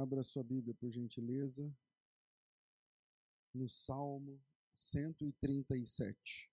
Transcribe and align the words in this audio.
Abra 0.00 0.22
sua 0.22 0.44
Bíblia, 0.44 0.76
por 0.76 0.92
gentileza, 0.92 1.76
no 3.52 3.68
Salmo 3.68 4.40
137. 4.72 6.48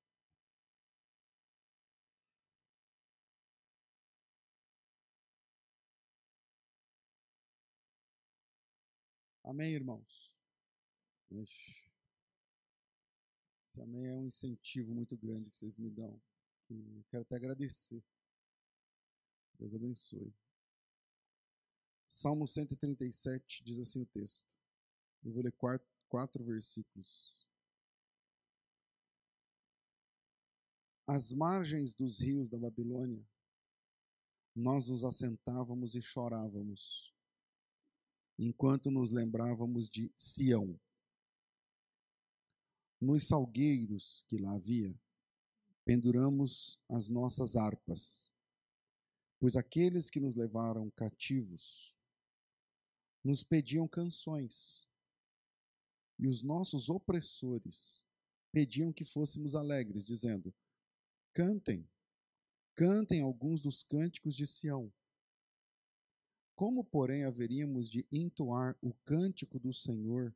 Amém, 9.44 9.76
irmãos? 9.76 10.34
Esse 11.30 11.88
amém 13.80 14.08
é 14.08 14.16
um 14.16 14.26
incentivo 14.26 14.96
muito 14.96 15.16
grande 15.16 15.52
que 15.52 15.58
vocês 15.58 15.78
me 15.78 15.92
dão. 15.92 16.20
E 16.72 17.04
quero 17.12 17.22
até 17.22 17.36
agradecer. 17.36 18.04
Deus 19.60 19.76
abençoe. 19.76 20.34
Salmo 22.08 22.48
137 22.48 23.64
diz 23.64 23.80
assim 23.80 24.02
o 24.02 24.06
texto. 24.06 24.48
Eu 25.24 25.34
vou 25.34 25.42
ler 25.42 25.52
quatro, 25.54 25.88
quatro 26.08 26.44
versículos. 26.44 27.48
Às 31.08 31.32
margens 31.32 31.94
dos 31.94 32.20
rios 32.20 32.48
da 32.48 32.60
Babilônia, 32.60 33.28
nós 34.56 34.88
nos 34.90 35.04
assentávamos 35.04 35.96
e 35.96 36.02
chorávamos, 36.02 37.14
enquanto 38.38 38.90
nos 38.90 39.12
lembrávamos 39.12 39.90
de 39.90 40.12
Sião. 40.16 40.80
Nos 43.02 43.28
salgueiros 43.28 44.24
que 44.28 44.38
lá 44.38 44.56
havia, 44.56 44.98
penduramos 45.84 46.80
as 46.88 47.10
nossas 47.10 47.56
harpas, 47.56 48.32
pois 49.40 49.56
aqueles 49.56 50.10
que 50.10 50.20
nos 50.20 50.36
levaram 50.36 50.90
cativos 50.92 51.95
nos 53.26 53.44
pediam 53.44 53.88
canções, 53.88 54.88
e 56.20 56.28
os 56.28 56.44
nossos 56.44 56.90
opressores 56.90 58.06
pediam 58.52 58.94
que 58.94 59.04
fôssemos 59.04 59.56
alegres, 59.56 60.06
dizendo: 60.06 60.54
Cantem, 61.34 61.90
cantem 62.76 63.22
alguns 63.22 63.62
dos 63.62 63.84
cânticos 63.84 64.36
de 64.36 64.46
Sião. 64.46 64.94
Como, 66.56 66.86
porém, 66.86 67.26
haveríamos 67.26 67.90
de 67.90 68.08
entoar 68.12 68.78
o 68.80 68.94
cântico 69.04 69.60
do 69.60 69.74
Senhor 69.74 70.34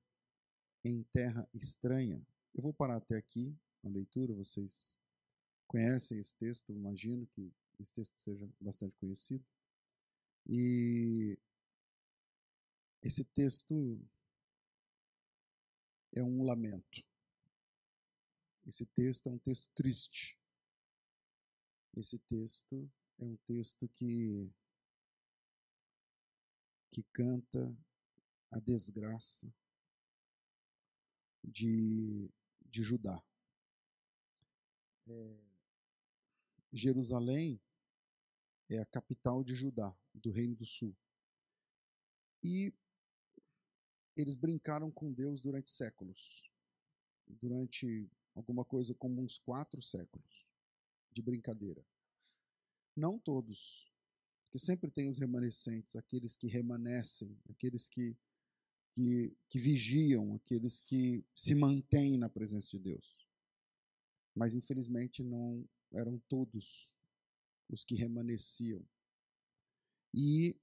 em 0.83 1.03
terra 1.13 1.47
estranha? 1.53 2.25
Eu 2.55 2.61
vou 2.63 2.73
parar 2.73 2.97
até 2.97 3.15
aqui 3.15 3.55
a 3.83 3.87
leitura, 3.87 4.33
vocês 4.33 4.99
conhecem 5.67 6.19
esse 6.19 6.35
texto, 6.35 6.73
imagino 6.73 7.25
que 7.27 7.53
esse 7.79 7.93
texto 7.93 8.17
seja 8.17 8.49
bastante 8.59 8.97
conhecido. 8.97 9.45
E 10.45 11.37
esse 13.01 13.23
texto 13.23 13.99
é 16.15 16.23
um 16.23 16.43
lamento. 16.43 17.03
Esse 18.65 18.85
texto 18.85 19.27
é 19.27 19.31
um 19.31 19.39
texto 19.39 19.69
triste. 19.73 20.37
Esse 21.95 22.19
texto 22.19 22.91
é 23.19 23.25
um 23.25 23.35
texto 23.37 23.87
que 23.89 24.53
que 26.91 27.03
canta 27.13 27.77
a 28.51 28.59
desgraça 28.59 29.53
de, 31.43 32.29
de 32.65 32.83
Judá. 32.83 33.23
É, 35.07 35.37
Jerusalém 36.73 37.61
é 38.69 38.79
a 38.79 38.85
capital 38.85 39.43
de 39.43 39.53
Judá, 39.55 39.95
do 40.13 40.31
Reino 40.31 40.55
do 40.55 40.65
Sul. 40.65 40.95
E 42.43 42.73
eles 44.15 44.35
brincaram 44.35 44.91
com 44.91 45.11
Deus 45.11 45.41
durante 45.41 45.69
séculos. 45.69 46.49
Durante 47.27 48.09
alguma 48.35 48.65
coisa 48.65 48.93
como 48.95 49.21
uns 49.21 49.37
quatro 49.37 49.81
séculos 49.81 50.47
de 51.11 51.21
brincadeira. 51.21 51.85
Não 52.95 53.19
todos, 53.19 53.89
porque 54.43 54.59
sempre 54.59 54.89
tem 54.89 55.07
os 55.07 55.19
remanescentes, 55.19 55.95
aqueles 55.95 56.35
que 56.35 56.47
remanescem, 56.47 57.37
aqueles 57.49 57.87
que, 57.87 58.17
que, 58.93 59.37
que 59.47 59.59
vigiam, 59.59 60.33
aqueles 60.33 60.81
que 60.81 61.23
se 61.35 61.53
mantêm 61.53 62.17
na 62.17 62.29
presença 62.29 62.71
de 62.71 62.79
Deus. 62.79 63.27
Mas 64.35 64.55
infelizmente 64.55 65.23
não 65.23 65.67
eram 65.91 66.17
todos 66.27 66.99
os 67.69 67.83
que 67.83 67.95
remanesciam. 67.95 68.83
E 70.13 70.59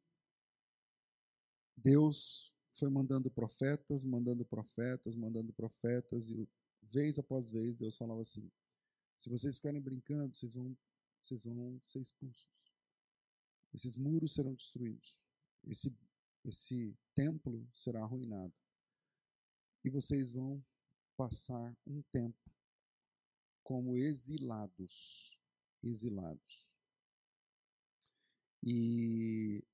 Deus 1.76 2.55
foi 2.78 2.88
mandando 2.90 3.30
profetas, 3.30 4.04
mandando 4.04 4.44
profetas, 4.44 5.14
mandando 5.14 5.52
profetas, 5.52 6.30
e 6.30 6.48
vez 6.82 7.18
após 7.18 7.50
vez 7.50 7.76
Deus 7.76 7.96
falava 7.96 8.20
assim: 8.20 8.50
se 9.16 9.30
vocês 9.30 9.56
ficarem 9.56 9.80
brincando, 9.80 10.34
vocês 10.34 10.54
vão, 10.54 10.76
vocês 11.20 11.44
vão 11.44 11.80
ser 11.82 12.00
expulsos. 12.00 12.72
Esses 13.72 13.96
muros 13.96 14.34
serão 14.34 14.54
destruídos. 14.54 15.24
Esse, 15.64 15.94
esse 16.44 16.96
templo 17.14 17.68
será 17.72 18.02
arruinado. 18.02 18.54
E 19.84 19.90
vocês 19.90 20.32
vão 20.32 20.64
passar 21.16 21.76
um 21.86 22.02
tempo 22.12 22.50
como 23.62 23.96
exilados. 23.96 25.40
Exilados. 25.82 26.76
E 28.62 29.64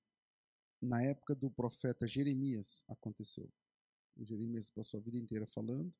na 0.83 1.01
época 1.01 1.35
do 1.37 1.49
profeta 1.49 2.09
Jeremias 2.09 2.85
aconteceu. 2.89 3.49
O 4.17 4.25
Jeremias 4.25 4.69
passou 4.69 4.99
a 4.99 5.03
vida 5.03 5.17
inteira 5.17 5.47
falando: 5.47 5.95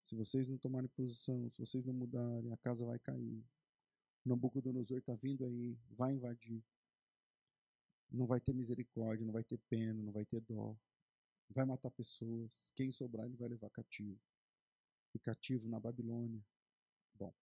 se 0.00 0.16
vocês 0.16 0.48
não 0.48 0.58
tomarem 0.58 0.88
posição, 0.88 1.48
se 1.48 1.58
vocês 1.60 1.84
não 1.84 1.94
mudarem, 1.94 2.52
a 2.52 2.56
casa 2.56 2.84
vai 2.84 2.98
cair. 2.98 3.44
Nabucodonosor 4.24 4.98
está 4.98 5.14
vindo 5.14 5.44
aí, 5.44 5.78
vai 5.90 6.12
invadir. 6.12 6.62
Não 8.10 8.26
vai 8.26 8.40
ter 8.40 8.52
misericórdia, 8.52 9.24
não 9.24 9.32
vai 9.32 9.44
ter 9.44 9.58
pena, 9.68 10.02
não 10.02 10.12
vai 10.12 10.24
ter 10.24 10.40
dó. 10.40 10.76
Vai 11.48 11.64
matar 11.64 11.90
pessoas. 11.90 12.72
Quem 12.76 12.90
sobrar, 12.90 13.26
ele 13.26 13.36
vai 13.36 13.48
levar 13.48 13.70
cativo. 13.70 14.20
E 15.14 15.18
cativo 15.18 15.68
na 15.68 15.78
Babilônia. 15.78 16.44
Bom. 17.14 17.32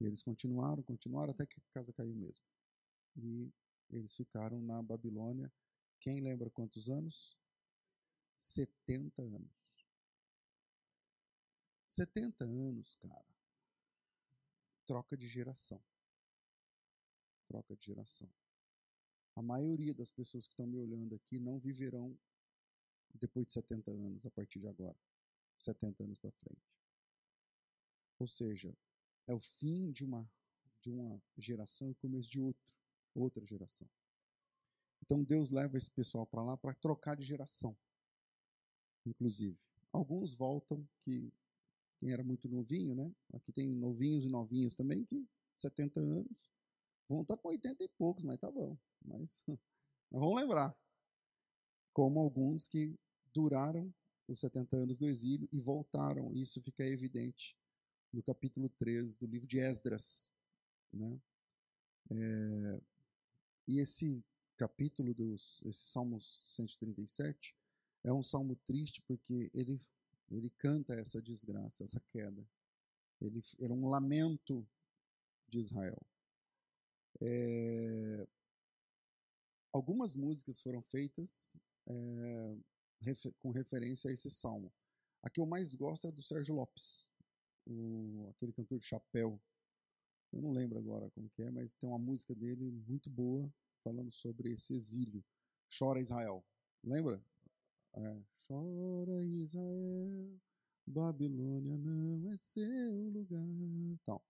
E 0.00 0.06
eles 0.06 0.22
continuaram, 0.22 0.82
continuaram 0.82 1.30
até 1.30 1.46
que 1.46 1.58
a 1.60 1.62
casa 1.72 1.92
caiu 1.92 2.14
mesmo. 2.14 2.44
E 3.16 3.52
eles 3.92 4.14
ficaram 4.16 4.60
na 4.60 4.82
Babilônia. 4.82 5.52
Quem 6.00 6.20
lembra 6.20 6.50
quantos 6.50 6.88
anos? 6.88 7.36
70 8.34 9.22
anos. 9.22 9.86
70 11.86 12.44
anos, 12.44 12.94
cara. 12.94 13.36
Troca 14.86 15.16
de 15.16 15.28
geração. 15.28 15.82
Troca 17.46 17.76
de 17.76 17.84
geração. 17.84 18.32
A 19.34 19.42
maioria 19.42 19.94
das 19.94 20.10
pessoas 20.10 20.46
que 20.46 20.52
estão 20.52 20.66
me 20.66 20.78
olhando 20.78 21.14
aqui 21.14 21.38
não 21.38 21.58
viverão 21.58 22.18
depois 23.14 23.46
de 23.46 23.52
70 23.52 23.90
anos, 23.90 24.26
a 24.26 24.30
partir 24.30 24.58
de 24.58 24.68
agora. 24.68 24.98
70 25.56 26.02
anos 26.02 26.18
para 26.18 26.32
frente. 26.32 26.72
Ou 28.18 28.26
seja, 28.26 28.76
é 29.26 29.34
o 29.34 29.40
fim 29.40 29.90
de 29.90 30.04
uma, 30.04 30.30
de 30.80 30.90
uma 30.90 31.22
geração 31.36 31.88
e 31.88 31.92
o 31.92 31.96
começo 31.96 32.28
de 32.28 32.40
outro, 32.40 32.62
outra 33.14 33.44
geração. 33.44 33.88
Então 35.02 35.22
Deus 35.22 35.50
leva 35.50 35.76
esse 35.76 35.90
pessoal 35.90 36.26
para 36.26 36.42
lá 36.42 36.56
para 36.56 36.74
trocar 36.74 37.16
de 37.16 37.24
geração, 37.24 37.76
inclusive. 39.04 39.58
Alguns 39.92 40.34
voltam 40.34 40.86
que 41.00 41.32
quem 41.98 42.12
era 42.12 42.24
muito 42.24 42.48
novinho, 42.48 42.94
né? 42.94 43.14
Aqui 43.32 43.52
tem 43.52 43.68
novinhos 43.68 44.24
e 44.24 44.28
novinhas 44.28 44.74
também 44.74 45.04
que 45.04 45.26
70 45.54 46.00
anos 46.00 46.50
vão 47.08 47.22
estar 47.22 47.36
tá 47.36 47.42
com 47.42 47.48
80 47.48 47.84
e 47.84 47.88
poucos, 47.88 48.24
mas 48.24 48.40
tá 48.40 48.50
bom. 48.50 48.76
Mas, 49.04 49.44
vamos 50.10 50.40
lembrar 50.40 50.76
como 51.92 52.20
alguns 52.20 52.66
que 52.66 52.98
duraram 53.32 53.92
os 54.26 54.40
70 54.40 54.76
anos 54.76 54.96
do 54.96 55.06
exílio 55.06 55.48
e 55.52 55.60
voltaram. 55.60 56.32
Isso 56.32 56.60
fica 56.62 56.84
evidente 56.84 57.56
no 58.12 58.22
capítulo 58.22 58.68
13 58.70 59.18
do 59.18 59.26
livro 59.26 59.46
de 59.46 59.58
Esdras. 59.58 60.32
Né? 60.92 61.20
É, 62.10 62.80
e 63.66 63.78
esse 63.78 64.24
capítulo, 64.56 65.14
dos, 65.14 65.62
esse 65.64 65.86
Salmo 65.86 66.20
137, 66.20 67.54
é 68.04 68.12
um 68.12 68.22
salmo 68.22 68.56
triste 68.66 69.00
porque 69.02 69.50
ele, 69.54 69.80
ele 70.30 70.50
canta 70.50 70.94
essa 70.94 71.20
desgraça, 71.20 71.84
essa 71.84 72.00
queda. 72.10 72.46
Ele 73.20 73.40
era 73.60 73.72
um 73.72 73.88
lamento 73.88 74.66
de 75.48 75.58
Israel. 75.58 76.00
É, 77.20 78.26
algumas 79.72 80.14
músicas 80.14 80.60
foram 80.60 80.82
feitas 80.82 81.56
é, 81.86 82.56
refer, 83.00 83.32
com 83.38 83.50
referência 83.50 84.10
a 84.10 84.12
esse 84.12 84.30
salmo. 84.30 84.72
A 85.22 85.30
que 85.30 85.40
eu 85.40 85.46
mais 85.46 85.74
gosto 85.74 86.08
é 86.08 86.12
do 86.12 86.22
Sérgio 86.22 86.54
Lopes 86.54 87.08
o, 87.66 88.28
aquele 88.30 88.52
cantor 88.52 88.78
de 88.78 88.84
chapéu. 88.84 89.40
Eu 90.32 90.40
não 90.40 90.52
lembro 90.52 90.78
agora 90.78 91.10
como 91.10 91.28
que 91.30 91.42
é, 91.42 91.50
mas 91.50 91.74
tem 91.74 91.88
uma 91.88 91.98
música 91.98 92.34
dele 92.34 92.70
muito 92.88 93.10
boa 93.10 93.52
falando 93.84 94.10
sobre 94.10 94.52
esse 94.52 94.72
exílio. 94.74 95.22
Chora 95.76 96.00
Israel. 96.00 96.44
Lembra? 96.82 97.22
É, 97.94 98.22
Chora 98.46 99.22
Israel, 99.22 100.40
Babilônia 100.86 101.76
não 101.76 102.32
é 102.32 102.36
seu 102.36 103.10
lugar. 103.10 103.46
Então, 103.92 104.20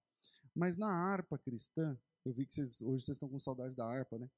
mas 0.54 0.76
na 0.76 0.92
harpa 0.92 1.38
cristã, 1.38 1.98
eu 2.24 2.32
vi 2.32 2.46
que 2.46 2.54
vocês, 2.54 2.82
hoje 2.82 3.04
vocês 3.04 3.16
estão 3.16 3.28
com 3.28 3.38
saudade 3.38 3.74
da 3.74 3.86
harpa, 3.86 4.18
né? 4.18 4.28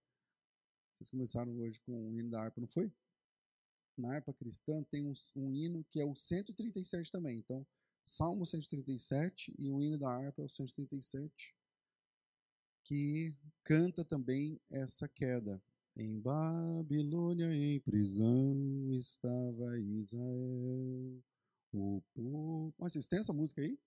Vocês 0.92 1.10
começaram 1.10 1.58
hoje 1.58 1.80
com 1.80 2.10
o 2.10 2.14
hino 2.14 2.30
da 2.30 2.42
harpa, 2.42 2.60
não 2.60 2.68
foi? 2.68 2.92
Na 3.96 4.14
harpa 4.14 4.32
cristã 4.32 4.82
tem 4.84 5.06
um, 5.06 5.12
um 5.34 5.52
hino 5.52 5.84
que 5.84 6.00
é 6.00 6.04
o 6.04 6.14
137 6.14 7.10
também. 7.10 7.38
Então, 7.38 7.66
Salmo 8.04 8.44
137 8.44 9.54
e 9.58 9.70
o 9.70 9.80
hino 9.80 9.98
da 9.98 10.10
harpa 10.10 10.42
é 10.42 10.44
o 10.44 10.48
137, 10.48 11.54
que 12.84 13.34
canta 13.64 14.04
também 14.04 14.60
essa 14.70 15.08
queda. 15.08 15.60
Em 15.96 16.20
Babilônia, 16.20 17.54
em 17.54 17.80
prisão, 17.80 18.92
estava 18.92 19.78
Israel. 19.78 21.22
O 21.72 22.02
povo. 22.12 22.74
Mas 22.78 22.92
vocês 22.92 23.06
têm 23.06 23.20
essa 23.20 23.32
música 23.32 23.62
aí? 23.62 23.78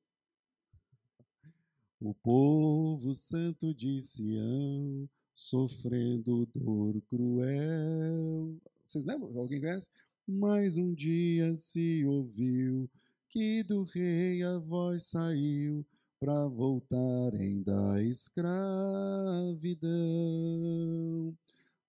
O 2.00 2.14
povo 2.16 3.14
santo 3.14 3.72
de 3.74 4.02
Sião, 4.02 5.08
sofrendo 5.32 6.48
dor 6.48 7.00
cruel. 7.04 8.58
Vocês 8.84 9.04
lembram? 9.04 9.38
Alguém 9.38 9.60
conhece? 9.60 9.90
Mas 10.28 10.76
um 10.76 10.94
dia 10.94 11.56
se 11.56 12.04
ouviu 12.06 12.90
que 13.38 13.62
do 13.62 13.84
rei 13.84 14.42
a 14.42 14.58
voz 14.58 15.04
saiu 15.04 15.86
para 16.20 16.48
voltarem 16.48 17.62
da 17.62 18.02
escravidão. 18.02 18.58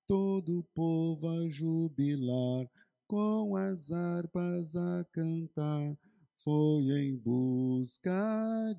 Todo 0.06 0.58
o 0.58 0.64
povo 0.74 1.26
a 1.26 1.48
jubilar, 1.48 2.68
com 3.06 3.56
as 3.56 3.90
harpas 3.90 4.76
a 4.76 5.06
cantar, 5.10 5.96
foi 6.34 6.82
em 7.00 7.16
busca 7.16 8.12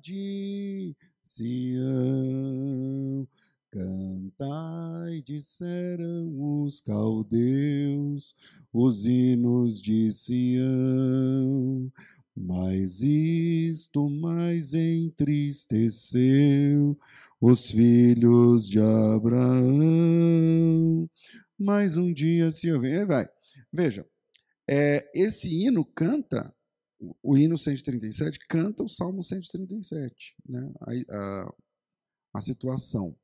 de 0.00 0.94
Sião. 1.24 3.26
Cantai, 3.72 5.22
disseram 5.22 6.36
os 6.38 6.80
caldeus, 6.80 8.36
os 8.72 9.06
hinos 9.06 9.82
de 9.82 10.12
Sião. 10.12 11.90
Mas 12.42 13.02
isto 13.02 14.08
mais 14.08 14.72
entristeceu 14.72 16.96
os 17.38 17.70
filhos 17.70 18.66
de 18.66 18.80
Abraão. 18.80 19.60
Mais 21.58 21.98
um 21.98 22.10
dia 22.10 22.50
se 22.50 22.72
ouvir. 22.72 23.06
Vai. 23.06 23.28
Veja, 23.70 24.08
é, 24.66 25.06
esse 25.14 25.54
hino 25.54 25.84
canta, 25.84 26.56
o 27.22 27.36
hino 27.36 27.58
137 27.58 28.38
canta 28.48 28.84
o 28.84 28.88
Salmo 28.88 29.22
137, 29.22 30.34
né? 30.48 30.72
a, 30.80 30.92
a, 31.14 31.54
a 32.36 32.40
situação. 32.40 33.14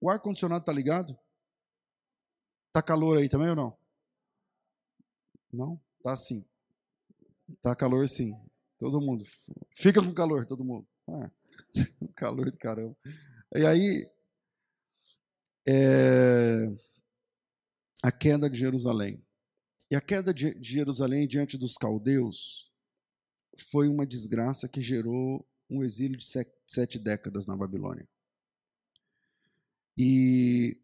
O 0.00 0.08
ar-condicionado 0.08 0.64
tá 0.64 0.72
ligado? 0.72 1.14
Tá 2.72 2.80
calor 2.80 3.18
aí 3.18 3.28
também 3.28 3.50
ou 3.50 3.56
não? 3.56 3.76
Não? 5.52 5.78
Tá 6.02 6.16
sim. 6.16 6.46
Tá 7.60 7.74
calor 7.74 8.08
sim. 8.08 8.32
Todo 8.78 9.00
mundo. 9.00 9.24
Fica 9.70 10.02
com 10.02 10.12
calor, 10.12 10.44
todo 10.46 10.64
mundo. 10.64 10.86
Ah, 11.08 11.30
calor 12.16 12.50
do 12.50 12.58
caramba. 12.58 12.96
E 13.54 13.66
aí, 13.66 14.10
é, 15.68 16.66
a 18.02 18.10
queda 18.10 18.48
de 18.48 18.58
Jerusalém. 18.58 19.24
E 19.90 19.94
a 19.94 20.00
queda 20.00 20.32
de 20.32 20.56
Jerusalém 20.60 21.28
diante 21.28 21.56
dos 21.58 21.74
caldeus 21.74 22.72
foi 23.70 23.88
uma 23.88 24.06
desgraça 24.06 24.68
que 24.68 24.80
gerou 24.80 25.46
um 25.70 25.82
exílio 25.82 26.16
de 26.16 26.26
sete 26.66 26.98
décadas 26.98 27.46
na 27.46 27.56
Babilônia. 27.56 28.08
E 29.96 30.80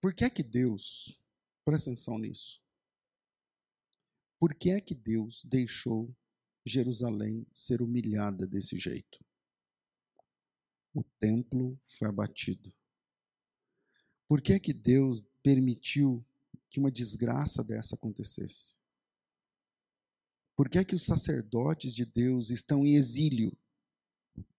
por 0.00 0.14
que 0.14 0.24
é 0.24 0.30
que 0.30 0.42
Deus, 0.42 1.20
presta 1.64 1.90
atenção 1.90 2.18
nisso, 2.18 2.61
por 4.42 4.56
que 4.56 4.72
é 4.72 4.80
que 4.80 4.92
Deus 4.92 5.44
deixou 5.44 6.12
Jerusalém 6.66 7.46
ser 7.52 7.80
humilhada 7.80 8.44
desse 8.44 8.76
jeito? 8.76 9.24
O 10.92 11.04
templo 11.20 11.78
foi 11.84 12.08
abatido. 12.08 12.74
Por 14.26 14.42
que 14.42 14.54
é 14.54 14.58
que 14.58 14.72
Deus 14.72 15.24
permitiu 15.44 16.26
que 16.68 16.80
uma 16.80 16.90
desgraça 16.90 17.62
dessa 17.62 17.94
acontecesse? 17.94 18.78
Por 20.56 20.68
que 20.68 20.78
é 20.78 20.84
que 20.84 20.96
os 20.96 21.04
sacerdotes 21.04 21.94
de 21.94 22.04
Deus 22.04 22.50
estão 22.50 22.84
em 22.84 22.96
exílio, 22.96 23.56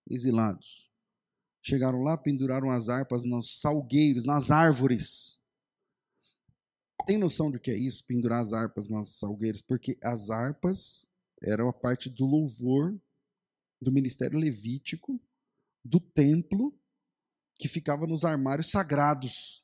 exilados? 0.09 0.89
Chegaram 1.61 1.99
lá, 2.03 2.17
penduraram 2.17 2.71
as 2.71 2.87
harpas 2.87 3.25
nos 3.25 3.59
salgueiros, 3.59 4.23
nas 4.23 4.49
árvores. 4.49 5.42
Tem 7.05 7.17
noção 7.17 7.51
do 7.51 7.59
que 7.59 7.69
é 7.69 7.77
isso, 7.77 8.05
pendurar 8.05 8.41
as 8.41 8.53
harpas 8.53 8.89
nas 8.89 9.17
salgueiras? 9.17 9.61
Porque 9.61 9.97
as 10.01 10.29
harpas 10.29 11.05
eram 11.43 11.67
a 11.67 11.73
parte 11.73 12.09
do 12.09 12.25
louvor 12.25 12.97
do 13.81 13.91
ministério 13.91 14.39
levítico, 14.39 15.21
do 15.83 15.99
templo, 15.99 16.73
que 17.57 17.67
ficava 17.67 18.07
nos 18.07 18.23
armários 18.23 18.71
sagrados. 18.71 19.63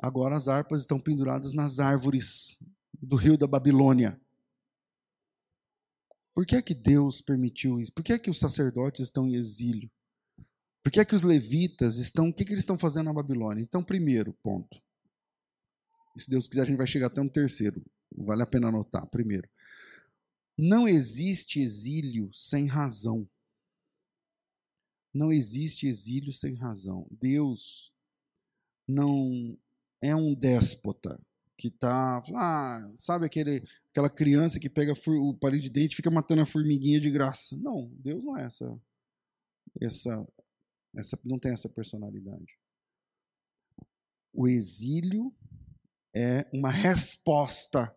Agora 0.00 0.36
as 0.36 0.48
harpas 0.48 0.80
estão 0.80 0.98
penduradas 0.98 1.54
nas 1.54 1.78
árvores 1.78 2.58
do 3.00 3.16
rio 3.16 3.36
da 3.36 3.46
Babilônia. 3.46 4.20
Por 6.34 6.46
que 6.46 6.56
é 6.56 6.62
que 6.62 6.74
Deus 6.74 7.20
permitiu 7.20 7.80
isso? 7.80 7.92
Por 7.92 8.02
que 8.02 8.12
é 8.12 8.18
que 8.18 8.30
os 8.30 8.38
sacerdotes 8.38 9.00
estão 9.02 9.26
em 9.26 9.34
exílio? 9.34 9.90
Por 10.82 10.90
que 10.90 11.00
é 11.00 11.04
que 11.04 11.14
os 11.14 11.22
levitas 11.22 11.96
estão. 11.96 12.28
O 12.28 12.34
que, 12.34 12.44
que 12.44 12.52
eles 12.52 12.62
estão 12.62 12.78
fazendo 12.78 13.06
na 13.06 13.14
Babilônia? 13.14 13.62
Então, 13.62 13.82
primeiro 13.82 14.32
ponto. 14.34 14.80
E 16.16 16.20
se 16.20 16.30
Deus 16.30 16.48
quiser, 16.48 16.62
a 16.62 16.64
gente 16.64 16.78
vai 16.78 16.86
chegar 16.86 17.08
até 17.08 17.20
um 17.20 17.28
terceiro. 17.28 17.84
Vale 18.16 18.42
a 18.42 18.46
pena 18.46 18.68
anotar. 18.68 19.06
Primeiro. 19.08 19.48
Não 20.58 20.88
existe 20.88 21.60
exílio 21.60 22.30
sem 22.32 22.66
razão. 22.66 23.28
Não 25.12 25.30
existe 25.30 25.86
exílio 25.86 26.32
sem 26.32 26.54
razão. 26.56 27.06
Deus 27.10 27.92
não 28.88 29.58
é 30.00 30.16
um 30.16 30.34
déspota 30.34 31.20
que 31.58 31.70
tá, 31.70 32.22
ah, 32.34 32.92
sabe 32.94 33.26
aquele, 33.26 33.62
aquela 33.90 34.10
criança 34.10 34.60
que 34.60 34.68
pega 34.68 34.92
o 35.06 35.34
palito 35.34 35.64
de 35.64 35.70
dente 35.70 35.92
e 35.92 35.96
fica 35.96 36.10
matando 36.10 36.42
a 36.42 36.46
formiguinha 36.46 37.00
de 37.00 37.10
graça. 37.10 37.56
Não, 37.56 37.90
Deus 37.98 38.24
não 38.24 38.36
é 38.36 38.44
essa 38.44 38.78
essa 39.80 40.26
essa, 40.94 41.20
não 41.24 41.38
tem 41.38 41.52
essa 41.52 41.68
personalidade. 41.68 42.58
O 44.32 44.48
exílio 44.48 45.34
é 46.16 46.48
uma 46.50 46.70
resposta 46.70 47.94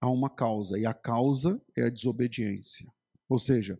a 0.00 0.08
uma 0.08 0.30
causa, 0.30 0.78
e 0.78 0.86
a 0.86 0.94
causa 0.94 1.60
é 1.76 1.82
a 1.82 1.90
desobediência. 1.90 2.86
Ou 3.28 3.38
seja, 3.38 3.76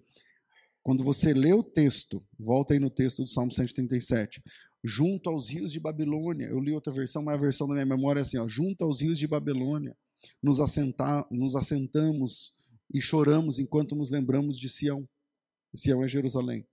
quando 0.83 1.05
você 1.05 1.33
lê 1.33 1.53
o 1.53 1.63
texto, 1.63 2.27
volta 2.37 2.75
aí 2.75 2.81
no 2.81 2.91
texto 2.91 3.23
do 3.23 3.29
Salmo 3.29 3.53
137, 3.53 4.43
junto 4.83 5.31
aos 5.31 5.49
rios 5.49 5.71
de 5.71 5.79
Babilônia, 5.79 6.47
eu 6.47 6.59
li 6.59 6.73
outra 6.73 6.93
versão, 6.93 7.23
mas 7.23 7.37
a 7.37 7.41
versão 7.41 7.69
da 7.69 7.75
minha 7.75 7.87
memória 7.87 8.19
é 8.19 8.23
assim, 8.23 8.37
ó, 8.37 8.49
junto 8.49 8.85
aos 8.85 9.01
rios 9.01 9.17
de 9.17 9.29
Babilônia, 9.29 9.97
nos, 10.43 10.59
assentar, 10.59 11.25
nos 11.31 11.55
assentamos 11.55 12.53
e 12.93 13.01
choramos 13.01 13.61
enquanto 13.61 13.95
nos 13.95 14.11
lembramos 14.11 14.59
de 14.59 14.69
Sião. 14.69 15.09
Sião 15.75 16.03
é 16.03 16.09
Jerusalém. 16.09 16.67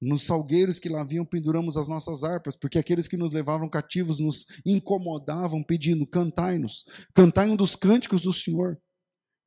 Nos 0.00 0.24
salgueiros 0.24 0.78
que 0.78 0.90
lá 0.90 1.00
haviam, 1.00 1.24
penduramos 1.24 1.76
as 1.76 1.88
nossas 1.88 2.22
harpas, 2.22 2.54
porque 2.54 2.78
aqueles 2.78 3.08
que 3.08 3.16
nos 3.16 3.32
levavam 3.32 3.68
cativos 3.68 4.20
nos 4.20 4.46
incomodavam, 4.64 5.62
pedindo: 5.62 6.06
cantai-nos, 6.06 6.84
cantai 7.14 7.48
um 7.48 7.56
dos 7.56 7.74
cânticos 7.74 8.22
do 8.22 8.32
Senhor. 8.32 8.78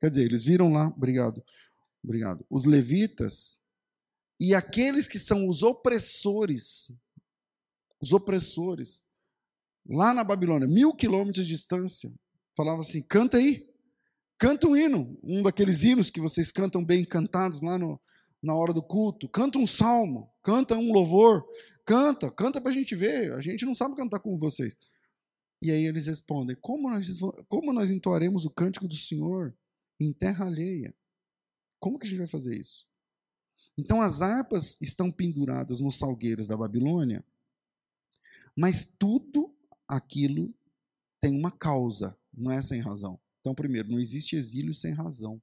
Quer 0.00 0.10
dizer, 0.10 0.24
eles 0.24 0.44
viram 0.44 0.72
lá, 0.72 0.88
obrigado, 0.88 1.42
obrigado, 2.02 2.44
os 2.50 2.64
levitas 2.64 3.60
e 4.40 4.54
aqueles 4.54 5.06
que 5.06 5.18
são 5.18 5.46
os 5.46 5.62
opressores, 5.62 6.90
os 8.00 8.10
opressores, 8.12 9.04
lá 9.86 10.14
na 10.14 10.24
Babilônia, 10.24 10.66
mil 10.66 10.94
quilômetros 10.94 11.46
de 11.46 11.52
distância, 11.52 12.10
falavam 12.56 12.80
assim: 12.80 13.02
canta 13.02 13.36
aí, 13.36 13.68
canta 14.38 14.66
um 14.66 14.74
hino, 14.74 15.18
um 15.22 15.42
daqueles 15.42 15.84
hinos 15.84 16.10
que 16.10 16.20
vocês 16.20 16.50
cantam 16.50 16.82
bem 16.82 17.04
cantados 17.04 17.60
lá 17.60 17.76
no, 17.76 18.00
na 18.42 18.54
hora 18.54 18.72
do 18.72 18.82
culto, 18.82 19.28
canta 19.28 19.58
um 19.58 19.66
salmo, 19.66 20.32
canta 20.42 20.76
um 20.76 20.92
louvor, 20.92 21.44
canta, 21.84 22.30
canta 22.30 22.60
para 22.60 22.70
a 22.70 22.74
gente 22.74 22.94
ver, 22.94 23.32
a 23.34 23.40
gente 23.40 23.64
não 23.64 23.74
sabe 23.74 23.94
cantar 23.94 24.20
como 24.20 24.38
vocês. 24.38 24.76
E 25.62 25.70
aí 25.70 25.84
eles 25.84 26.06
respondem: 26.06 26.56
como 26.60 26.88
nós, 26.88 27.08
como 27.48 27.72
nós 27.72 27.90
entoaremos 27.90 28.44
o 28.44 28.50
cântico 28.50 28.88
do 28.88 28.94
Senhor 28.94 29.56
em 30.00 30.12
terra 30.12 30.46
alheia? 30.46 30.94
Como 31.78 31.98
que 31.98 32.06
a 32.06 32.10
gente 32.10 32.18
vai 32.18 32.26
fazer 32.26 32.58
isso? 32.58 32.86
Então 33.78 34.00
as 34.00 34.22
harpas 34.22 34.78
estão 34.80 35.10
penduradas 35.10 35.80
nos 35.80 35.98
salgueiros 35.98 36.46
da 36.46 36.56
Babilônia, 36.56 37.24
mas 38.56 38.84
tudo 38.84 39.54
aquilo 39.86 40.54
tem 41.20 41.36
uma 41.36 41.50
causa, 41.50 42.16
não 42.32 42.50
é 42.50 42.62
sem 42.62 42.80
razão. 42.80 43.20
Então, 43.40 43.54
primeiro, 43.54 43.90
não 43.90 43.98
existe 43.98 44.36
exílio 44.36 44.74
sem 44.74 44.92
razão. 44.92 45.40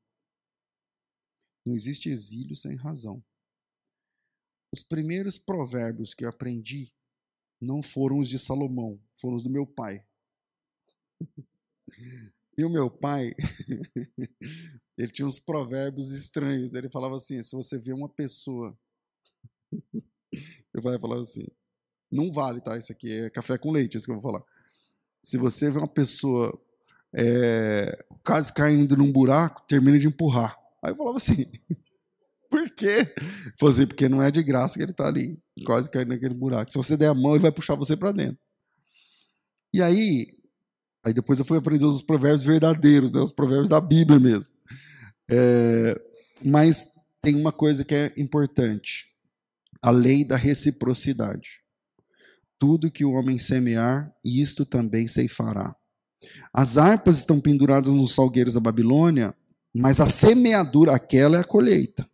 Não 1.68 1.74
existe 1.76 2.10
exílio 2.10 2.56
sem 2.56 2.78
razão. 2.78 3.22
Os 4.74 4.84
primeiros 4.84 5.38
provérbios 5.38 6.14
que 6.14 6.24
eu 6.24 6.30
aprendi 6.30 6.96
não 7.62 7.84
foram 7.84 8.20
os 8.20 8.30
de 8.30 8.40
Salomão, 8.40 8.98
foram 9.20 9.36
os 9.36 9.44
do 9.44 9.50
meu 9.50 9.68
pai. 9.68 10.08
E 12.58 12.64
o 12.64 12.70
meu 12.70 12.90
pai, 12.90 13.34
ele 14.98 15.12
tinha 15.12 15.28
uns 15.28 15.40
provérbios 15.40 16.12
estranhos. 16.14 16.74
Ele 16.74 16.90
falava 16.90 17.18
assim: 17.18 17.44
se 17.44 17.54
você 17.54 17.78
vê 17.78 17.92
uma 17.92 18.08
pessoa. 18.08 18.80
Eu 20.74 20.82
falava 20.82 21.20
assim: 21.20 21.46
não 22.10 22.32
vale, 22.32 22.62
tá? 22.62 22.78
Isso 22.78 22.94
aqui 22.94 23.12
é 23.12 23.30
café 23.30 23.58
com 23.58 23.72
leite, 23.72 23.98
isso 23.98 24.06
que 24.06 24.12
eu 24.12 24.20
vou 24.20 24.32
falar. 24.32 24.46
Se 25.22 25.38
você 25.38 25.70
vê 25.70 25.80
uma 25.80 25.88
pessoa 25.88 26.58
é, 27.14 28.06
quase 28.24 28.54
caindo 28.54 28.96
num 28.96 29.12
buraco, 29.12 29.66
termina 29.68 30.00
de 30.00 30.08
empurrar. 30.08 30.67
Aí 30.84 30.92
eu 30.92 30.96
falava 30.96 31.18
assim: 31.18 31.46
por 32.50 32.70
quê? 32.72 33.14
Falei 33.60 33.76
assim, 33.76 33.88
porque 33.88 34.10
não 34.10 34.22
é 34.22 34.32
de 34.32 34.44
graça 34.44 34.78
que 34.78 34.84
ele 34.84 34.92
está 34.92 35.08
ali, 35.08 35.40
quase 35.66 35.90
caindo 35.90 36.10
naquele 36.10 36.34
buraco. 36.34 36.72
Se 36.72 36.78
você 36.78 36.96
der 36.96 37.08
a 37.08 37.14
mão, 37.14 37.34
ele 37.34 37.42
vai 37.42 37.52
puxar 37.52 37.76
você 37.76 37.96
para 37.96 38.12
dentro. 38.12 38.40
E 39.74 39.82
aí, 39.82 40.28
Aí 41.08 41.14
depois 41.14 41.40
eu 41.40 41.46
fui 41.46 41.58
aprender 41.58 41.86
os 41.86 42.02
provérbios 42.02 42.44
verdadeiros, 42.44 43.14
né? 43.14 43.22
os 43.22 43.32
provérbios 43.32 43.70
da 43.70 43.80
Bíblia 43.80 44.20
mesmo. 44.20 44.54
É, 45.32 45.98
mas 46.44 46.90
tem 47.22 47.34
uma 47.34 47.54
coisa 47.54 47.86
que 47.86 47.96
é 47.96 48.14
importante: 48.18 49.06
a 49.82 49.90
lei 49.90 50.26
da 50.26 50.36
reciprocidade. 50.36 51.62
Tudo 52.60 52.92
que 52.92 53.06
o 53.06 53.12
homem 53.12 53.40
semear, 53.40 54.12
isto 54.26 54.66
também 54.66 55.08
ceifará. 55.08 55.74
As 56.52 56.78
harpas 56.78 57.20
estão 57.20 57.40
penduradas 57.40 57.94
nos 57.94 58.14
salgueiros 58.14 58.56
da 58.56 58.60
Babilônia, 58.60 59.34
mas 59.78 60.02
a 60.02 60.08
semeadura, 60.08 60.96
aquela 60.96 61.38
é 61.38 61.42
a 61.42 61.44
colheita. 61.44 62.08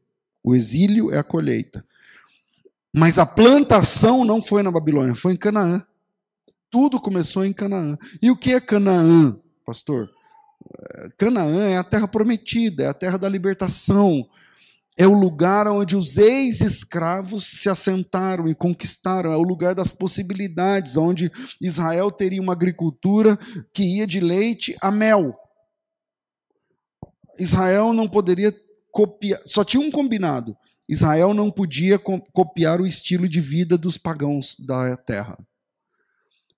O 0.43 0.53
exílio 0.53 1.11
é 1.11 1.17
a 1.17 1.23
colheita. 1.23 1.83
Mas 2.93 3.17
a 3.17 3.25
plantação 3.25 4.25
não 4.25 4.41
foi 4.41 4.61
na 4.61 4.69
Babilônia, 4.69 5.15
foi 5.15 5.33
em 5.33 5.37
Canaã. 5.37 5.81
Tudo 6.69 6.99
começou 6.99 7.45
em 7.45 7.53
Canaã. 7.53 7.97
E 8.21 8.29
o 8.29 8.35
que 8.35 8.53
é 8.53 8.59
Canaã, 8.59 9.39
pastor? 9.65 10.09
Canaã 11.17 11.69
é 11.69 11.77
a 11.77 11.83
terra 11.83 12.07
prometida, 12.07 12.83
é 12.83 12.87
a 12.87 12.93
terra 12.93 13.17
da 13.17 13.29
libertação. 13.29 14.27
É 14.97 15.07
o 15.07 15.13
lugar 15.13 15.67
onde 15.67 15.95
os 15.95 16.17
ex-escravos 16.17 17.45
se 17.45 17.69
assentaram 17.69 18.47
e 18.47 18.53
conquistaram, 18.53 19.31
é 19.31 19.37
o 19.37 19.41
lugar 19.41 19.73
das 19.73 19.91
possibilidades, 19.91 20.97
onde 20.97 21.31
Israel 21.61 22.11
teria 22.11 22.41
uma 22.41 22.53
agricultura 22.53 23.39
que 23.73 23.83
ia 23.83 24.05
de 24.05 24.19
leite 24.19 24.75
a 24.81 24.91
mel. 24.91 25.33
Israel 27.39 27.93
não 27.93 28.07
poderia 28.07 28.53
copiar, 28.91 29.41
só 29.45 29.63
tinha 29.63 29.81
um 29.81 29.91
combinado: 29.91 30.55
Israel 30.87 31.33
não 31.33 31.49
podia 31.49 31.97
copiar 31.97 32.79
o 32.81 32.87
estilo 32.87 33.27
de 33.27 33.39
vida 33.39 33.77
dos 33.77 33.97
pagãos 33.97 34.57
da 34.59 34.95
terra. 34.97 35.37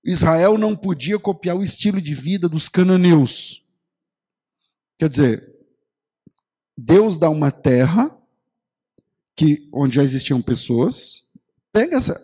Israel 0.04 0.58
não 0.58 0.76
podia 0.76 1.18
copiar 1.18 1.58
o 1.58 1.64
estilo 1.64 2.00
de 2.00 2.14
vida 2.14 2.48
dos 2.48 2.70
cananeus. 2.70 3.64
Quer 5.00 5.10
dizer, 5.10 5.56
Deus 6.78 7.18
dá 7.18 7.30
uma 7.30 7.52
terra 7.52 8.16
que 9.36 9.68
onde 9.74 9.96
já 9.96 10.04
existiam 10.04 10.42
pessoas. 10.42 11.28
Pega 11.74 11.98
essa 11.98 12.24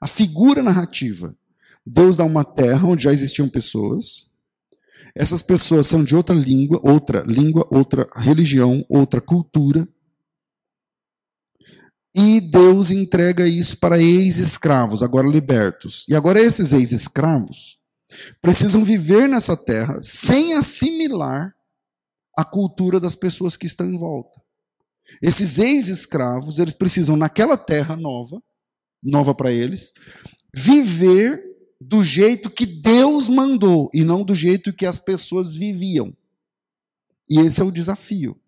a 0.00 0.08
figura 0.08 0.62
narrativa. 0.62 1.36
Deus 1.86 2.16
dá 2.16 2.24
uma 2.24 2.44
terra 2.44 2.88
onde 2.88 3.04
já 3.04 3.12
existiam 3.12 3.48
pessoas. 3.48 4.31
Essas 5.14 5.42
pessoas 5.42 5.86
são 5.86 6.02
de 6.02 6.16
outra 6.16 6.34
língua, 6.34 6.80
outra 6.82 7.22
língua, 7.22 7.66
outra 7.70 8.06
religião, 8.16 8.84
outra 8.88 9.20
cultura. 9.20 9.86
E 12.14 12.40
Deus 12.40 12.90
entrega 12.90 13.46
isso 13.46 13.78
para 13.78 14.00
ex-escravos, 14.00 15.02
agora 15.02 15.26
libertos. 15.26 16.04
E 16.08 16.14
agora 16.14 16.40
esses 16.40 16.72
ex-escravos 16.72 17.78
precisam 18.40 18.84
viver 18.84 19.28
nessa 19.28 19.56
terra 19.56 19.96
sem 20.02 20.54
assimilar 20.54 21.54
a 22.36 22.44
cultura 22.44 22.98
das 22.98 23.14
pessoas 23.14 23.56
que 23.56 23.66
estão 23.66 23.86
em 23.86 23.98
volta. 23.98 24.40
Esses 25.20 25.58
ex-escravos, 25.58 26.58
eles 26.58 26.74
precisam 26.74 27.16
naquela 27.16 27.56
terra 27.56 27.96
nova, 27.96 28.42
nova 29.02 29.34
para 29.34 29.52
eles, 29.52 29.92
viver 30.54 31.42
do 31.80 32.02
jeito 32.02 32.50
que 32.50 32.64
Deus 32.64 33.01
mandou 33.28 33.88
e 33.92 34.04
não 34.04 34.22
do 34.22 34.34
jeito 34.34 34.72
que 34.72 34.86
as 34.86 34.98
pessoas 34.98 35.56
viviam. 35.56 36.16
E 37.28 37.38
esse 37.38 37.60
é 37.60 37.64
o 37.64 37.70
desafio. 37.70 38.38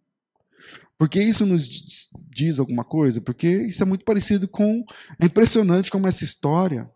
Porque 0.99 1.21
isso 1.21 1.45
nos 1.45 2.09
diz 2.31 2.59
alguma 2.59 2.85
coisa? 2.85 3.21
Porque 3.21 3.49
isso 3.49 3.83
é 3.83 3.87
muito 3.87 4.05
parecido 4.05 4.47
com. 4.49 4.85
É 5.21 5.27
impressionante 5.27 5.91
como 5.91 6.07
essa 6.07 6.25
história 6.25 6.91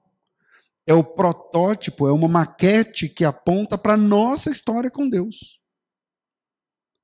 é 0.86 0.94
o 0.94 1.04
protótipo, 1.04 2.08
é 2.08 2.12
uma 2.12 2.28
maquete 2.28 3.10
que 3.10 3.22
aponta 3.22 3.76
para 3.76 3.92
a 3.92 3.96
nossa 3.98 4.50
história 4.50 4.90
com 4.90 5.06
Deus. 5.06 5.60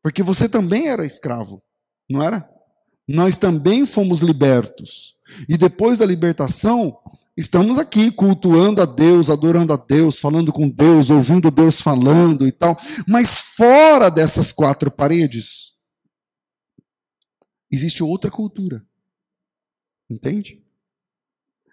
Porque 0.03 0.23
você 0.23 0.49
também 0.49 0.89
era 0.89 1.05
escravo, 1.05 1.63
não 2.09 2.23
era? 2.23 2.49
Nós 3.07 3.37
também 3.37 3.85
fomos 3.85 4.21
libertos. 4.21 5.17
E 5.47 5.59
depois 5.59 5.99
da 5.99 6.07
libertação, 6.07 6.97
estamos 7.37 7.79
aqui 7.79 8.11
cultuando 8.11 8.81
a 8.81 8.85
Deus, 8.85 9.31
adorando 9.31 9.73
a 9.73 9.77
Deus, 9.77 10.19
falando 10.19 10.53
com 10.53 10.69
Deus, 10.69 11.11
ouvindo 11.11 11.51
Deus 11.51 11.81
falando 11.81 12.47
e 12.47 12.53
tal. 12.53 12.77
Mas 13.09 13.41
fora 13.41 14.11
dessas 14.11 14.53
quatro 14.53 14.91
paredes, 14.91 15.75
existe 17.71 18.03
outra 18.03 18.31
cultura. 18.31 18.85
Entende? 20.11 20.63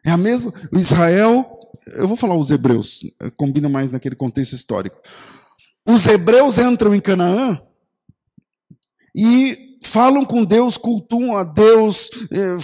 É 0.06 0.12
a 0.12 0.18
mesma. 0.18 0.54
O 0.72 0.78
Israel, 0.78 1.60
eu 1.98 2.08
vou 2.08 2.18
falar 2.18 2.36
os 2.36 2.50
hebreus, 2.50 3.02
combina 3.38 3.70
mais 3.70 3.92
naquele 3.92 4.16
contexto 4.16 4.54
histórico. 4.54 5.00
Os 5.86 6.08
hebreus 6.08 6.58
entram 6.58 6.94
em 6.96 7.00
Canaã 7.00 7.62
e 9.16 9.71
falam 9.82 10.24
com 10.24 10.46
Deus, 10.46 10.78
cultuam 10.78 11.36
a 11.36 11.44
Deus, 11.44 12.10
eh, 12.32 12.58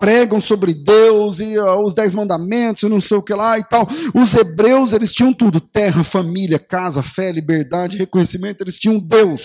pregam 0.00 0.40
sobre 0.40 0.74
Deus 0.74 1.40
e 1.40 1.58
os 1.58 1.94
dez 1.94 2.12
mandamentos, 2.12 2.90
não 2.90 3.00
sei 3.00 3.16
o 3.16 3.22
que 3.22 3.32
lá 3.32 3.58
e 3.58 3.64
tal. 3.64 3.86
Os 4.14 4.34
hebreus, 4.34 4.92
eles 4.92 5.12
tinham 5.12 5.32
tudo: 5.32 5.60
terra, 5.60 6.02
família, 6.02 6.58
casa, 6.58 7.02
fé, 7.02 7.30
liberdade, 7.30 7.96
reconhecimento, 7.96 8.62
eles 8.62 8.78
tinham 8.78 8.98
Deus. 8.98 9.42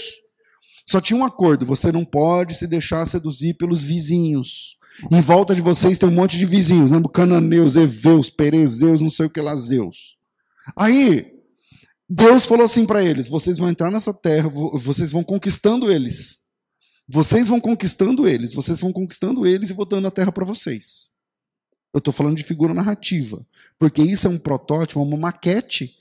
Só 0.88 1.00
tinha 1.00 1.20
um 1.20 1.26
acordo: 1.26 1.66
você 1.66 1.92
não 1.92 2.04
pode 2.04 2.56
se 2.56 2.66
deixar 2.66 3.06
seduzir 3.06 3.54
pelos 3.54 3.84
vizinhos. 3.84 4.78
Em 5.12 5.22
volta 5.22 5.56
de 5.56 5.62
vocês 5.62 5.98
tem 5.98 6.10
um 6.10 6.14
monte 6.14 6.38
de 6.38 6.46
vizinhos, 6.46 6.92
né? 6.92 7.00
Cananeus, 7.14 7.76
Eveus, 7.76 8.30
Perezeus, 8.30 9.00
não 9.00 9.10
sei 9.10 9.28
o 9.28 9.30
que 9.30 9.40
lá, 9.40 9.56
Zeus. 9.56 10.18
Aí, 10.78 11.26
Deus 12.10 12.46
falou 12.46 12.66
assim 12.66 12.86
para 12.86 13.04
eles: 13.04 13.30
vocês 13.30 13.60
vão 13.60 13.70
entrar 13.70 13.92
nessa 13.92 14.14
terra, 14.14 14.50
vocês 14.50 15.12
vão 15.12 15.24
conquistando 15.24 15.92
eles. 15.92 16.49
Vocês 17.12 17.48
vão 17.48 17.60
conquistando 17.60 18.28
eles, 18.28 18.54
vocês 18.54 18.80
vão 18.80 18.94
conquistando 18.94 19.48
eles 19.48 19.72
e 19.72 19.74
vou 19.74 19.84
dando 19.86 20.08
a 20.08 20.12
terra 20.12 20.32
para 20.32 20.46
vocês. 20.46 21.10
Eu 21.92 21.98
estou 21.98 22.14
falando 22.14 22.38
de 22.38 22.44
figura 22.44 22.72
narrativa, 22.72 23.44
porque 23.80 24.00
isso 24.00 24.28
é 24.28 24.30
um 24.30 24.38
protótipo, 24.38 25.02
uma 25.02 25.18
maquete 25.18 25.98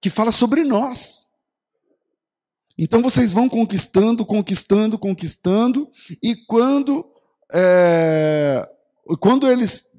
que 0.00 0.08
fala 0.08 0.30
sobre 0.30 0.62
nós. 0.62 1.26
Então 2.78 3.02
vocês 3.02 3.32
vão 3.32 3.48
conquistando, 3.48 4.24
conquistando, 4.24 4.96
conquistando, 4.96 5.90
e 6.22 6.36
quando, 6.46 7.04
é, 7.52 8.68
quando 9.18 9.48
eles 9.48 9.90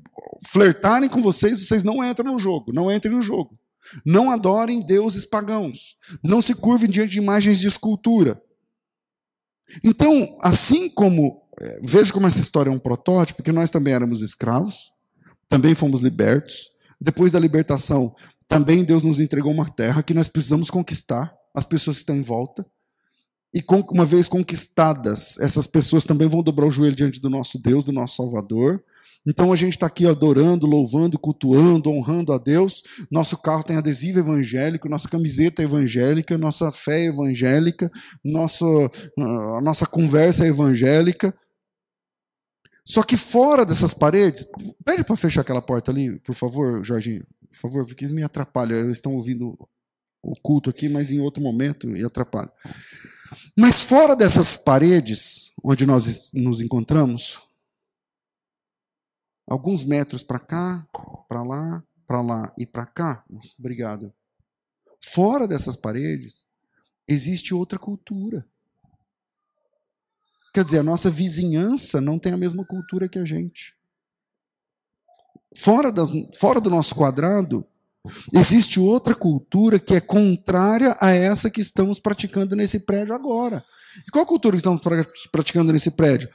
flertarem 0.46 1.10
com 1.10 1.22
vocês, 1.22 1.60
vocês 1.60 1.84
não 1.84 2.02
entram 2.02 2.32
no 2.32 2.40
jogo, 2.40 2.72
não 2.72 2.90
entrem 2.90 3.14
no 3.14 3.22
jogo. 3.22 3.60
Não 4.06 4.32
adorem 4.32 4.82
deuses 4.82 5.26
pagãos. 5.26 5.98
Não 6.24 6.42
se 6.42 6.56
curvem 6.56 6.90
diante 6.90 7.12
de 7.12 7.20
imagens 7.20 7.60
de 7.60 7.68
escultura. 7.68 8.42
Então, 9.84 10.38
assim 10.42 10.90
como. 10.90 11.44
É, 11.60 11.80
vejo 11.82 12.12
como 12.12 12.28
essa 12.28 12.40
história 12.40 12.70
é 12.70 12.74
um 12.74 12.80
protótipo, 12.80 13.38
porque 13.38 13.52
nós 13.52 13.70
também 13.70 13.94
éramos 13.94 14.22
escravos, 14.22 14.92
também 15.48 15.74
fomos 15.74 16.02
libertos. 16.02 16.72
Depois 17.00 17.32
da 17.32 17.40
libertação, 17.40 18.14
também 18.48 18.84
Deus 18.84 19.04
nos 19.04 19.20
entregou 19.20 19.54
uma 19.54 19.70
terra 19.70 20.04
que 20.04 20.14
nós 20.14 20.28
precisamos 20.28 20.70
conquistar 20.70 21.34
as 21.54 21.64
pessoas 21.64 21.98
que 21.98 22.02
estão 22.02 22.16
em 22.16 22.22
volta. 22.22 22.66
E 23.54 23.64
uma 23.90 24.04
vez 24.04 24.28
conquistadas, 24.28 25.38
essas 25.40 25.66
pessoas 25.66 26.04
também 26.04 26.28
vão 26.28 26.44
dobrar 26.44 26.68
o 26.68 26.72
joelho 26.72 26.96
diante 26.96 27.22
do 27.22 27.30
nosso 27.30 27.58
Deus, 27.58 27.86
do 27.86 27.94
nosso 27.94 28.18
Salvador. 28.18 28.84
Então 29.28 29.52
a 29.52 29.56
gente 29.56 29.74
está 29.74 29.88
aqui 29.88 30.06
adorando, 30.06 30.68
louvando, 30.68 31.18
cultuando, 31.18 31.90
honrando 31.90 32.32
a 32.32 32.38
Deus. 32.38 32.84
Nosso 33.10 33.38
carro 33.38 33.64
tem 33.64 33.76
adesivo 33.76 34.20
evangélico, 34.20 34.88
nossa 34.88 35.10
camiseta 35.10 35.62
é 35.62 35.66
evangélica, 35.66 36.38
nossa 36.38 36.72
fé 36.72 37.02
é 37.02 37.06
evangélica, 37.06 37.90
nossa, 38.24 38.66
a 39.20 39.62
nossa 39.62 39.86
conversa 39.86 40.46
é 40.46 40.50
evangélica. 40.50 41.36
Só 42.88 43.02
que 43.02 43.18
fora 43.18 43.66
dessas 43.66 43.96
paredes, 43.96 44.46
pede 44.86 45.04
para 45.04 45.18
fechar 45.18 45.42
aquela 45.42 45.62
porta 45.62 45.90
ali, 45.90 46.20
por 46.20 46.36
favor, 46.36 46.84
Jorginho, 46.84 47.26
por 47.50 47.58
favor, 47.58 47.86
porque 47.86 48.08
me 48.08 48.22
atrapalha, 48.22 48.76
eles 48.76 48.94
estão 48.94 49.16
ouvindo 49.16 49.58
o 50.22 50.36
culto 50.40 50.70
aqui, 50.70 50.88
mas 50.88 51.10
em 51.12 51.20
outro 51.20 51.42
momento 51.42 51.90
e 51.96 52.06
atrapalha. 52.06 52.52
Mas 53.58 53.82
fora 53.82 54.16
dessas 54.16 54.56
paredes 54.56 55.52
onde 55.64 55.86
nós 55.86 56.32
nos 56.34 56.62
encontramos, 56.62 57.42
alguns 59.48 59.84
metros 59.84 60.24
para 60.24 60.40
cá, 60.40 60.88
para 61.28 61.44
lá, 61.44 61.84
para 62.08 62.22
lá 62.22 62.54
e 62.58 62.66
para 62.66 62.86
cá, 62.86 63.24
nossa, 63.30 63.54
obrigado. 63.60 64.14
Fora 65.04 65.48
dessas 65.48 65.76
paredes 65.76 66.48
existe 67.08 67.54
outra 67.54 67.78
cultura. 67.78 68.46
Quer 70.54 70.64
dizer, 70.64 70.80
a 70.80 70.84
nossa 70.84 71.10
vizinhança 71.10 72.00
não 72.00 72.18
tem 72.18 72.34
a 72.34 72.38
mesma 72.38 72.66
cultura 72.66 73.10
que 73.10 73.20
a 73.20 73.26
gente. 73.26 73.76
Fora, 75.56 75.92
das, 75.92 76.12
fora 76.40 76.60
do 76.60 76.70
nosso 76.70 76.96
quadrado, 76.96 77.68
existe 78.34 78.80
outra 78.80 79.16
cultura 79.16 79.80
que 79.80 79.94
é 79.94 80.02
contrária 80.02 80.96
a 81.02 81.12
essa 81.12 81.50
que 81.50 81.62
estamos 81.62 82.00
praticando 82.00 82.56
nesse 82.56 82.80
prédio 82.80 83.14
agora. 83.14 83.64
E 84.08 84.12
qual 84.12 84.26
cultura 84.26 84.56
que 84.56 84.62
estamos 84.62 84.82
praticando 85.32 85.72
nesse 85.72 85.92
prédio? 85.92 86.30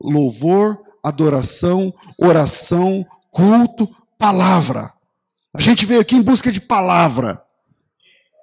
Louvor, 0.00 0.82
adoração, 1.08 1.94
oração, 2.18 3.06
culto, 3.30 3.88
palavra. 4.18 4.92
A 5.54 5.60
gente 5.60 5.86
veio 5.86 6.00
aqui 6.00 6.16
em 6.16 6.22
busca 6.22 6.50
de 6.50 6.60
palavra. 6.60 7.42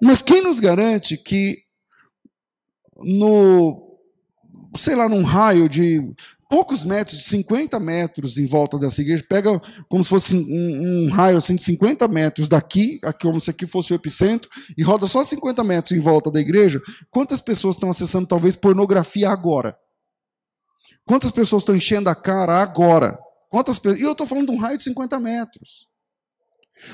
Mas 0.02 0.22
quem 0.22 0.42
nos 0.42 0.60
garante 0.60 1.18
que 1.18 1.64
no 3.02 3.84
sei 4.76 4.96
lá, 4.96 5.08
num 5.08 5.24
raio 5.24 5.70
de 5.70 6.02
poucos 6.50 6.84
metros, 6.84 7.18
de 7.18 7.24
50 7.24 7.80
metros 7.80 8.38
em 8.38 8.46
volta 8.46 8.78
dessa 8.78 9.02
igreja, 9.02 9.26
pega 9.28 9.60
como 9.90 10.04
se 10.04 10.10
fosse 10.10 10.36
um, 10.36 11.06
um 11.08 11.10
raio 11.10 11.38
assim 11.38 11.56
de 11.56 11.64
50 11.64 12.08
metros 12.08 12.48
daqui, 12.48 13.00
aqui, 13.04 13.26
como 13.26 13.42
se 13.42 13.50
aqui 13.50 13.66
fosse 13.66 13.92
o 13.92 13.96
epicentro, 13.96 14.50
e 14.78 14.84
roda 14.84 15.08
só 15.08 15.24
50 15.24 15.64
metros 15.64 15.98
em 15.98 16.00
volta 16.00 16.32
da 16.32 16.40
igreja, 16.40 16.82
quantas 17.10 17.42
pessoas 17.42 17.76
estão 17.76 17.90
acessando 17.90 18.28
talvez 18.28 18.56
pornografia 18.56 19.30
agora? 19.30 19.76
Quantas 21.06 21.32
pessoas 21.32 21.62
estão 21.62 21.76
enchendo 21.76 22.10
a 22.10 22.16
cara 22.16 22.62
agora? 22.62 23.20
Quantas 23.50 23.78
pessoas? 23.78 24.02
E 24.02 24.04
eu 24.04 24.14
estou 24.14 24.26
falando 24.26 24.48
de 24.48 24.54
um 24.54 24.60
raio 24.60 24.78
de 24.78 24.84
50 24.84 25.20
metros. 25.20 25.88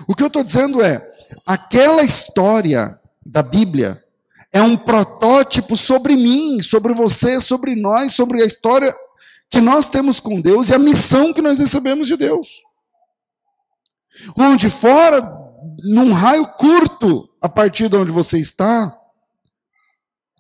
O 0.08 0.16
que 0.16 0.24
eu 0.24 0.28
estou 0.28 0.44
dizendo 0.44 0.82
é, 0.82 1.02
aquela 1.46 2.04
história 2.04 3.00
da 3.26 3.42
Bíblia 3.42 4.04
é 4.52 4.62
um 4.62 4.76
protótipo 4.76 5.78
sobre 5.78 6.16
mim, 6.16 6.62
sobre 6.62 6.94
você, 6.94 7.40
sobre 7.40 7.76
nós, 7.76 8.14
sobre 8.14 8.42
a 8.42 8.46
história 8.46 8.94
que 9.50 9.62
nós 9.62 9.88
temos 9.88 10.20
com 10.20 10.42
Deus 10.42 10.70
e 10.70 10.74
a 10.74 10.80
missão 10.80 11.34
que 11.34 11.42
nós 11.42 11.60
recebemos 11.60 12.08
de 12.08 12.18
Deus. 12.18 12.64
Onde 14.38 14.70
fora, 14.70 15.22
num 15.84 16.12
raio 16.12 16.46
curto, 16.58 17.30
a 17.42 17.48
partir 17.48 17.90
de 17.90 17.96
onde 17.96 18.12
você 18.12 18.40
está, 18.40 18.99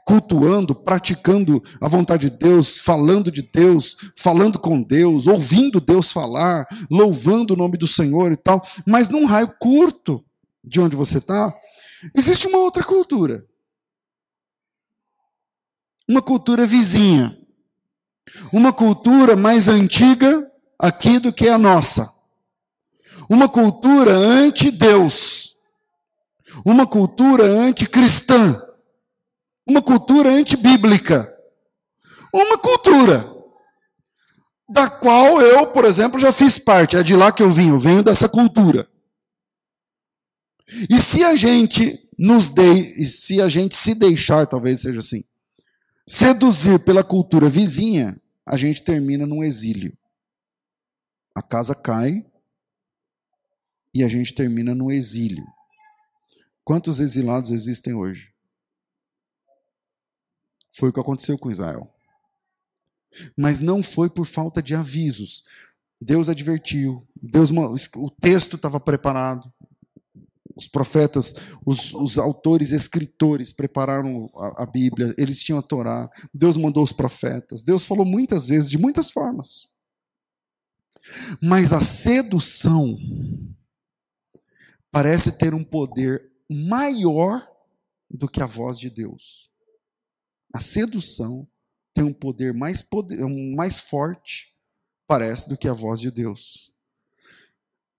cultuando, 0.09 0.73
praticando 0.73 1.61
a 1.79 1.87
vontade 1.87 2.31
de 2.31 2.35
Deus, 2.35 2.79
falando 2.79 3.31
de 3.31 3.43
Deus, 3.43 3.95
falando 4.15 4.57
com 4.57 4.81
Deus, 4.81 5.27
ouvindo 5.27 5.79
Deus 5.79 6.11
falar, 6.11 6.67
louvando 6.89 7.53
o 7.53 7.55
nome 7.55 7.77
do 7.77 7.85
Senhor 7.85 8.31
e 8.31 8.35
tal, 8.35 8.59
mas 8.87 9.07
num 9.07 9.25
raio 9.25 9.53
curto 9.59 10.25
de 10.65 10.81
onde 10.81 10.95
você 10.95 11.19
está, 11.19 11.55
existe 12.15 12.47
uma 12.47 12.57
outra 12.57 12.83
cultura. 12.83 13.45
Uma 16.09 16.23
cultura 16.23 16.65
vizinha, 16.65 17.37
uma 18.51 18.73
cultura 18.73 19.35
mais 19.35 19.67
antiga 19.67 20.51
aqui 20.79 21.19
do 21.19 21.31
que 21.31 21.47
a 21.47 21.57
nossa, 21.59 22.11
uma 23.29 23.47
cultura 23.47 24.17
anti-Deus, 24.17 25.55
uma 26.65 26.87
cultura 26.87 27.43
anticristã, 27.43 28.59
uma 29.69 29.83
cultura 29.83 30.29
antibíblica, 30.29 31.31
uma 32.33 32.57
cultura 32.57 33.23
da 34.67 34.89
qual 34.89 35.39
eu, 35.41 35.67
por 35.67 35.85
exemplo, 35.85 36.19
já 36.19 36.31
fiz 36.33 36.57
parte, 36.57 36.97
é 36.97 37.03
de 37.03 37.15
lá 37.15 37.31
que 37.31 37.43
eu 37.43 37.51
vim, 37.51 37.69
eu 37.69 37.77
venho 37.77 38.01
dessa 38.01 38.27
cultura. 38.27 38.89
E 40.89 40.99
se 40.99 41.23
a 41.23 41.35
gente 41.35 42.07
nos 42.17 42.49
de, 42.49 43.05
se 43.05 43.39
a 43.39 43.47
gente 43.47 43.77
se 43.77 43.93
deixar, 43.93 44.47
talvez 44.47 44.81
seja 44.81 44.99
assim, 44.99 45.23
seduzir 46.05 46.79
pela 46.79 47.03
cultura 47.03 47.47
vizinha, 47.47 48.19
a 48.45 48.57
gente 48.57 48.83
termina 48.83 49.27
num 49.27 49.43
exílio. 49.43 49.95
A 51.35 51.43
casa 51.43 51.75
cai 51.75 52.25
e 53.93 54.03
a 54.03 54.09
gente 54.09 54.33
termina 54.33 54.73
no 54.73 54.91
exílio. 54.91 55.45
Quantos 56.63 56.99
exilados 56.99 57.51
existem 57.51 57.93
hoje? 57.93 58.33
Foi 60.79 60.89
o 60.89 60.93
que 60.93 60.99
aconteceu 60.99 61.37
com 61.37 61.51
Israel. 61.51 61.93
Mas 63.37 63.59
não 63.59 63.83
foi 63.83 64.09
por 64.09 64.25
falta 64.25 64.63
de 64.63 64.73
avisos. 64.73 65.43
Deus 66.01 66.29
advertiu, 66.29 67.05
Deus, 67.21 67.51
o 67.97 68.09
texto 68.09 68.55
estava 68.55 68.79
preparado, 68.79 69.51
os 70.55 70.69
profetas, 70.69 71.35
os, 71.65 71.93
os 71.93 72.17
autores, 72.17 72.71
escritores 72.71 73.51
prepararam 73.51 74.29
a, 74.33 74.63
a, 74.63 74.65
Bíblia, 74.65 75.13
eles 75.17 75.43
tinham 75.43 75.59
a 75.59 75.61
Torá, 75.61 76.09
Deus 76.33 76.55
mandou 76.55 76.81
os 76.81 76.93
profetas, 76.93 77.61
Deus 77.61 77.85
falou 77.85 78.05
muitas 78.05 78.47
vezes, 78.47 78.69
de 78.69 78.77
muitas 78.77 79.11
formas. 79.11 79.67
Mas 81.41 81.73
a 81.73 81.81
sedução 81.81 82.97
parece 84.89 85.33
ter 85.33 85.53
um 85.53 85.63
poder 85.63 86.31
maior 86.49 87.45
do 88.09 88.29
que 88.29 88.41
a 88.41 88.47
voz 88.47 88.79
de 88.79 88.89
Deus. 88.89 89.48
A 90.53 90.59
sedução 90.59 91.47
tem 91.93 92.03
um 92.03 92.13
poder 92.13 92.53
mais, 92.53 92.81
poder, 92.81 93.17
mais 93.55 93.79
forte, 93.79 94.55
parece, 95.07 95.49
do 95.49 95.57
que 95.57 95.67
a 95.67 95.73
voz 95.73 95.99
de 95.99 96.11
Deus. 96.11 96.73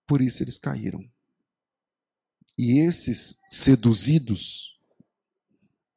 Por 0.07 0.21
isso 0.21 0.43
eles 0.43 0.57
caíram. 0.57 1.03
E 2.57 2.79
esses 2.79 3.39
seduzidos 3.49 4.77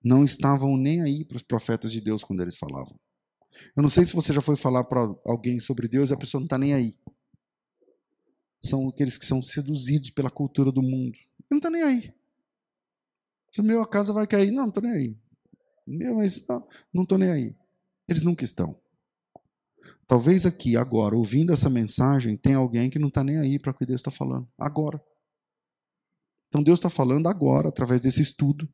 não 0.02 0.24
estavam 0.24 0.76
nem 0.76 1.02
aí 1.02 1.24
para 1.24 1.36
os 1.36 1.42
profetas 1.42 1.90
de 1.90 2.00
Deus 2.00 2.22
quando 2.22 2.42
eles 2.42 2.56
falavam. 2.56 2.98
Eu 3.76 3.82
não 3.82 3.88
sei 3.88 4.04
se 4.04 4.14
você 4.14 4.32
já 4.32 4.40
foi 4.40 4.56
falar 4.56 4.84
para 4.84 5.00
alguém 5.24 5.58
sobre 5.60 5.88
Deus 5.88 6.10
e 6.10 6.14
a 6.14 6.16
pessoa 6.16 6.40
não 6.40 6.46
está 6.46 6.58
nem 6.58 6.74
aí. 6.74 6.98
São 8.62 8.88
aqueles 8.88 9.18
que 9.18 9.26
são 9.26 9.42
seduzidos 9.42 10.10
pela 10.10 10.30
cultura 10.30 10.70
do 10.72 10.82
mundo. 10.82 11.18
Não 11.50 11.58
está 11.58 11.70
nem 11.70 11.82
aí. 11.82 12.14
Se 13.50 13.62
meu, 13.62 13.80
a 13.82 13.88
casa 13.88 14.12
vai 14.12 14.26
cair. 14.26 14.50
Não, 14.50 14.62
não 14.62 14.68
estou 14.68 14.82
nem 14.82 14.92
aí. 14.92 15.18
Meu, 15.86 16.16
mas 16.16 16.46
não 16.92 17.02
estou 17.02 17.18
nem 17.18 17.30
aí. 17.30 17.56
Eles 18.08 18.22
nunca 18.22 18.44
estão. 18.44 18.78
Talvez 20.06 20.44
aqui, 20.44 20.76
agora, 20.76 21.16
ouvindo 21.16 21.52
essa 21.52 21.70
mensagem, 21.70 22.36
tem 22.36 22.54
alguém 22.54 22.90
que 22.90 22.98
não 22.98 23.08
está 23.08 23.24
nem 23.24 23.38
aí 23.38 23.58
para 23.58 23.70
o 23.70 23.74
que 23.74 23.86
Deus 23.86 24.00
está 24.00 24.10
falando. 24.10 24.48
Agora. 24.58 25.02
Então 26.48 26.62
Deus 26.62 26.78
está 26.78 26.90
falando 26.90 27.26
agora, 27.26 27.68
através 27.68 28.00
desse 28.00 28.20
estudo. 28.20 28.68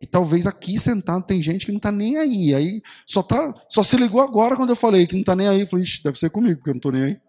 E 0.00 0.06
talvez 0.06 0.46
aqui 0.46 0.78
sentado 0.78 1.24
tem 1.24 1.40
gente 1.40 1.64
que 1.64 1.72
não 1.72 1.78
está 1.78 1.92
nem 1.92 2.16
aí. 2.16 2.54
Aí 2.54 2.82
só, 3.06 3.22
tá, 3.22 3.54
só 3.68 3.82
se 3.82 3.96
ligou 3.96 4.20
agora 4.20 4.56
quando 4.56 4.70
eu 4.70 4.76
falei 4.76 5.06
que 5.06 5.14
não 5.14 5.20
está 5.20 5.36
nem 5.36 5.48
aí. 5.48 5.60
Eu 5.60 5.66
falei, 5.66 5.84
deve 6.02 6.18
ser 6.18 6.30
comigo, 6.30 6.56
porque 6.56 6.70
eu 6.70 6.74
não 6.74 6.78
estou 6.78 6.92
nem 6.92 7.04
aí. 7.04 7.20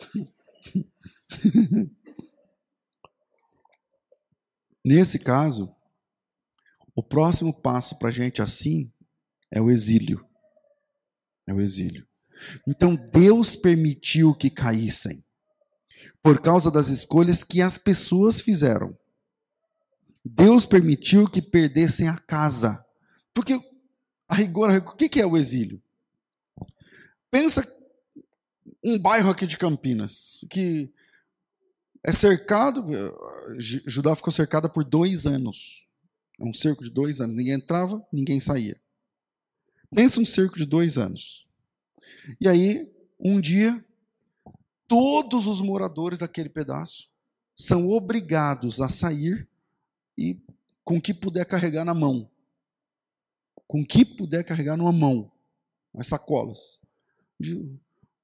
Nesse 4.84 5.18
caso, 5.18 5.74
o 7.00 7.02
próximo 7.02 7.52
passo 7.52 7.98
para 7.98 8.10
a 8.10 8.12
gente 8.12 8.42
assim 8.42 8.92
é 9.50 9.58
o 9.58 9.70
exílio. 9.70 10.22
É 11.48 11.52
o 11.52 11.58
exílio. 11.58 12.06
Então 12.68 12.94
Deus 12.94 13.56
permitiu 13.56 14.34
que 14.34 14.50
caíssem 14.50 15.24
por 16.22 16.42
causa 16.42 16.70
das 16.70 16.88
escolhas 16.88 17.42
que 17.42 17.62
as 17.62 17.78
pessoas 17.78 18.42
fizeram. 18.42 18.96
Deus 20.22 20.66
permitiu 20.66 21.26
que 21.26 21.40
perdessem 21.40 22.06
a 22.06 22.18
casa. 22.18 22.84
Porque, 23.32 23.58
a 24.28 24.34
rigor, 24.34 24.70
o 24.70 24.94
que 24.94 25.20
é 25.20 25.26
o 25.26 25.38
exílio? 25.38 25.82
Pensa 27.30 27.66
um 28.84 28.98
bairro 28.98 29.30
aqui 29.30 29.46
de 29.46 29.56
Campinas, 29.56 30.44
que 30.50 30.92
é 32.04 32.12
cercado, 32.12 32.84
Judá 33.58 34.14
ficou 34.14 34.32
cercada 34.32 34.68
por 34.68 34.84
dois 34.84 35.24
anos. 35.24 35.88
É 36.40 36.44
um 36.44 36.54
cerco 36.54 36.82
de 36.82 36.90
dois 36.90 37.20
anos. 37.20 37.36
Ninguém 37.36 37.54
entrava, 37.54 38.04
ninguém 38.10 38.40
saía. 38.40 38.80
Pensa 39.94 40.20
um 40.20 40.24
cerco 40.24 40.56
de 40.56 40.64
dois 40.64 40.96
anos. 40.96 41.46
E 42.40 42.48
aí, 42.48 42.90
um 43.18 43.40
dia, 43.40 43.84
todos 44.88 45.46
os 45.46 45.60
moradores 45.60 46.18
daquele 46.18 46.48
pedaço 46.48 47.10
são 47.54 47.88
obrigados 47.88 48.80
a 48.80 48.88
sair 48.88 49.46
e 50.16 50.40
com 50.82 50.96
o 50.96 51.00
que 51.00 51.12
puder 51.12 51.44
carregar 51.44 51.84
na 51.84 51.92
mão. 51.92 52.30
Com 53.66 53.82
o 53.82 53.86
que 53.86 54.04
puder 54.04 54.42
carregar 54.42 54.76
numa 54.76 54.92
mão. 54.92 55.30
As 55.94 56.06
sacolas. 56.06 56.80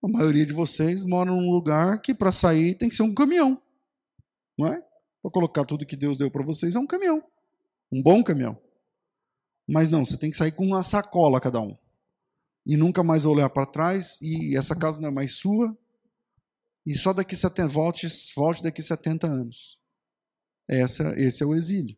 A 0.02 0.08
maioria 0.08 0.46
de 0.46 0.52
vocês 0.52 1.04
mora 1.04 1.30
num 1.30 1.50
lugar 1.50 2.00
que 2.00 2.14
para 2.14 2.32
sair 2.32 2.74
tem 2.76 2.88
que 2.88 2.94
ser 2.94 3.02
um 3.02 3.14
caminhão. 3.14 3.60
Não 4.56 4.68
é? 4.68 4.82
Vou 5.22 5.30
colocar 5.30 5.64
tudo 5.64 5.84
que 5.84 5.96
Deus 5.96 6.16
deu 6.16 6.30
para 6.30 6.44
vocês 6.44 6.76
é 6.76 6.78
um 6.78 6.86
caminhão. 6.86 7.22
Um 7.92 8.02
bom 8.02 8.22
caminhão. 8.22 8.60
Mas 9.68 9.90
não, 9.90 10.04
você 10.04 10.16
tem 10.16 10.30
que 10.30 10.36
sair 10.36 10.52
com 10.52 10.64
uma 10.64 10.82
sacola 10.82 11.40
cada 11.40 11.60
um. 11.60 11.76
E 12.66 12.76
nunca 12.76 13.02
mais 13.02 13.24
olhar 13.24 13.48
para 13.50 13.66
trás, 13.66 14.18
e 14.20 14.56
essa 14.56 14.74
casa 14.74 15.00
não 15.00 15.08
é 15.08 15.12
mais 15.12 15.34
sua. 15.34 15.76
E 16.84 16.96
só 16.96 17.12
daqui 17.12 17.34
70 17.34 17.68
volte, 17.68 18.06
volte 18.34 18.62
daqui 18.62 18.82
70 18.82 19.26
anos. 19.26 19.78
Essa, 20.68 21.18
esse 21.18 21.42
é 21.42 21.46
o 21.46 21.54
exílio. 21.54 21.96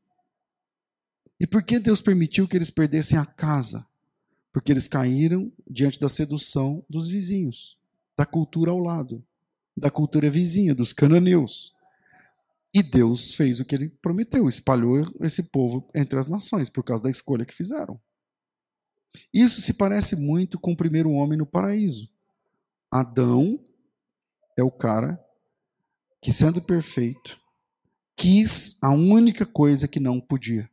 E 1.41 1.47
por 1.47 1.63
que 1.63 1.79
Deus 1.79 2.01
permitiu 2.01 2.49
que 2.49 2.57
eles 2.57 2.71
perdessem 2.71 3.19
a 3.19 3.25
casa? 3.25 3.87
Porque 4.53 4.73
eles 4.73 4.89
caíram 4.89 5.53
diante 5.71 6.01
da 6.01 6.09
sedução 6.09 6.85
dos 6.89 7.09
vizinhos, 7.09 7.79
da 8.17 8.27
cultura 8.27 8.71
ao 8.71 8.79
lado, 8.79 9.25
da 9.77 9.91
cultura 9.91 10.29
vizinha, 10.29 10.75
dos 10.75 10.93
cananeus. 10.93 11.75
E 12.79 12.83
Deus 12.85 13.35
fez 13.35 13.59
o 13.59 13.65
que 13.65 13.75
ele 13.75 13.89
prometeu, 13.89 14.49
espalhou 14.49 15.05
esse 15.21 15.43
povo 15.51 15.91
entre 15.93 16.17
as 16.17 16.29
nações 16.29 16.69
por 16.69 16.85
causa 16.85 17.03
da 17.03 17.11
escolha 17.11 17.45
que 17.45 17.53
fizeram. 17.53 18.01
Isso 19.35 19.61
se 19.61 19.75
parece 19.75 20.15
muito 20.15 20.61
com 20.61 20.71
o 20.71 20.77
primeiro 20.77 21.11
homem 21.11 21.37
no 21.37 21.45
paraíso. 21.45 22.09
Adão 22.89 23.59
é 24.57 24.63
o 24.63 24.71
cara 24.71 25.21
que, 26.23 26.33
sendo 26.33 26.63
perfeito, 26.63 27.41
quis 28.15 28.77
a 28.81 28.91
única 28.91 29.45
coisa 29.45 29.89
que 29.89 29.99
não 29.99 30.21
podia. 30.21 30.71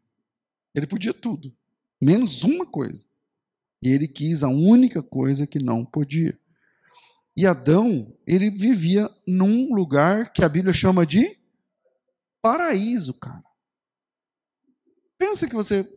Ele 0.75 0.85
podia 0.85 1.11
tudo, 1.11 1.51
menos 1.99 2.43
uma 2.43 2.67
coisa. 2.67 3.07
E 3.81 3.89
ele 3.89 4.07
quis 4.07 4.43
a 4.43 4.47
única 4.47 5.01
coisa 5.01 5.47
que 5.47 5.57
não 5.57 5.83
podia. 5.83 6.37
E 7.35 7.47
Adão, 7.47 8.15
ele 8.27 8.51
vivia 8.51 9.09
num 9.27 9.73
lugar 9.73 10.31
que 10.31 10.43
a 10.43 10.49
Bíblia 10.49 10.71
chama 10.71 11.03
de 11.03 11.43
paraíso, 12.45 13.15
cara. 13.15 13.43
Pensa 15.17 15.47
que 15.47 15.55
você 15.55 15.91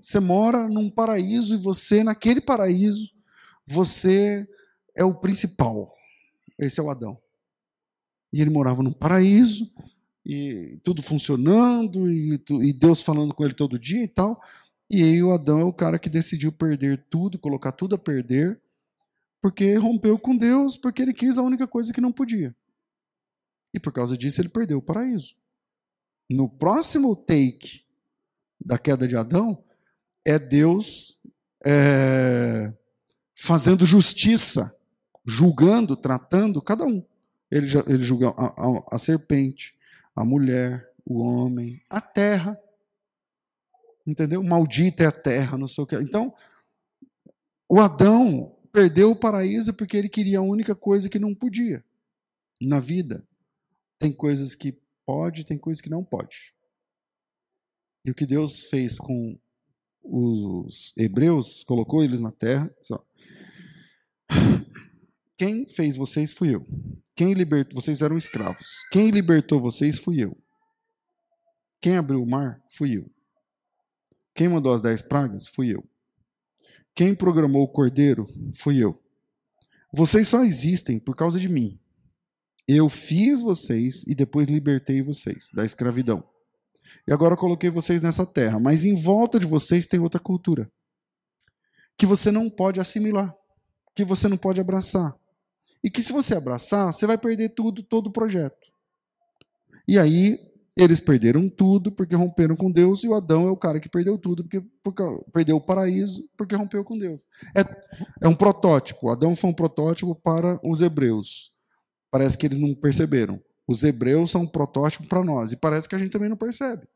você 0.00 0.18
mora 0.18 0.66
num 0.68 0.88
paraíso 0.88 1.54
e 1.54 1.58
você 1.58 2.02
naquele 2.02 2.40
paraíso 2.40 3.12
você 3.66 4.48
é 4.96 5.04
o 5.04 5.14
principal. 5.14 5.94
Esse 6.58 6.80
é 6.80 6.82
o 6.82 6.88
Adão. 6.88 7.20
E 8.32 8.40
ele 8.40 8.48
morava 8.48 8.82
num 8.82 8.92
paraíso 8.92 9.70
e 10.24 10.80
tudo 10.82 11.02
funcionando 11.02 12.10
e, 12.10 12.42
e 12.62 12.72
Deus 12.72 13.02
falando 13.02 13.34
com 13.34 13.44
ele 13.44 13.52
todo 13.52 13.78
dia 13.78 14.02
e 14.02 14.08
tal. 14.08 14.40
E 14.90 15.02
aí 15.02 15.22
o 15.22 15.30
Adão 15.30 15.60
é 15.60 15.64
o 15.64 15.74
cara 15.74 15.98
que 15.98 16.08
decidiu 16.08 16.52
perder 16.52 17.04
tudo, 17.10 17.38
colocar 17.38 17.72
tudo 17.72 17.96
a 17.96 17.98
perder, 17.98 18.58
porque 19.42 19.74
rompeu 19.74 20.18
com 20.18 20.34
Deus, 20.34 20.74
porque 20.74 21.02
ele 21.02 21.12
quis 21.12 21.36
a 21.36 21.42
única 21.42 21.66
coisa 21.66 21.92
que 21.92 22.00
não 22.00 22.12
podia. 22.12 22.56
E 23.74 23.80
por 23.80 23.92
causa 23.92 24.16
disso 24.16 24.40
ele 24.40 24.48
perdeu 24.48 24.78
o 24.78 24.82
paraíso. 24.82 25.34
No 26.30 26.48
próximo 26.48 27.16
take 27.16 27.84
da 28.64 28.78
queda 28.78 29.06
de 29.06 29.16
Adão, 29.16 29.62
é 30.24 30.38
Deus 30.38 31.18
é, 31.66 32.72
fazendo 33.34 33.84
justiça, 33.84 34.74
julgando, 35.26 35.96
tratando 35.96 36.62
cada 36.62 36.84
um. 36.84 37.04
Ele, 37.50 37.66
ele 37.88 38.02
julga 38.02 38.28
a, 38.30 38.46
a, 38.46 38.84
a 38.92 38.98
serpente, 38.98 39.76
a 40.14 40.24
mulher, 40.24 40.88
o 41.04 41.20
homem, 41.20 41.82
a 41.90 42.00
terra. 42.00 42.58
Entendeu? 44.06 44.42
Maldita 44.42 45.02
é 45.02 45.06
a 45.06 45.12
terra, 45.12 45.58
não 45.58 45.66
sei 45.66 45.82
o 45.82 45.86
que. 45.86 45.96
Então, 45.96 46.32
o 47.68 47.80
Adão 47.80 48.56
perdeu 48.72 49.10
o 49.10 49.16
paraíso 49.16 49.74
porque 49.74 49.96
ele 49.96 50.08
queria 50.08 50.38
a 50.38 50.42
única 50.42 50.74
coisa 50.74 51.08
que 51.08 51.18
não 51.18 51.34
podia 51.34 51.84
na 52.60 52.78
vida. 52.80 53.26
Tem 53.98 54.12
coisas 54.12 54.54
que 54.54 54.78
pode, 55.04 55.44
tem 55.44 55.58
coisas 55.58 55.80
que 55.80 55.90
não 55.90 56.04
pode. 56.04 56.54
E 58.04 58.10
o 58.10 58.14
que 58.14 58.26
Deus 58.26 58.64
fez 58.64 58.98
com 58.98 59.38
os 60.02 60.92
hebreus, 60.96 61.64
colocou 61.64 62.04
eles 62.04 62.20
na 62.20 62.30
terra. 62.30 62.70
Só. 62.82 63.04
Quem 65.36 65.66
fez 65.66 65.96
vocês 65.96 66.32
fui 66.32 66.54
eu. 66.54 66.64
Quem 67.16 67.32
libertou 67.32 67.80
vocês 67.80 68.02
eram 68.02 68.18
escravos. 68.18 68.84
Quem 68.90 69.10
libertou 69.10 69.60
vocês 69.60 69.98
fui 69.98 70.22
eu. 70.22 70.36
Quem 71.80 71.96
abriu 71.96 72.22
o 72.22 72.26
mar 72.26 72.62
fui 72.68 72.96
eu. 72.96 73.10
Quem 74.34 74.48
mandou 74.48 74.74
as 74.74 74.82
dez 74.82 75.00
pragas 75.00 75.46
fui 75.46 75.74
eu. 75.74 75.84
Quem 76.94 77.14
programou 77.14 77.62
o 77.62 77.68
cordeiro 77.68 78.28
fui 78.54 78.78
eu. 78.78 79.00
Vocês 79.92 80.28
só 80.28 80.44
existem 80.44 80.98
por 80.98 81.16
causa 81.16 81.38
de 81.38 81.48
mim. 81.48 81.78
Eu 82.66 82.88
fiz 82.88 83.42
vocês 83.42 84.04
e 84.06 84.14
depois 84.14 84.48
libertei 84.48 85.02
vocês 85.02 85.50
da 85.52 85.64
escravidão. 85.64 86.24
E 87.06 87.12
agora 87.12 87.36
coloquei 87.36 87.70
vocês 87.70 88.00
nessa 88.00 88.24
terra, 88.24 88.58
mas 88.58 88.84
em 88.84 88.94
volta 88.94 89.38
de 89.38 89.46
vocês 89.46 89.86
tem 89.86 90.00
outra 90.00 90.20
cultura 90.20 90.70
que 91.96 92.06
você 92.06 92.30
não 92.30 92.50
pode 92.50 92.80
assimilar, 92.80 93.34
que 93.94 94.04
você 94.04 94.28
não 94.28 94.36
pode 94.36 94.60
abraçar. 94.60 95.14
E 95.82 95.90
que 95.90 96.02
se 96.02 96.12
você 96.12 96.34
abraçar, 96.34 96.92
você 96.92 97.06
vai 97.06 97.18
perder 97.18 97.50
tudo, 97.50 97.82
todo 97.82 98.08
o 98.08 98.12
projeto. 98.12 98.66
E 99.86 99.98
aí 99.98 100.38
eles 100.76 100.98
perderam 100.98 101.48
tudo 101.48 101.92
porque 101.92 102.16
romperam 102.16 102.56
com 102.56 102.70
Deus, 102.70 103.04
e 103.04 103.08
o 103.08 103.14
Adão 103.14 103.46
é 103.46 103.50
o 103.50 103.56
cara 103.56 103.78
que 103.78 103.88
perdeu 103.88 104.18
tudo, 104.18 104.42
porque, 104.42 104.60
porque 104.82 105.02
perdeu 105.32 105.56
o 105.56 105.60
paraíso 105.60 106.28
porque 106.36 106.56
rompeu 106.56 106.82
com 106.82 106.98
Deus. 106.98 107.28
É, 107.54 107.60
é 108.22 108.28
um 108.28 108.34
protótipo. 108.34 109.08
Adão 109.08 109.36
foi 109.36 109.50
um 109.50 109.54
protótipo 109.54 110.14
para 110.14 110.58
os 110.64 110.80
hebreus. 110.80 111.53
Parece 112.14 112.38
que 112.38 112.46
eles 112.46 112.58
não 112.58 112.72
perceberam. 112.76 113.42
Os 113.66 113.82
hebreus 113.82 114.30
são 114.30 114.42
um 114.42 114.46
protótipo 114.46 115.04
para 115.08 115.24
nós. 115.24 115.50
E 115.50 115.56
parece 115.56 115.88
que 115.88 115.96
a 115.96 115.98
gente 115.98 116.12
também 116.12 116.28
não 116.28 116.36
percebe. 116.36 116.86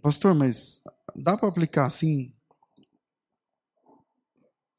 Pastor, 0.00 0.32
mas 0.32 0.80
dá 1.16 1.36
para 1.36 1.48
aplicar 1.48 1.86
assim 1.86 2.32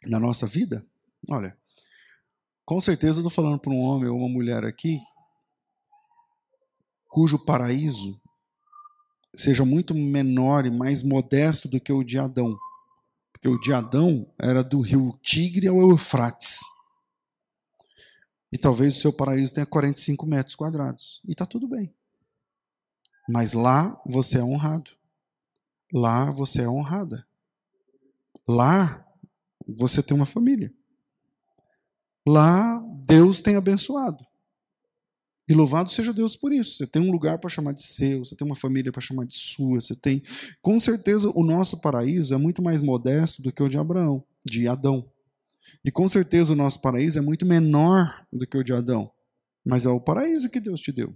na 0.06 0.18
nossa 0.18 0.48
vida? 0.48 0.88
Olha, 1.30 1.60
com 2.63 2.80
certeza 2.80 3.20
eu 3.20 3.28
estou 3.28 3.30
falando 3.30 3.60
para 3.60 3.74
um 3.74 3.82
homem 3.82 4.08
ou 4.08 4.20
uma 4.20 4.30
mulher 4.30 4.63
aqui 4.63 4.98
cujo 7.10 7.38
paraíso 7.38 8.18
seja 9.36 9.66
muito 9.66 9.94
menor 9.94 10.66
e 10.66 10.72
mais 10.72 11.04
modesto 11.04 11.68
do 11.68 11.82
que 11.82 11.92
o 11.92 12.02
de 12.02 12.18
Adão. 12.18 12.58
Porque 13.34 13.50
o 13.50 13.60
de 13.60 13.74
Adão 13.74 14.34
era 14.39 14.63
do 14.63 14.80
rio 14.80 15.20
Tigre 15.22 15.68
ao 15.68 15.82
Eufrates. 15.82 16.72
E 18.54 18.58
talvez 18.60 18.96
o 18.96 19.00
seu 19.00 19.12
paraíso 19.12 19.52
tenha 19.52 19.66
45 19.66 20.28
metros 20.28 20.56
quadrados. 20.56 21.20
E 21.28 21.32
está 21.32 21.44
tudo 21.44 21.68
bem. 21.68 21.92
Mas 23.28 23.54
lá 23.54 24.00
você 24.06 24.38
é 24.38 24.44
honrado. 24.44 24.92
Lá 25.92 26.30
você 26.30 26.62
é 26.62 26.70
honrada. 26.70 27.26
Lá 28.48 29.04
você 29.68 30.04
tem 30.04 30.16
uma 30.16 30.28
família. 30.28 30.72
Lá 32.24 32.78
Deus 33.08 33.42
tem 33.42 33.56
abençoado. 33.56 34.24
E 35.50 35.54
louvado 35.56 35.89
seja 35.89 36.13
Deus 36.13 36.36
por 36.36 36.54
isso. 36.54 36.78
Você 36.78 36.86
tem 36.86 37.02
um 37.02 37.12
lugar 37.12 37.39
para 37.39 37.50
chamar 37.50 37.72
de 37.74 37.82
seu, 37.82 38.24
você 38.24 38.36
tem 38.36 38.46
uma 38.46 38.56
família 38.56 38.92
para 38.92 39.02
chamar 39.02 39.26
de 39.26 39.36
sua, 39.36 39.82
você 39.82 39.96
tem. 39.96 40.22
Com 40.62 40.80
certeza 40.80 41.32
o 41.34 41.44
nosso 41.44 41.78
paraíso 41.78 42.36
é 42.36 42.38
muito 42.38 42.62
mais 42.62 42.82
modesto 42.82 43.42
do 43.42 43.52
que 43.52 43.63
o 43.63 43.68
de 43.68 43.80
Abraão, 43.80 44.24
de 44.46 44.68
Adão. 44.68 45.12
E 45.86 45.92
com 45.92 46.08
certeza 46.08 46.54
o 46.54 46.56
nosso 46.56 46.82
paraíso 46.82 47.20
é 47.20 47.22
muito 47.22 47.46
menor 47.46 48.26
do 48.32 48.48
que 48.48 48.58
o 48.58 48.64
de 48.64 48.74
Adão. 48.74 49.12
Mas 49.66 49.86
é 49.86 49.90
o 49.90 50.00
paraíso 50.00 50.50
que 50.50 50.60
Deus 50.60 50.82
te 50.82 50.92
deu. 50.92 51.16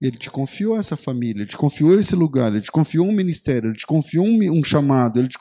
Ele 0.00 0.18
te 0.18 0.28
confiou 0.28 0.76
essa 0.76 0.96
família, 0.96 1.42
ele 1.42 1.50
te 1.50 1.56
confiou 1.56 1.98
esse 1.98 2.16
lugar, 2.16 2.52
ele 2.52 2.62
te 2.62 2.72
confiou 2.72 3.06
um 3.06 3.12
ministério, 3.12 3.68
ele 3.70 3.78
te 3.78 3.86
confiou 3.86 4.26
um, 4.26 4.58
um 4.58 4.64
chamado. 4.64 5.20
Ele 5.20 5.28
te. 5.28 5.38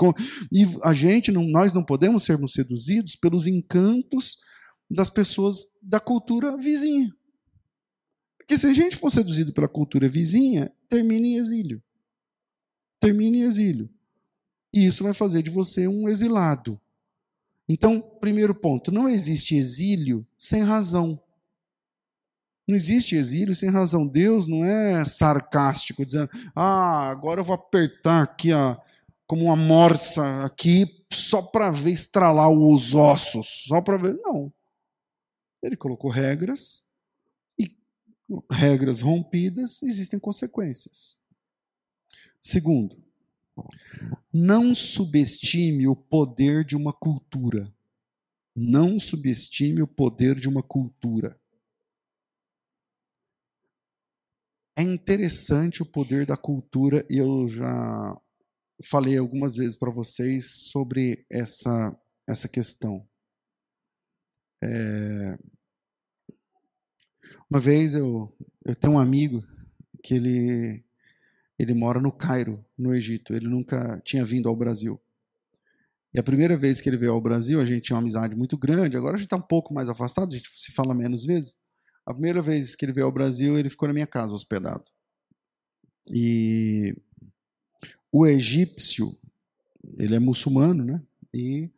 E 0.52 0.68
a 0.84 0.94
gente, 0.94 1.32
não, 1.32 1.44
nós 1.46 1.74
não 1.74 1.84
podemos 1.84 2.24
sermos 2.24 2.54
seduzidos 2.54 3.16
pelos 3.16 3.48
encantos 3.48 4.38
das 4.90 5.10
pessoas 5.10 5.66
da 5.82 6.00
cultura 6.00 6.56
vizinha. 6.58 7.10
Porque 8.38 8.56
se 8.56 8.68
a 8.68 8.74
gente 8.74 8.96
for 8.96 9.10
seduzido 9.10 9.52
pela 9.52 9.68
cultura 9.68 10.08
vizinha, 10.08 10.72
termina 10.88 11.26
em 11.26 11.38
exílio. 11.38 11.82
Termina 13.00 13.38
em 13.38 13.42
exílio. 13.42 13.90
E 14.74 14.86
isso 14.86 15.04
vai 15.04 15.14
fazer 15.14 15.42
de 15.42 15.50
você 15.50 15.88
um 15.88 16.08
exilado. 16.08 16.80
Então, 17.72 18.02
primeiro 18.02 18.54
ponto, 18.54 18.92
não 18.92 19.08
existe 19.08 19.56
exílio 19.56 20.28
sem 20.38 20.62
razão. 20.62 21.24
Não 22.68 22.76
existe 22.76 23.16
exílio 23.16 23.56
sem 23.56 23.70
razão. 23.70 24.06
Deus 24.06 24.46
não 24.46 24.66
é 24.66 25.06
sarcástico, 25.06 26.06
dizendo, 26.06 26.30
ah, 26.54 27.10
agora 27.10 27.40
eu 27.40 27.46
vou 27.46 27.56
apertar 27.56 28.24
aqui 28.24 28.52
a, 28.52 28.78
como 29.26 29.46
uma 29.46 29.56
morsa 29.56 30.44
aqui 30.44 31.06
só 31.14 31.42
para 31.42 31.72
ver 31.72 31.92
estralar 31.92 32.50
os 32.50 32.94
ossos, 32.94 33.66
só 33.68 33.80
para 33.80 33.98
ver. 33.98 34.20
Não. 34.22 34.54
Ele 35.64 35.78
colocou 35.78 36.12
regras 36.12 36.84
e 37.58 37.74
regras 38.52 39.00
rompidas 39.00 39.82
existem 39.82 40.20
consequências. 40.20 41.16
Segundo, 42.42 43.02
não 44.34 44.74
subestime 44.74 45.88
o 45.88 45.96
poder 45.96 46.64
de 46.66 46.76
uma 46.76 46.94
cultura. 46.94 47.74
Não 48.56 49.00
subestime 49.00 49.82
o 49.82 49.88
poder 49.88 50.36
de 50.36 50.50
uma 50.50 50.62
cultura. 50.62 51.40
é 54.82 54.84
interessante 54.84 55.84
o 55.84 55.86
poder 55.86 56.26
da 56.26 56.36
cultura 56.36 57.06
e 57.10 57.18
eu 57.18 57.48
já 57.48 58.20
falei 58.84 59.18
algumas 59.18 59.56
vezes 59.56 59.78
para 59.78 59.92
vocês 59.92 60.70
sobre 60.72 61.26
essa, 61.32 61.96
essa 62.28 62.50
questão. 62.50 63.08
É... 64.64 65.38
Uma 67.50 67.60
vez 67.60 67.94
eu, 67.94 68.36
eu 68.66 68.76
tenho 68.76 68.94
um 68.94 69.00
amigo 69.00 69.46
que 70.04 70.16
ele, 70.16 70.84
ele 71.62 71.76
mora 71.76 72.00
no 72.00 72.12
Cairo, 72.12 72.66
no 72.76 72.94
Egito. 72.94 73.34
Ele 73.34 73.48
nunca 73.48 74.02
tinha 74.04 74.26
vindo 74.26 74.50
ao 74.50 74.56
Brasil. 74.56 75.00
E 76.14 76.20
a 76.20 76.24
primeira 76.24 76.58
vez 76.58 76.82
que 76.82 76.90
ele 76.90 76.98
veio 76.98 77.14
ao 77.14 77.22
Brasil, 77.22 77.62
a 77.62 77.66
gente 77.66 77.84
tinha 77.84 77.96
uma 77.96 78.02
amizade 78.02 78.36
muito 78.36 78.58
grande. 78.58 78.98
Agora 78.98 79.16
a 79.16 79.18
gente 79.18 79.28
está 79.28 79.38
um 79.38 79.42
pouco 79.42 79.74
mais 79.74 79.88
afastado, 79.88 80.34
a 80.34 80.38
gente 80.38 80.50
se 80.54 80.72
fala 80.72 80.96
menos 80.96 81.24
vezes. 81.24 81.58
A 82.06 82.14
primeira 82.14 82.42
vez 82.42 82.76
que 82.76 82.84
ele 82.84 82.92
veio 82.92 83.06
ao 83.06 83.12
Brasil, 83.12 83.58
ele 83.58 83.70
ficou 83.70 83.88
na 83.88 83.94
minha 83.94 84.08
casa 84.08 84.34
hospedado. 84.34 84.84
E 86.10 86.98
o 88.12 88.26
egípcio, 88.26 89.16
ele 90.00 90.16
é 90.16 90.20
muçulmano, 90.20 90.84
né? 90.84 91.02
E 91.32 91.72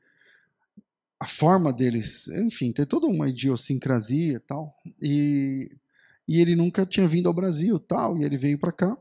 a 1.19 1.27
forma 1.27 1.73
deles, 1.73 2.29
enfim, 2.29 2.71
tem 2.71 2.85
toda 2.85 3.05
uma 3.05 3.27
idiosincrasia 3.27 4.37
e 4.37 4.39
tal. 4.39 4.73
E, 5.01 5.77
e 6.25 6.39
ele 6.39 6.55
nunca 6.55 6.85
tinha 6.85 7.07
vindo 7.07 7.27
ao 7.27 7.33
Brasil 7.33 7.77
tal, 7.79 8.17
e 8.17 8.23
ele 8.23 8.37
veio 8.37 8.57
para 8.57 8.71
cá 8.71 8.97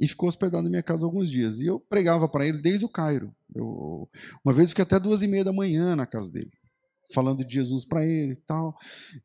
e 0.00 0.08
ficou 0.08 0.28
hospedado 0.28 0.64
na 0.64 0.70
minha 0.70 0.82
casa 0.82 1.06
alguns 1.06 1.30
dias. 1.30 1.60
E 1.60 1.66
eu 1.66 1.78
pregava 1.78 2.28
para 2.28 2.46
ele 2.46 2.60
desde 2.60 2.84
o 2.84 2.88
Cairo. 2.88 3.34
Eu, 3.54 4.08
uma 4.44 4.52
vez 4.52 4.70
fiquei 4.70 4.82
até 4.82 4.98
duas 4.98 5.22
e 5.22 5.28
meia 5.28 5.44
da 5.44 5.52
manhã 5.52 5.94
na 5.94 6.06
casa 6.06 6.30
dele 6.30 6.50
falando 7.12 7.44
de 7.44 7.54
Jesus 7.54 7.84
para 7.84 8.04
ele 8.04 8.32
e 8.32 8.42
tal. 8.46 8.76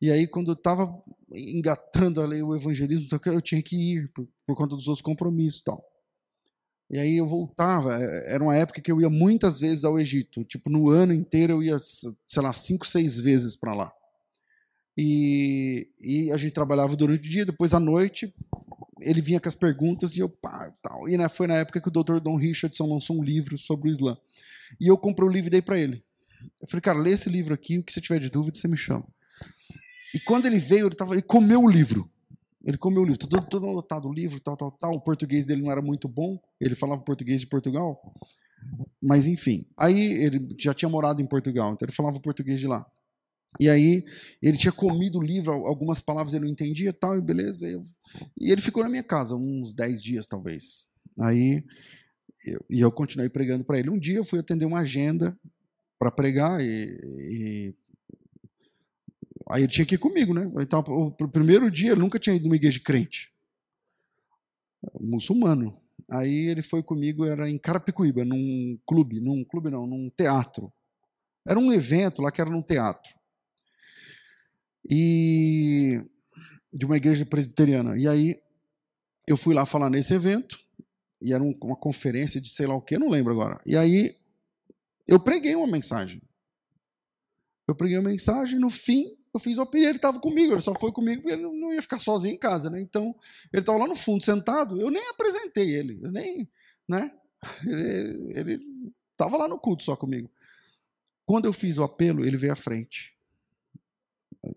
E 0.02 0.12
aí, 0.12 0.28
quando 0.28 0.50
eu 0.50 0.54
estava 0.54 0.92
engatando 1.34 2.22
ali 2.22 2.42
o 2.42 2.56
evangelismo, 2.56 3.08
eu 3.28 3.42
tinha 3.42 3.62
que 3.62 3.76
ir 3.76 4.12
por, 4.14 4.28
por 4.46 4.56
conta 4.56 4.76
dos 4.76 4.88
outros 4.88 5.02
compromissos 5.02 5.62
e 5.62 5.64
tal. 5.64 5.86
E 6.92 6.98
aí 6.98 7.18
eu 7.18 7.28
voltava, 7.28 7.96
é, 8.02 8.34
era 8.34 8.44
uma 8.44 8.56
época 8.56 8.82
que 8.82 8.92
eu 8.92 9.00
ia 9.00 9.10
muitas 9.10 9.60
vezes 9.60 9.86
ao 9.86 10.00
Egito. 10.00 10.44
Tipo, 10.44 10.70
no 10.70 10.90
ano 10.90 11.14
inteiro 11.14 11.54
eu 11.54 11.64
ia, 11.64 11.78
sei 11.80 12.42
lá, 12.42 12.52
cinco, 12.52 12.86
seis 12.86 13.20
vezes 13.20 13.56
para 13.56 13.74
lá. 13.74 13.94
E, 14.98 15.88
e 16.02 16.32
a 16.32 16.38
gente 16.38 16.52
trabalhava 16.52 16.96
durante 16.96 17.28
o 17.28 17.32
dia, 17.32 17.46
depois 17.46 17.74
à 17.74 17.80
noite 17.80 18.34
ele 19.02 19.22
vinha 19.22 19.40
com 19.40 19.48
as 19.48 19.56
perguntas 19.56 20.16
e 20.16 20.20
eu 20.20 20.30
pá, 20.30 20.72
tal. 20.82 21.08
E 21.08 21.18
né, 21.18 21.28
foi 21.30 21.48
na 21.48 21.56
época 21.56 21.82
que 21.82 21.88
o 21.88 21.92
Dr. 21.92 22.20
Don 22.20 22.36
Richardson 22.36 22.86
lançou 22.86 23.18
um 23.18 23.24
livro 23.24 23.58
sobre 23.58 23.90
o 23.90 23.92
Islã. 23.92 24.18
E 24.80 24.88
eu 24.88 24.98
comprei 24.98 25.28
o 25.28 25.32
livro 25.32 25.48
e 25.48 25.52
dei 25.52 25.62
para 25.62 25.78
ele. 25.78 26.04
Eu 26.62 26.68
falei, 26.68 26.82
cara, 26.82 27.00
lê 27.00 27.12
esse 27.12 27.30
livro 27.30 27.54
aqui, 27.54 27.78
o 27.78 27.84
que 27.84 27.92
você 27.92 28.00
tiver 28.00 28.20
de 28.20 28.30
dúvida, 28.30 28.58
você 28.58 28.68
me 28.68 28.78
chama. 28.78 29.06
E 30.14 30.20
quando 30.20 30.46
ele 30.46 30.60
veio, 30.60 30.88
ele, 30.88 30.96
tava, 30.96 31.14
ele 31.14 31.22
comeu 31.22 31.62
o 31.64 31.70
livro. 31.70 32.10
Ele 32.66 32.78
comeu 32.78 33.02
o 33.02 33.06
livro, 33.06 33.20
todo, 33.20 33.42
todo 33.48 33.70
anotado 33.70 34.08
o 34.08 34.14
livro, 34.14 34.40
tal, 34.40 34.58
tal, 34.58 34.72
tal. 34.72 34.94
O 34.94 35.02
português 35.02 35.46
dele 35.46 35.62
não 35.62 35.72
era 35.72 35.82
muito 35.82 36.08
bom, 36.08 36.40
ele 36.60 36.76
falava 36.76 37.02
português 37.02 37.40
de 37.40 37.48
Portugal. 37.48 38.02
Mas 39.02 39.28
enfim, 39.28 39.66
aí 39.78 40.12
ele 40.24 40.56
já 40.60 40.74
tinha 40.74 40.90
morado 40.90 41.22
em 41.22 41.26
Portugal, 41.26 41.74
então 41.74 41.86
ele 41.86 41.96
falava 41.96 42.20
português 42.20 42.60
de 42.60 42.68
lá. 42.68 42.86
E 43.58 43.70
aí 43.70 44.04
ele 44.42 44.58
tinha 44.58 44.72
comido 44.72 45.18
o 45.18 45.24
livro, 45.24 45.52
algumas 45.52 46.02
palavras 46.02 46.34
ele 46.34 46.46
não 46.46 46.52
entendia, 46.52 46.94
tal, 46.94 47.18
e 47.18 47.22
beleza. 47.22 47.68
Eu, 47.68 47.82
e 48.40 48.52
ele 48.52 48.62
ficou 48.62 48.84
na 48.84 48.90
minha 48.90 49.04
casa 49.04 49.36
uns 49.36 49.74
10 49.74 50.04
dias, 50.04 50.28
talvez. 50.28 50.86
Aí 51.20 51.64
eu, 52.46 52.66
e 52.70 52.80
eu 52.80 52.92
continuei 52.92 53.30
pregando 53.30 53.66
para 53.66 53.80
ele. 53.80 53.90
Um 53.90 53.98
dia 53.98 54.18
eu 54.18 54.24
fui 54.24 54.40
atender 54.40 54.66
uma 54.66 54.80
agenda 54.80 55.38
para 55.98 56.12
pregar 56.12 56.62
e, 56.62 56.66
e, 56.66 57.76
aí 59.52 59.64
ele 59.64 59.72
tinha 59.72 59.86
que 59.86 59.96
ir 59.96 60.00
comigo, 60.00 60.34
né? 60.34 60.50
Então, 60.62 60.80
o 60.80 61.12
primeiro 61.28 61.70
dia 61.70 61.92
ele 61.92 62.02
nunca 62.02 62.20
tinha 62.20 62.36
ido 62.36 62.46
numa 62.46 62.56
igreja 62.56 62.78
de 62.78 62.84
crente, 62.84 63.34
muçulmano. 65.00 65.78
Aí 66.10 66.48
ele 66.48 66.62
foi 66.62 66.82
comigo, 66.82 67.26
era 67.26 67.50
em 67.50 67.58
Carapicuíba, 67.58 68.24
num 68.24 68.80
clube, 68.86 69.20
num 69.20 69.44
clube 69.44 69.70
não, 69.70 69.86
num 69.86 70.10
teatro. 70.10 70.72
Era 71.46 71.60
um 71.60 71.74
evento 71.74 72.22
lá 72.22 72.32
que 72.32 72.40
era 72.40 72.50
num 72.50 72.62
teatro. 72.62 73.19
E 74.90 76.02
de 76.74 76.86
uma 76.86 76.98
igreja 76.98 77.26
presbiteriana. 77.26 77.98
E 77.98 78.08
aí 78.08 78.36
eu 79.28 79.38
fui 79.38 79.54
lá 79.54 79.66
falar 79.66 79.90
nesse 79.90 80.14
evento, 80.14 80.60
e 81.22 81.34
era 81.34 81.44
uma 81.44 81.76
conferência 81.76 82.40
de 82.40 82.50
sei 82.50 82.66
lá 82.66 82.76
o 82.76 82.82
que, 82.82 82.98
não 82.98 83.10
lembro 83.10 83.32
agora. 83.32 83.60
E 83.66 83.76
aí 83.76 84.16
eu 85.08 85.20
preguei 85.20 85.56
uma 85.56 85.68
mensagem. 85.68 86.22
Eu 87.68 87.76
preguei 87.76 87.98
uma 87.98 88.10
mensagem, 88.10 88.58
no 88.58 88.70
fim, 88.70 89.16
eu 89.34 89.40
fiz 89.40 89.58
o 89.58 89.62
apelo, 89.62 89.86
ele 89.86 89.98
estava 89.98 90.20
comigo, 90.20 90.54
ele 90.54 90.62
só 90.62 90.74
foi 90.74 90.92
comigo 90.92 91.22
porque 91.22 91.36
ele 91.36 91.44
não 91.44 91.74
ia 91.74 91.82
ficar 91.82 92.00
sozinho 92.00 92.34
em 92.34 92.38
casa, 92.38 92.70
né? 92.70 92.82
Então, 92.82 93.16
ele 93.54 93.62
estava 93.62 93.78
lá 93.78 93.88
no 93.88 93.96
fundo, 93.96 94.24
sentado, 94.24 94.82
eu 94.82 94.90
nem 94.90 95.08
apresentei 95.10 95.76
ele, 95.76 96.00
eu 96.02 96.12
nem, 96.12 96.50
né? 96.88 97.12
Ele 98.36 98.60
estava 99.12 99.38
lá 99.38 99.48
no 99.48 99.58
culto 99.58 99.84
só 99.84 99.96
comigo. 99.96 100.30
Quando 101.26 101.46
eu 101.46 101.54
fiz 101.54 101.78
o 101.78 101.84
apelo, 101.84 102.26
ele 102.26 102.36
veio 102.36 102.52
à 102.52 102.56
frente, 102.56 103.16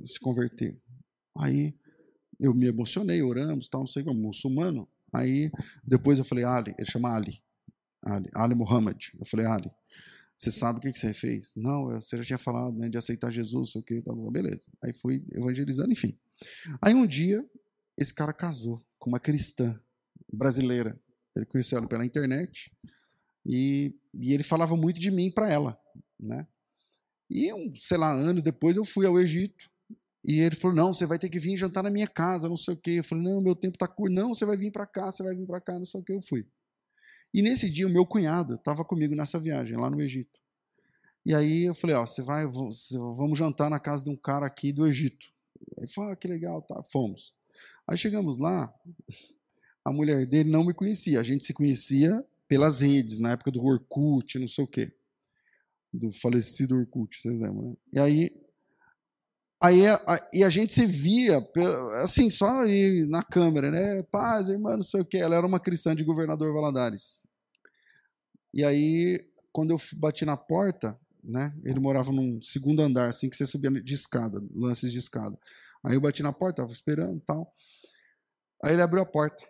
se 0.05 0.19
converter. 0.21 0.79
Aí, 1.39 1.75
eu 2.39 2.55
me 2.55 2.67
emocionei, 2.67 3.23
oramos, 3.23 3.69
tal, 3.69 3.83
não 3.83 3.89
sei 3.89 4.03
como, 4.03 4.21
muçulmano. 4.21 4.89
Aí, 5.13 5.51
depois 5.85 6.19
eu 6.19 6.25
falei, 6.25 6.45
Ali, 6.45 6.75
ele 6.79 6.91
chama 6.91 7.15
Ali, 7.15 7.43
Ali, 8.03 8.29
Ali 8.35 8.55
Muhammad. 8.55 9.11
Eu 9.19 9.25
falei, 9.25 9.47
Ali, 9.47 9.71
você 10.37 10.51
sabe 10.51 10.79
o 10.79 10.83
que, 10.83 10.93
que 10.93 10.99
você 10.99 11.15
fez? 11.15 11.53
Não, 11.57 11.85
você 12.01 12.17
já 12.19 12.25
tinha 12.25 12.39
falado 12.39 12.77
né, 12.77 12.89
de 12.89 12.99
aceitar 12.99 13.31
Jesus, 13.31 13.73
sei 13.73 13.81
o 13.81 13.85
que, 13.85 14.03
beleza. 14.33 14.67
Aí 14.83 14.93
fui 14.93 15.25
evangelizando, 15.33 15.93
enfim. 15.93 16.19
Aí 16.81 16.95
um 16.95 17.07
dia, 17.07 17.49
esse 17.97 18.13
cara 18.13 18.33
casou 18.33 18.85
com 18.99 19.11
uma 19.11 19.21
cristã 19.21 19.81
brasileira. 20.33 21.01
Ele 21.37 21.47
conheceu 21.47 21.79
ela 21.79 21.87
pela 21.87 22.05
internet 22.05 22.73
e, 23.47 23.95
e 24.15 24.33
ele 24.33 24.43
falava 24.43 24.77
muito 24.77 25.01
de 25.01 25.11
mim 25.11 25.31
para 25.31 25.51
ela, 25.51 25.79
né? 26.19 26.47
E, 27.31 27.51
sei 27.79 27.97
lá, 27.97 28.13
anos 28.13 28.43
depois 28.43 28.77
eu 28.77 28.85
fui 28.85 29.07
ao 29.07 29.19
Egito 29.19 29.71
e 30.25 30.41
ele 30.41 30.55
falou: 30.55 30.77
Não, 30.77 30.95
você 30.95 31.07
vai 31.07 31.19
ter 31.19 31.29
que 31.29 31.39
vir 31.39 31.57
jantar 31.57 31.83
na 31.83 31.91
minha 31.91 32.07
casa, 32.07 32.49
não 32.49 32.57
sei 32.57 32.75
o 32.75 32.77
quê. 32.77 32.93
Eu 32.93 33.05
falei: 33.05 33.25
Não, 33.25 33.43
meu 33.43 33.55
tempo 33.55 33.77
está 33.77 33.89
curto. 33.89 34.15
Não, 34.15 34.35
você 34.35 34.45
vai 34.45 34.57
vir 34.57 34.71
para 34.71 34.87
cá, 34.87 35.11
você 35.11 35.23
vai 35.23 35.35
vir 35.35 35.47
para 35.47 35.61
cá, 35.61 35.79
não 35.79 35.85
sei 35.85 36.01
o 36.01 36.05
que. 36.05 36.13
Eu 36.13 36.21
fui. 36.21 36.47
E 37.35 37.41
nesse 37.41 37.71
dia, 37.71 37.87
o 37.87 37.91
meu 37.91 38.05
cunhado 38.05 38.55
estava 38.55 38.85
comigo 38.85 39.15
nessa 39.15 39.41
viagem, 39.41 39.77
lá 39.77 39.89
no 39.89 40.01
Egito. 40.01 40.41
E 41.25 41.35
aí 41.35 41.63
eu 41.65 41.75
falei, 41.75 41.97
ó, 41.97 42.05
você 42.05 42.21
vai, 42.21 42.47
vamos 42.47 43.39
jantar 43.39 43.71
na 43.71 43.79
casa 43.79 44.05
de 44.05 44.11
um 44.11 44.17
cara 44.17 44.45
aqui 44.45 44.73
do 44.73 44.87
Egito. 44.87 45.27
Ele 45.79 45.89
falou, 45.89 46.11
ah, 46.11 46.17
que 46.17 46.27
legal, 46.27 46.61
tá, 46.63 46.83
fomos. 46.83 47.33
Aí 47.89 47.97
chegamos 47.97 48.39
lá, 48.39 48.73
a 49.85 49.93
mulher 49.93 50.27
dele 50.27 50.51
não 50.51 50.65
me 50.65 50.75
conhecia, 50.75 51.21
a 51.21 51.23
gente 51.23 51.45
se 51.45 51.55
conhecia 51.55 52.25
pelas 52.49 52.81
redes, 52.81 53.21
na 53.21 53.33
época 53.33 53.51
do 53.51 53.65
Orkut, 53.65 54.39
não 54.39 54.49
sei 54.49 54.65
o 54.65 54.69
quê. 54.69 54.93
Do 55.93 56.13
falecido 56.13 56.77
Orkut, 56.77 57.17
vocês 57.17 57.41
lembram, 57.41 57.71
né? 57.71 57.77
E 57.93 57.99
aí, 57.99 58.42
aí 59.63 59.87
a, 59.87 60.29
e 60.33 60.45
a 60.45 60.51
gente 60.51 60.75
se 60.75 60.87
via, 60.87 61.47
assim, 62.03 62.29
só 62.29 62.61
aí 62.61 63.07
na 63.09 63.23
câmera, 63.23 63.71
né? 63.71 64.03
Paz, 64.05 64.49
irmã, 64.49 64.75
não 64.77 64.83
sei 64.83 65.01
o 65.01 65.05
quê. 65.05 65.19
Ela 65.19 65.37
era 65.37 65.47
uma 65.47 65.61
cristã 65.61 65.95
de 65.95 66.05
governador 66.05 66.53
Valadares. 66.53 67.23
E 68.53 68.65
aí, 68.65 69.25
quando 69.53 69.71
eu 69.71 69.81
bati 69.97 70.25
na 70.25 70.37
porta, 70.37 70.99
né? 71.23 71.55
Ele 71.65 71.79
morava 71.79 72.11
num 72.11 72.41
segundo 72.43 72.83
andar, 72.83 73.09
assim 73.09 73.31
que 73.31 73.37
você 73.37 73.47
subia 73.47 73.71
de 73.71 73.95
escada, 73.95 74.41
lances 74.55 74.91
de 74.91 74.99
escada. 74.99 75.39
Aí 75.85 75.95
eu 75.95 76.01
bati 76.01 76.23
na 76.23 76.33
porta, 76.33 76.63
tava 76.63 76.73
esperando 76.73 77.21
tal. 77.21 77.55
Aí 78.63 78.73
ele 78.73 78.83
abriu 78.83 79.03
a 79.03 79.07
porta. 79.07 79.45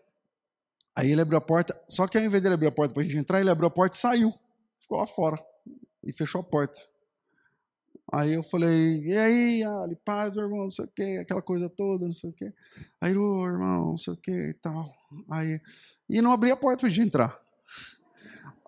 Aí 0.97 1.11
ele 1.11 1.23
abriu 1.23 1.39
a 1.39 1.41
porta, 1.41 1.79
só 1.89 2.07
que 2.07 2.19
ao 2.19 2.25
invés 2.25 2.43
dele 2.43 2.55
abrir 2.55 2.67
a 2.67 2.73
porta 2.73 2.93
pra 2.93 3.03
gente 3.03 3.17
entrar, 3.17 3.41
ele 3.41 3.49
abriu 3.49 3.69
a 3.69 3.71
porta 3.71 3.97
e 3.97 4.01
saiu. 4.01 4.33
Ficou 4.79 4.99
lá 4.99 5.07
fora. 5.07 5.43
E 6.05 6.13
fechou 6.13 6.41
a 6.43 6.45
porta. 6.45 6.79
Aí 8.13 8.35
eu 8.35 8.43
falei, 8.43 9.01
e 9.03 9.17
aí, 9.17 9.65
Ali, 9.65 9.97
paz, 10.05 10.35
meu 10.35 10.45
irmão, 10.45 10.65
não 10.65 10.71
sei 10.71 10.85
o 10.85 10.89
quê, 10.95 11.19
aquela 11.23 11.41
coisa 11.41 11.71
toda, 11.71 12.05
não 12.05 12.13
sei 12.13 12.29
o 12.29 12.33
quê. 12.33 12.53
Aí, 13.01 13.17
ô, 13.17 13.41
oh, 13.41 13.47
irmão, 13.47 13.93
não 13.93 13.99
sei 13.99 14.13
o 14.13 14.17
quê 14.17 14.51
e 14.51 14.55
tal. 14.55 14.93
Aí, 15.31 15.59
e 16.11 16.21
não 16.21 16.33
abria 16.33 16.53
a 16.53 16.57
porta 16.57 16.81
pra 16.81 16.91
gente 16.91 17.07
entrar. 17.07 17.41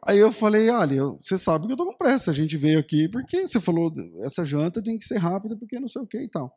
Aí 0.06 0.18
eu 0.18 0.32
falei, 0.32 0.70
olha, 0.70 1.02
você 1.20 1.36
sabe 1.36 1.66
que 1.66 1.72
eu 1.72 1.76
tô 1.76 1.86
com 1.86 1.96
pressa, 1.96 2.30
a 2.30 2.34
gente 2.34 2.56
veio 2.56 2.78
aqui 2.78 3.08
porque 3.08 3.46
você 3.46 3.60
falou, 3.60 3.92
essa 4.24 4.44
janta 4.44 4.82
tem 4.82 4.98
que 4.98 5.04
ser 5.04 5.18
rápida 5.18 5.56
porque 5.56 5.78
não 5.80 5.88
sei 5.88 6.00
o 6.00 6.06
que 6.06 6.18
e 6.18 6.28
tal. 6.28 6.50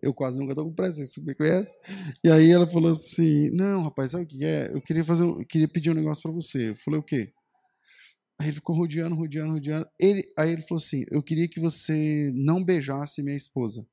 Eu 0.00 0.14
quase 0.14 0.38
nunca 0.38 0.54
tô 0.54 0.64
com 0.64 0.74
pressa, 0.74 1.04
você 1.04 1.20
me 1.20 1.34
conhece? 1.34 1.76
E 2.24 2.30
aí 2.30 2.50
ela 2.50 2.66
falou 2.66 2.92
assim, 2.92 3.50
não, 3.50 3.82
rapaz, 3.82 4.12
sabe 4.12 4.24
o 4.24 4.26
que 4.26 4.44
é? 4.44 4.70
Eu 4.72 4.80
queria 4.80 5.04
fazer, 5.04 5.24
eu 5.24 5.44
queria 5.46 5.68
pedir 5.68 5.90
um 5.90 5.94
negócio 5.94 6.22
para 6.22 6.32
você. 6.32 6.70
Eu 6.70 6.76
falei, 6.76 7.00
o 7.00 7.02
quê? 7.02 7.32
Aí 8.40 8.48
ele 8.48 8.54
ficou 8.54 8.74
rodeando, 8.74 9.14
rodeando, 9.14 9.52
rodeando. 9.52 9.88
Ele, 9.98 10.24
aí 10.36 10.50
ele 10.50 10.62
falou 10.62 10.82
assim, 10.82 11.04
eu 11.10 11.22
queria 11.22 11.48
que 11.48 11.60
você 11.60 12.32
não 12.34 12.62
beijasse 12.62 13.22
minha 13.22 13.36
esposa. 13.36 13.86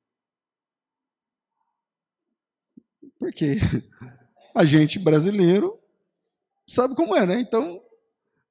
Por 3.17 3.31
quê? 3.31 3.55
A 4.55 4.65
gente 4.65 4.97
brasileiro 4.97 5.79
sabe 6.67 6.95
como 6.95 7.15
é, 7.15 7.25
né? 7.25 7.39
Então, 7.39 7.81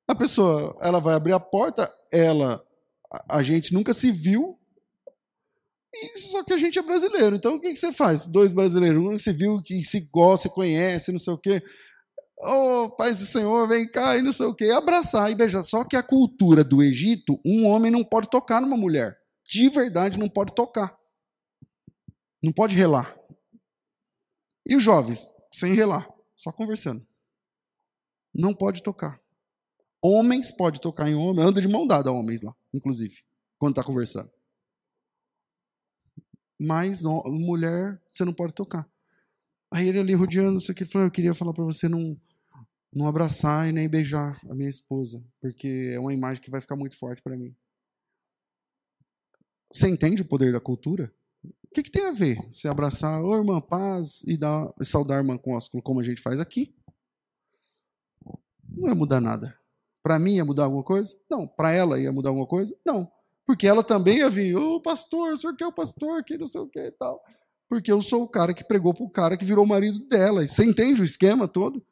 a 0.07 0.15
pessoa, 0.15 0.77
ela 0.81 1.01
vai 1.01 1.15
abrir 1.15 1.33
a 1.33 1.41
porta, 1.41 1.91
ela, 2.11 2.65
a 3.29 3.43
gente 3.43 3.73
nunca 3.73 3.93
se 3.93 4.11
viu, 4.11 4.59
só 6.15 6.45
que 6.45 6.53
a 6.53 6.57
gente 6.57 6.79
é 6.79 6.83
brasileiro. 6.83 7.37
Então 7.37 7.57
o 7.57 7.61
que, 7.61 7.73
que 7.73 7.81
você 7.81 7.93
faz? 7.93 8.27
Dois 8.27 8.53
brasileiros, 8.53 9.03
um 9.03 9.19
se 9.19 9.33
viu 9.33 9.63
que 9.63 9.85
se 9.85 10.09
gosta, 10.13 10.49
se 10.49 10.55
conhece, 10.55 11.13
não 11.13 11.19
sei 11.19 11.33
o 11.33 11.39
quê. 11.39 11.63
Oh, 12.41 12.91
paz 12.91 13.19
do 13.19 13.27
Senhor, 13.27 13.67
vem 13.67 13.91
cá 13.91 14.17
e 14.17 14.23
não 14.23 14.33
sei 14.33 14.47
o 14.47 14.55
quê. 14.55 14.67
Abraçar 14.71 15.31
e 15.31 15.35
beijar. 15.35 15.63
Só 15.63 15.85
que 15.85 15.97
a 15.97 16.03
cultura 16.03 16.63
do 16.63 16.83
Egito, 16.83 17.41
um 17.45 17.67
homem 17.67 17.91
não 17.91 18.05
pode 18.05 18.31
tocar 18.31 18.61
numa 18.61 18.77
mulher. 18.77 19.19
De 19.45 19.69
verdade, 19.69 20.19
não 20.19 20.29
pode 20.29 20.55
tocar. 20.55 20.97
Não 22.43 22.53
pode 22.53 22.77
relar. 22.77 23.19
E 24.67 24.77
os 24.77 24.83
jovens, 24.83 25.31
sem 25.53 25.73
relar, 25.73 26.09
só 26.37 26.53
conversando. 26.53 27.05
Não 28.35 28.55
pode 28.55 28.83
tocar. 28.83 29.21
Homens 30.03 30.53
pode 30.53 30.81
tocar 30.81 31.09
em 31.09 31.15
homem, 31.15 31.45
anda 31.45 31.61
de 31.61 31.67
mão 31.67 31.87
dada 31.87 32.13
homens 32.13 32.43
lá, 32.43 32.55
inclusive, 32.73 33.25
quando 33.59 33.73
está 33.73 33.83
conversando. 33.83 34.31
Mas 36.61 37.03
mulher, 37.03 38.01
você 38.11 38.25
não 38.25 38.33
pode 38.33 38.55
tocar. 38.55 38.89
Aí 39.73 39.89
ele 39.89 39.99
ali 39.99 40.15
rodeando 40.15 40.59
isso 40.59 40.71
aqui, 40.71 40.83
ele 40.83 40.91
falou: 40.91 41.07
Eu 41.07 41.11
queria 41.11 41.35
falar 41.35 41.53
para 41.53 41.65
você 41.65 41.89
não, 41.89 42.21
não 42.93 43.07
abraçar 43.07 43.69
e 43.69 43.73
nem 43.73 43.89
beijar 43.89 44.41
a 44.49 44.55
minha 44.55 44.69
esposa, 44.69 45.23
porque 45.41 45.93
é 45.93 46.01
uma 46.01 46.13
imagem 46.13 46.43
que 46.43 46.51
vai 46.51 46.61
ficar 46.61 46.77
muito 46.77 46.97
forte 46.97 47.23
para 47.23 47.37
mim. 47.37 47.55
Você 49.71 49.89
entende 49.89 50.23
o 50.23 50.29
poder 50.29 50.53
da 50.53 50.61
cultura? 50.61 51.13
O 51.45 51.75
que, 51.75 51.83
que 51.83 51.91
tem 51.91 52.07
a 52.07 52.13
ver 52.13 52.39
se 52.51 52.67
abraçar, 52.67 53.23
ô 53.23 53.37
irmã, 53.37 53.61
paz, 53.61 54.23
e, 54.25 54.37
dar, 54.37 54.73
e 54.81 54.85
saudar 54.85 55.19
a 55.19 55.21
irmã 55.21 55.37
com 55.37 55.55
ósculo, 55.55 55.83
como 55.83 56.01
a 56.01 56.03
gente 56.03 56.21
faz 56.21 56.41
aqui? 56.41 56.75
Não 58.67 58.89
ia 58.89 58.95
mudar 58.95 59.21
nada. 59.21 59.55
Para 60.03 60.19
mim 60.19 60.37
ia 60.37 60.45
mudar 60.45 60.65
alguma 60.65 60.83
coisa? 60.83 61.15
Não. 61.31 61.47
Para 61.47 61.73
ela 61.73 62.01
ia 62.01 62.11
mudar 62.11 62.31
alguma 62.31 62.47
coisa? 62.47 62.75
Não. 62.85 63.11
Porque 63.47 63.67
ela 63.67 63.83
também 63.83 64.19
ia 64.19 64.31
vir, 64.31 64.57
ô 64.57 64.77
oh, 64.77 64.81
pastor, 64.81 65.33
o 65.33 65.37
senhor 65.37 65.55
que 65.55 65.65
é 65.65 65.67
o 65.67 65.73
pastor, 65.73 66.25
que 66.25 66.39
não 66.39 66.47
sei 66.47 66.61
o 66.61 66.69
que 66.69 66.81
e 66.81 66.91
tal. 66.93 67.23
Porque 67.69 67.93
eu 67.93 68.01
sou 68.01 68.23
o 68.23 68.29
cara 68.29 68.55
que 68.55 68.65
pregou 68.65 68.95
pro 68.95 69.09
cara 69.11 69.37
que 69.37 69.45
virou 69.45 69.67
marido 69.67 69.99
dela. 70.07 70.47
Você 70.47 70.65
entende 70.65 71.03
o 71.03 71.05
esquema 71.05 71.47
todo? 71.47 71.85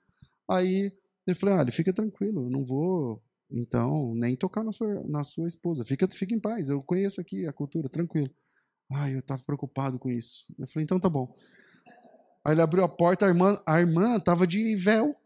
Aí 0.48 0.92
eu 1.26 1.34
falei, 1.34 1.56
ah, 1.56 1.62
ele 1.62 1.70
fica 1.70 1.92
tranquilo, 1.92 2.46
eu 2.46 2.50
não 2.50 2.64
vou, 2.64 3.22
então, 3.50 4.14
nem 4.14 4.36
tocar 4.36 4.64
na 4.64 4.72
sua, 4.72 5.02
na 5.08 5.24
sua 5.24 5.46
esposa. 5.46 5.84
Fica, 5.84 6.08
fica 6.08 6.34
em 6.34 6.40
paz, 6.40 6.68
eu 6.68 6.82
conheço 6.82 7.20
aqui 7.20 7.46
a 7.46 7.52
cultura, 7.52 7.88
tranquilo. 7.88 8.30
Ai, 8.92 9.14
eu 9.14 9.20
estava 9.20 9.42
preocupado 9.44 9.98
com 9.98 10.08
isso. 10.08 10.46
Eu 10.58 10.66
falei, 10.68 10.84
então 10.84 11.00
tá 11.00 11.08
bom. 11.08 11.34
Aí 12.44 12.54
ele 12.54 12.62
abriu 12.62 12.84
a 12.84 12.88
porta, 12.88 13.26
a 13.26 13.28
irmã, 13.28 13.56
a 13.66 13.80
irmã 13.80 14.20
tava 14.20 14.46
de 14.46 14.76
véu, 14.76 15.16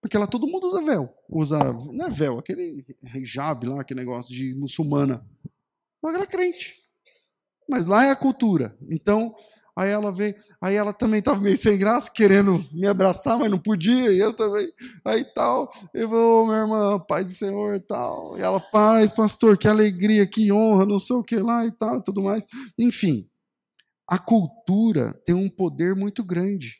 porque 0.00 0.16
lá 0.16 0.26
todo 0.26 0.46
mundo 0.46 0.68
usa 0.68 0.82
véu. 0.82 1.14
Usa, 1.28 1.72
não 1.92 2.06
é 2.06 2.10
véu, 2.10 2.38
aquele 2.38 2.84
hijab 3.14 3.66
lá, 3.66 3.80
aquele 3.80 4.00
negócio 4.00 4.32
de 4.32 4.54
muçulmana. 4.54 5.26
Mas 6.02 6.14
ela 6.14 6.24
é 6.24 6.26
crente. 6.26 6.76
Mas 7.68 7.86
lá 7.86 8.04
é 8.04 8.10
a 8.10 8.16
cultura. 8.16 8.76
Então, 8.90 9.34
Aí 9.80 9.88
ela 9.88 10.12
veio, 10.12 10.34
aí 10.60 10.74
ela 10.74 10.92
também 10.92 11.20
estava 11.20 11.40
meio 11.40 11.56
sem 11.56 11.78
graça, 11.78 12.10
querendo 12.10 12.62
me 12.70 12.86
abraçar, 12.86 13.38
mas 13.38 13.50
não 13.50 13.58
podia, 13.58 14.12
e 14.12 14.18
eu 14.18 14.30
também, 14.30 14.70
aí 15.02 15.24
tal. 15.24 15.72
Eu 15.94 16.06
vou, 16.06 16.42
oh, 16.42 16.46
minha 16.46 16.58
irmã, 16.58 16.98
paz 16.98 17.28
do 17.28 17.34
Senhor 17.34 17.74
e 17.74 17.80
tal. 17.80 18.36
E 18.36 18.42
ela, 18.42 18.60
paz, 18.60 19.10
pastor, 19.10 19.56
que 19.56 19.66
alegria, 19.66 20.26
que 20.26 20.52
honra, 20.52 20.84
não 20.84 20.98
sei 20.98 21.16
o 21.16 21.24
que 21.24 21.36
lá 21.36 21.64
e 21.64 21.72
tal, 21.72 22.02
tudo 22.02 22.20
mais. 22.20 22.44
Enfim, 22.78 23.26
a 24.06 24.18
cultura 24.18 25.14
tem 25.24 25.34
um 25.34 25.48
poder 25.48 25.96
muito 25.96 26.22
grande. 26.22 26.76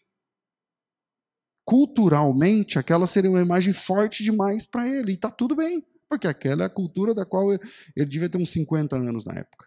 Culturalmente, 1.65 2.79
aquela 2.79 3.07
seria 3.07 3.31
uma 3.31 3.41
imagem 3.41 3.73
forte 3.73 4.23
demais 4.23 4.67
para 4.67 4.87
ele, 4.87 5.13
e 5.13 5.15
está 5.15 5.31
tudo 5.31 5.57
bem, 5.57 5.83
porque 6.07 6.29
aquela 6.29 6.65
é 6.65 6.67
a 6.67 6.71
cultura 6.71 7.15
da 7.15 7.25
qual 7.25 7.51
ele, 7.51 7.63
ele 7.97 8.05
devia 8.05 8.29
ter 8.29 8.37
uns 8.37 8.53
50 8.53 8.95
anos 8.95 9.25
na 9.25 9.33
época. 9.37 9.67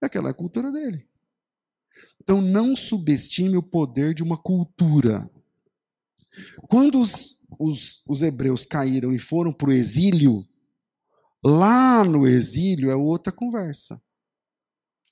Aquela 0.00 0.28
é 0.28 0.30
a 0.30 0.34
cultura 0.34 0.70
dele. 0.70 1.07
Então, 2.22 2.40
não 2.40 2.76
subestime 2.76 3.56
o 3.56 3.62
poder 3.62 4.14
de 4.14 4.22
uma 4.22 4.36
cultura. 4.36 5.28
Quando 6.68 7.00
os, 7.00 7.44
os, 7.58 8.02
os 8.06 8.22
hebreus 8.22 8.64
caíram 8.64 9.12
e 9.12 9.18
foram 9.18 9.52
para 9.52 9.70
o 9.70 9.72
exílio, 9.72 10.46
lá 11.44 12.04
no 12.04 12.26
exílio 12.26 12.90
é 12.90 12.96
outra 12.96 13.32
conversa. 13.32 14.00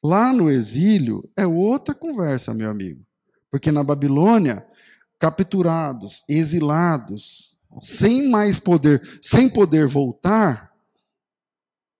Lá 0.02 0.32
no 0.32 0.50
exílio 0.50 1.28
é 1.36 1.46
outra 1.46 1.94
conversa, 1.94 2.54
meu 2.54 2.70
amigo. 2.70 3.04
Porque 3.50 3.72
na 3.72 3.82
Babilônia, 3.82 4.64
capturados, 5.18 6.22
exilados, 6.28 7.56
sem 7.80 8.28
mais 8.28 8.58
poder, 8.58 9.00
sem 9.22 9.48
poder 9.48 9.86
voltar, 9.86 10.72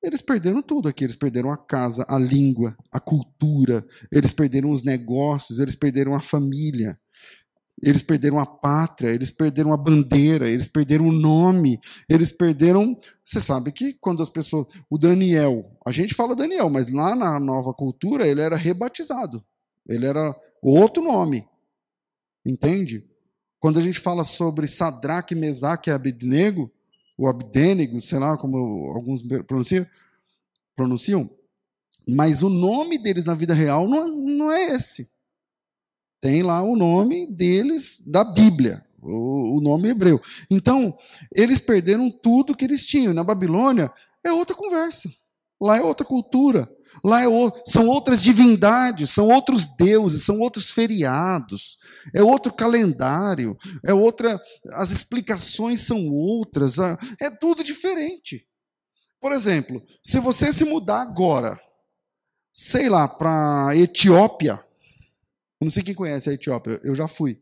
eles 0.07 0.23
perderam 0.23 0.63
tudo 0.63 0.89
aqui. 0.89 1.05
Eles 1.05 1.17
perderam 1.17 1.51
a 1.51 1.57
casa, 1.57 2.05
a 2.09 2.19
língua, 2.19 2.77
a 2.93 3.01
cultura, 3.01 3.85
eles 4.13 4.33
perderam 4.33 4.71
os 4.71 4.83
negócios, 4.83 5.59
eles 5.59 5.75
perderam 5.75 6.15
a 6.15 6.21
família, 6.21 6.99
eles 7.83 8.03
perderam 8.03 8.39
a 8.39 8.47
pátria, 8.47 9.11
eles 9.11 9.31
perderam 9.31 9.73
a 9.73 9.77
bandeira, 9.77 10.49
eles 10.49 10.69
perderam 10.69 11.09
o 11.09 11.13
nome, 11.13 11.79
eles 12.09 12.33
perderam. 12.33 12.97
Você 13.25 13.41
sabe 13.41 13.73
que 13.73 13.95
quando 13.95 14.23
as 14.23 14.31
pessoas. 14.31 14.67
O 14.89 14.97
Daniel, 14.97 15.77
a 15.87 15.93
gente 15.93 16.15
fala 16.15 16.37
Daniel, 16.37 16.71
mas 16.71 16.91
lá 16.91 17.15
na 17.15 17.39
nova 17.39 17.75
cultura 17.75 18.27
ele 18.27 18.41
era 18.41 18.57
rebatizado. 18.57 19.45
Ele 19.89 20.07
era 20.07 20.35
outro 20.63 21.03
nome. 21.03 21.47
Entende? 22.47 23.05
Quando 23.59 23.79
a 23.79 23.83
gente 23.83 23.99
fala 23.99 24.25
sobre 24.25 24.67
Sadraque, 24.67 25.35
Mesaque 25.35 25.91
e 25.91 25.93
Abednego, 25.93 26.71
o 27.17 27.27
Abdênego, 27.27 28.01
sei 28.01 28.19
lá 28.19 28.37
como 28.37 28.59
alguns 28.95 29.23
pronunciam, 29.47 29.87
pronunciam, 30.75 31.31
mas 32.09 32.43
o 32.43 32.49
nome 32.49 32.99
deles 32.99 33.25
na 33.25 33.35
vida 33.35 33.55
real 33.55 33.89
não, 33.89 34.09
não 34.09 34.53
é 34.53 34.75
esse. 34.75 35.11
Tem 36.21 36.43
lá 36.43 36.63
o 36.63 36.77
nome 36.77 37.27
deles 37.27 38.03
da 38.07 38.25
Bíblia, 38.25 38.85
o, 39.01 39.59
o 39.59 39.61
nome 39.61 39.89
hebreu. 39.89 40.21
Então, 40.51 40.97
eles 41.33 41.61
perderam 41.61 42.11
tudo 42.11 42.57
que 42.57 42.65
eles 42.65 42.85
tinham. 42.85 43.15
Na 43.15 43.25
Babilônia 43.25 43.91
é 44.25 44.33
outra 44.33 44.55
conversa. 44.55 45.13
Lá 45.61 45.79
é 45.79 45.83
outra 45.83 46.07
cultura. 46.07 46.69
Lá 47.05 47.23
é 47.23 47.29
o, 47.29 47.53
são 47.65 47.89
outras 47.89 48.23
divindades, 48.23 49.11
são 49.11 49.29
outros 49.29 49.67
deuses, 49.77 50.25
são 50.25 50.41
outros 50.41 50.71
feriados, 50.71 51.79
é 52.15 52.23
outro 52.23 52.53
calendário, 52.53 53.57
é 53.85 53.93
outra. 53.93 54.41
As 54.73 54.91
explicações 54.91 55.81
são 55.81 56.09
outras, 56.09 56.79
é 57.21 57.31
tudo 57.31 57.63
diferente. 57.63 58.47
Por 59.21 59.33
exemplo, 59.33 59.83
se 60.03 60.21
você 60.21 60.53
se 60.53 60.65
mudar 60.65 61.01
agora, 61.01 61.59
sei 62.53 62.89
lá, 62.89 63.09
para 63.09 63.77
Etiópia, 63.77 64.63
não 65.61 65.71
sei 65.71 65.83
quem 65.83 65.95
conhece 65.95 66.31
a 66.31 66.33
Etiópia, 66.33 66.81
eu 66.85 66.95
já 66.95 67.09
fui. 67.09 67.41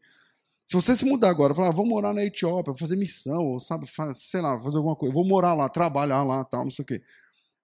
Se 0.67 0.77
você 0.77 0.97
se 0.97 1.05
mudar 1.05 1.29
agora, 1.29 1.55
falar, 1.55 1.69
ah, 1.69 1.73
vou 1.73 1.85
morar 1.85 2.15
na 2.15 2.25
Etiópia, 2.25 2.75
fazer 2.75 2.97
missão, 2.97 3.45
ou 3.45 3.61
sabe, 3.61 3.87
sei 4.15 4.41
lá, 4.41 4.61
fazer 4.63 4.79
alguma 4.79 4.97
coisa, 4.97 5.13
vou 5.15 5.27
morar 5.27 5.53
lá, 5.53 5.69
trabalhar 5.69 6.23
lá, 6.23 6.43
tal, 6.45 6.65
não 6.65 6.71
sei 6.71 6.83
o 6.83 6.87
quê. 6.87 7.03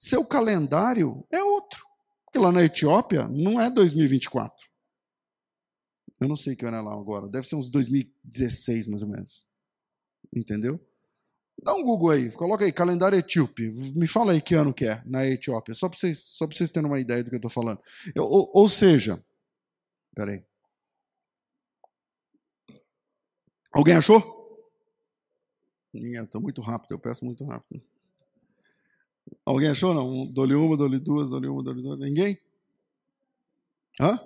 Seu 0.01 0.25
calendário 0.25 1.27
é 1.31 1.43
outro. 1.43 1.85
Porque 2.25 2.39
lá 2.39 2.51
na 2.51 2.65
Etiópia 2.65 3.29
não 3.29 3.61
é 3.61 3.71
2024. 3.71 4.67
Eu 6.19 6.29
não 6.29 6.37
sei 6.37 6.57
que 6.57 6.65
ano 6.65 6.79
é 6.79 6.81
lá 6.81 6.93
agora. 6.93 7.29
Deve 7.29 7.47
ser 7.47 7.57
uns 7.57 7.69
2016, 7.71 8.87
mais 8.87 9.03
ou 9.03 9.09
menos. 9.09 9.47
Entendeu? 10.35 10.81
Dá 11.63 11.75
um 11.75 11.83
Google 11.83 12.11
aí, 12.11 12.33
coloca 12.33 12.65
aí, 12.65 12.73
calendário 12.73 13.19
etíope. 13.19 13.71
Me 13.95 14.07
fala 14.07 14.33
aí 14.33 14.41
que 14.41 14.55
ano 14.55 14.73
que 14.73 14.87
é 14.87 15.03
na 15.05 15.27
Etiópia, 15.27 15.75
só 15.75 15.89
para 15.91 15.99
vocês, 15.99 16.19
só 16.19 16.47
vocês 16.47 16.71
terem 16.71 16.89
uma 16.89 16.99
ideia 16.99 17.23
do 17.23 17.29
que 17.29 17.37
eu 17.37 17.39
estou 17.39 17.51
falando. 17.51 17.83
Eu, 18.15 18.25
ou, 18.25 18.51
ou 18.55 18.69
seja, 18.69 19.23
peraí. 20.15 20.43
Alguém 23.71 23.95
achou? 23.95 24.41
Ninguém, 25.93 26.23
estou 26.23 26.41
muito 26.41 26.63
rápido, 26.63 26.93
eu 26.93 26.99
peço 26.99 27.25
muito 27.25 27.45
rápido. 27.45 27.85
Alguém 29.45 29.69
achou? 29.69 29.95
Não. 29.95 30.27
Dou-lhe 30.27 30.55
uma, 30.55 30.77
dou-lhe 30.77 30.99
duas, 30.99 31.31
dou-lhe 31.31 31.49
uma, 31.49 31.63
dou-lhe 31.63 31.83
duas. 31.83 31.99
Ninguém? 31.99 32.39
Hã? 34.01 34.19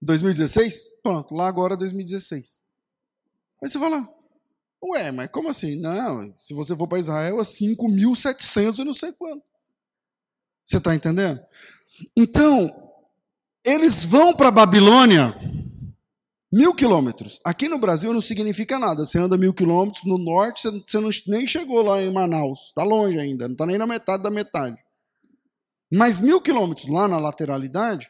2016? 0.00 0.90
Pronto, 1.02 1.34
lá 1.34 1.48
agora 1.48 1.74
é 1.74 1.76
2016. 1.76 2.62
Aí 3.62 3.68
você 3.68 3.78
fala, 3.78 4.06
ué, 4.82 5.10
mas 5.10 5.30
como 5.30 5.48
assim? 5.48 5.76
Não, 5.76 6.32
se 6.36 6.54
você 6.54 6.76
for 6.76 6.86
para 6.86 6.98
Israel 6.98 7.40
é 7.40 7.42
5.700 7.42 8.78
e 8.78 8.84
não 8.84 8.94
sei 8.94 9.12
quanto. 9.12 9.42
Você 10.64 10.78
está 10.78 10.94
entendendo? 10.94 11.40
Então, 12.16 12.68
eles 13.64 14.04
vão 14.04 14.34
para 14.34 14.50
Babilônia 14.50 15.34
Mil 16.56 16.72
quilômetros. 16.74 17.38
Aqui 17.44 17.68
no 17.68 17.76
Brasil 17.76 18.14
não 18.14 18.22
significa 18.22 18.78
nada. 18.78 19.04
Você 19.04 19.18
anda 19.18 19.36
mil 19.36 19.52
quilômetros 19.52 20.02
no 20.06 20.16
norte, 20.16 20.62
você 20.86 20.98
não, 20.98 21.10
nem 21.26 21.46
chegou 21.46 21.82
lá 21.82 22.00
em 22.00 22.10
Manaus. 22.10 22.68
Está 22.68 22.82
longe 22.82 23.18
ainda, 23.18 23.46
não 23.46 23.52
está 23.52 23.66
nem 23.66 23.76
na 23.76 23.86
metade 23.86 24.22
da 24.22 24.30
metade. 24.30 24.74
Mas 25.92 26.18
mil 26.18 26.40
quilômetros 26.40 26.88
lá 26.88 27.06
na 27.06 27.18
lateralidade, 27.18 28.08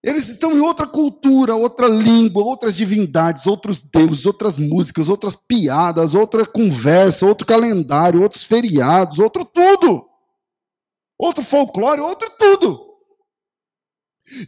eles 0.00 0.28
estão 0.28 0.52
em 0.52 0.60
outra 0.60 0.86
cultura, 0.86 1.56
outra 1.56 1.88
língua, 1.88 2.44
outras 2.44 2.76
divindades, 2.76 3.48
outros 3.48 3.80
deuses, 3.80 4.26
outras 4.26 4.56
músicas, 4.56 5.08
outras 5.08 5.34
piadas, 5.34 6.14
outra 6.14 6.46
conversa, 6.46 7.26
outro 7.26 7.44
calendário, 7.44 8.22
outros 8.22 8.44
feriados, 8.44 9.18
outro 9.18 9.44
tudo. 9.44 10.06
Outro 11.18 11.42
folclore, 11.42 12.00
outro 12.00 12.30
tudo. 12.38 12.91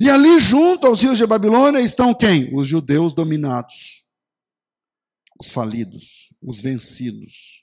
E 0.00 0.08
ali 0.08 0.38
junto 0.38 0.86
aos 0.86 1.02
rios 1.02 1.18
de 1.18 1.26
Babilônia 1.26 1.80
estão 1.80 2.14
quem? 2.14 2.54
Os 2.54 2.66
judeus 2.66 3.12
dominados, 3.12 4.02
os 5.38 5.50
falidos, 5.50 6.32
os 6.40 6.60
vencidos. 6.60 7.62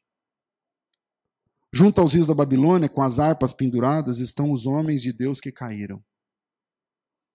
Junto 1.74 2.02
aos 2.02 2.14
rios 2.14 2.28
da 2.28 2.36
Babilônia, 2.36 2.90
com 2.90 3.02
as 3.02 3.18
harpas 3.18 3.54
penduradas, 3.54 4.20
estão 4.20 4.52
os 4.52 4.66
homens 4.66 5.02
de 5.02 5.12
Deus 5.12 5.40
que 5.40 5.52
caíram. 5.52 6.04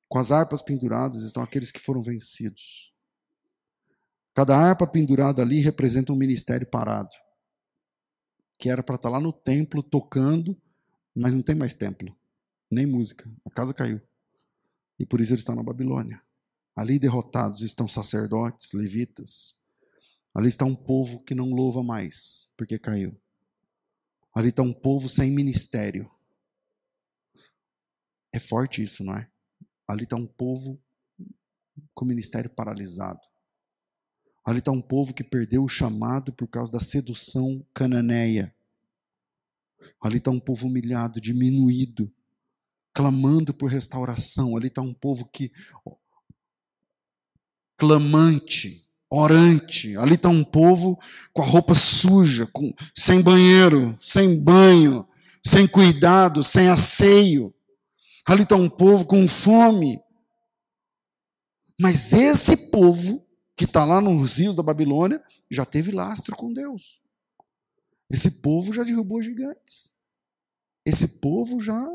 Com 0.09 0.19
as 0.19 0.31
harpas 0.31 0.63
penduradas 0.63 1.23
estão 1.23 1.43
aqueles 1.43 1.73
que 1.73 1.81
foram 1.81 2.01
vencidos. 2.01 2.93
Cada 4.35 4.57
harpa 4.57 4.87
pendurada 4.87 5.43
ali 5.43 5.61
representa 5.61 6.13
um 6.13 6.17
ministério 6.17 6.67
parado, 6.67 7.11
que 8.59 8.69
era 8.69 8.83
para 8.83 8.97
estar 8.97 9.09
tá 9.09 9.13
lá 9.15 9.21
no 9.21 9.33
templo 9.33 9.83
tocando, 9.83 10.57
mas 11.15 11.35
não 11.35 11.43
tem 11.43 11.55
mais 11.55 11.75
templo, 11.75 12.15
nem 12.71 12.87
música. 12.87 13.29
A 13.45 13.51
casa 13.51 13.75
caiu. 13.75 14.01
E 14.99 15.07
por 15.07 15.21
isso 15.21 15.33
eles 15.33 15.41
estão 15.41 15.55
na 15.55 15.63
Babilônia. 15.63 16.23
Ali 16.75 16.99
derrotados 16.99 17.63
estão 17.63 17.89
sacerdotes, 17.89 18.73
levitas. 18.73 19.55
Ali 20.35 20.49
está 20.49 20.65
um 20.65 20.75
povo 20.75 21.23
que 21.23 21.35
não 21.35 21.51
louva 21.51 21.83
mais, 21.83 22.53
porque 22.57 22.79
caiu. 22.79 23.19
Ali 24.35 24.51
está 24.51 24.63
um 24.63 24.73
povo 24.73 25.09
sem 25.09 25.31
ministério. 25.31 26.11
É 28.33 28.39
forte 28.39 28.83
isso, 28.83 29.03
não 29.03 29.17
é? 29.17 29.31
Ali 29.89 30.05
está 30.05 30.17
um 30.17 30.27
povo 30.27 30.79
com 31.95 32.05
o 32.05 32.09
ministério 32.09 32.51
paralisado. 32.51 33.21
Ali 34.45 34.59
está 34.59 34.71
um 34.71 34.83
povo 34.83 35.15
que 35.15 35.25
perdeu 35.25 35.65
o 35.65 35.69
chamado 35.69 36.33
por 36.33 36.47
causa 36.47 36.71
da 36.71 36.81
sedução 36.81 37.67
cananeia. 37.73 38.55
Ali 40.01 40.19
está 40.19 40.31
um 40.31 40.39
povo 40.39 40.67
humilhado, 40.67 41.21
diminuído, 41.21 42.13
clamando 42.97 43.53
por 43.53 43.71
restauração. 43.71 44.57
Ali 44.57 44.69
está 44.69 44.81
um 44.81 44.95
povo 44.95 45.27
que 45.27 45.53
clamante, 47.77 48.89
orante. 49.11 49.95
Ali 49.99 50.15
está 50.15 50.31
um 50.31 50.43
povo 50.43 50.99
com 51.31 51.43
a 51.43 51.45
roupa 51.45 51.75
suja, 51.75 52.47
com, 52.47 52.73
sem 52.97 53.21
banheiro, 53.21 53.95
sem 54.01 54.43
banho, 54.43 55.07
sem 55.45 55.69
cuidado, 55.69 56.43
sem 56.43 56.71
asseio. 56.71 57.55
Ali 58.25 58.45
está 58.45 58.57
um 58.57 58.71
povo 58.71 59.05
com 59.05 59.29
fome. 59.29 60.01
Mas 61.79 62.15
esse 62.15 62.57
povo 62.57 63.23
que 63.55 63.67
está 63.67 63.85
lá 63.85 64.01
nos 64.01 64.39
rios 64.39 64.57
da 64.57 64.63
Babilônia 64.63 65.23
já 65.51 65.67
teve 65.67 65.93
lastro 65.93 66.35
com 66.35 66.51
Deus. 66.51 67.03
Esse 68.09 68.31
povo 68.41 68.73
já 68.73 68.85
derrubou 68.85 69.21
gigantes. 69.21 69.95
Esse 70.87 71.07
povo 71.19 71.61
já 71.61 71.87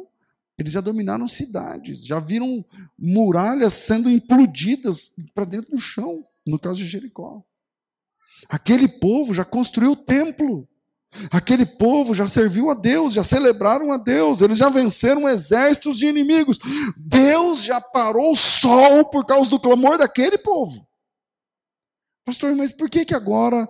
eles 0.62 0.74
já 0.74 0.82
dominaram 0.82 1.28
cidades, 1.28 2.06
já 2.06 2.20
viram 2.20 2.64
muralhas 2.98 3.74
sendo 3.74 4.10
implodidas 4.10 5.12
para 5.34 5.46
dentro 5.46 5.72
do 5.72 5.80
chão, 5.80 6.24
no 6.46 6.60
caso 6.60 6.78
de 6.78 6.88
Jericó. 6.88 7.44
Aquele 8.48 8.88
povo 8.88 9.34
já 9.34 9.44
construiu 9.44 9.92
o 9.92 9.96
templo. 9.96 10.68
Aquele 11.30 11.66
povo 11.66 12.16
já 12.16 12.26
serviu 12.26 12.70
a 12.70 12.74
Deus, 12.74 13.14
já 13.14 13.24
celebraram 13.24 13.92
a 13.92 13.98
Deus, 13.98 14.42
eles 14.42 14.58
já 14.58 14.70
venceram 14.70 15.28
exércitos 15.28 15.98
de 15.98 16.06
inimigos. 16.06 16.58
Deus 16.96 17.64
já 17.64 17.82
parou 17.82 18.32
o 18.32 18.36
sol 18.36 19.10
por 19.10 19.26
causa 19.26 19.50
do 19.50 19.60
clamor 19.60 19.98
daquele 19.98 20.38
povo. 20.38 20.88
Pastor, 22.24 22.56
mas 22.56 22.72
por 22.72 22.90
que, 22.90 23.04
que 23.04 23.16
agora 23.16 23.68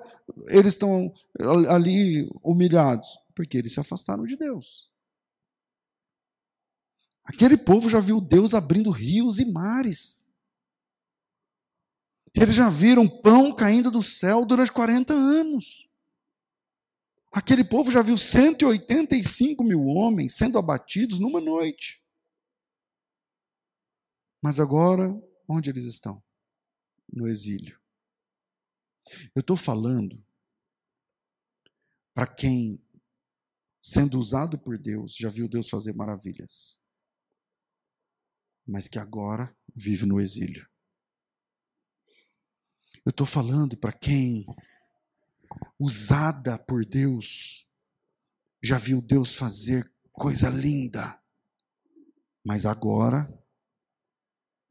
eles 0.50 0.74
estão 0.74 1.12
ali 1.70 2.30
humilhados? 2.44 3.08
Porque 3.34 3.58
eles 3.58 3.74
se 3.74 3.80
afastaram 3.80 4.24
de 4.26 4.36
Deus. 4.36 4.91
Aquele 7.24 7.58
povo 7.58 7.90
já 7.90 8.00
viu 8.00 8.20
Deus 8.20 8.54
abrindo 8.54 8.92
rios 8.92 9.40
e 9.40 9.46
mares. 9.46 10.28
Eles 12.34 12.56
já 12.56 12.70
viram 12.70 13.08
pão 13.08 13.54
caindo 13.54 13.92
do 13.92 14.02
céu 14.02 14.46
durante 14.46 14.72
40 14.72 15.14
anos. 15.14 15.90
Aquele 17.32 17.64
povo 17.64 17.92
já 17.92 18.02
viu 18.02 18.18
185 18.18 19.64
mil 19.64 19.86
homens 19.86 20.36
sendo 20.36 20.58
abatidos 20.58 21.20
numa 21.20 21.40
noite. 21.40 22.04
Mas 24.44 24.60
agora, 24.60 25.10
onde 25.48 25.70
eles 25.70 25.86
estão? 25.86 26.22
No 27.12 27.28
exílio. 27.28 27.80
Eu 29.36 29.42
estou 29.42 29.56
falando 29.56 30.24
para 32.14 32.28
quem, 32.28 32.84
sendo 33.80 34.20
usado 34.20 34.60
por 34.60 34.78
Deus, 34.78 35.16
já 35.16 35.30
viu 35.30 35.48
Deus 35.48 35.70
fazer 35.70 35.94
maravilhas, 35.94 36.81
mas 38.72 38.88
que 38.88 38.98
agora 38.98 39.54
vive 39.76 40.06
no 40.06 40.20
exílio. 40.20 40.66
Eu 43.06 43.10
estou 43.10 43.28
falando 43.28 43.76
para 43.78 43.92
quem 43.92 44.46
usada 45.78 46.58
por 46.58 46.86
Deus, 46.86 47.68
já 48.64 48.78
viu 48.78 49.02
Deus 49.02 49.36
fazer 49.36 49.92
coisa 50.14 50.50
linda, 50.50 51.22
mas 52.46 52.66
agora 52.66 53.28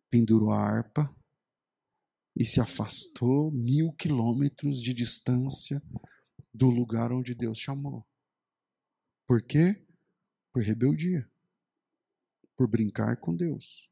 pendurou 0.08 0.50
a 0.50 0.58
harpa 0.58 1.14
e 2.34 2.46
se 2.46 2.60
afastou 2.60 3.50
mil 3.50 3.92
quilômetros 3.92 4.80
de 4.80 4.94
distância 4.94 5.82
do 6.54 6.70
lugar 6.70 7.12
onde 7.12 7.34
Deus 7.34 7.58
chamou. 7.58 8.06
Por 9.26 9.42
quê? 9.42 9.86
Por 10.52 10.62
rebeldia, 10.62 11.30
por 12.56 12.68
brincar 12.68 13.16
com 13.16 13.36
Deus, 13.36 13.89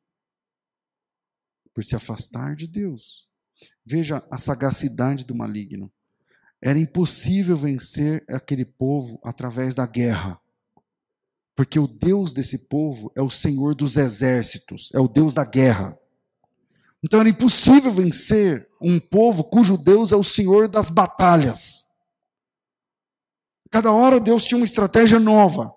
por 1.79 1.85
se 1.85 1.95
afastar 1.95 2.57
de 2.57 2.67
Deus. 2.67 3.29
Veja 3.87 4.21
a 4.33 4.37
sagacidade 4.37 5.25
do 5.25 5.33
maligno. 5.33 5.89
Era 6.61 6.77
impossível 6.77 7.57
vencer 7.57 8.25
aquele 8.29 8.65
povo 8.65 9.21
através 9.23 9.77
da 9.77 9.87
guerra. 9.87 10.41
Porque 11.55 11.79
o 11.79 11.87
Deus 11.87 12.33
desse 12.33 12.67
povo 12.67 13.13
é 13.17 13.23
o 13.23 13.31
Senhor 13.31 13.77
dos 13.77 13.97
exércitos, 13.97 14.91
é 14.93 14.99
o 14.99 15.07
Deus 15.07 15.33
da 15.33 15.45
guerra. 15.45 15.97
Então 17.01 17.21
era 17.21 17.29
impossível 17.29 17.93
vencer 17.93 18.69
um 18.83 18.99
povo 18.99 19.45
cujo 19.45 19.79
Deus 19.79 20.11
é 20.11 20.17
o 20.17 20.25
Senhor 20.25 20.67
das 20.67 20.91
batalhas. 20.91 21.87
Cada 23.71 23.93
hora 23.93 24.19
Deus 24.19 24.43
tinha 24.43 24.59
uma 24.59 24.67
estratégia 24.67 25.21
nova. 25.21 25.73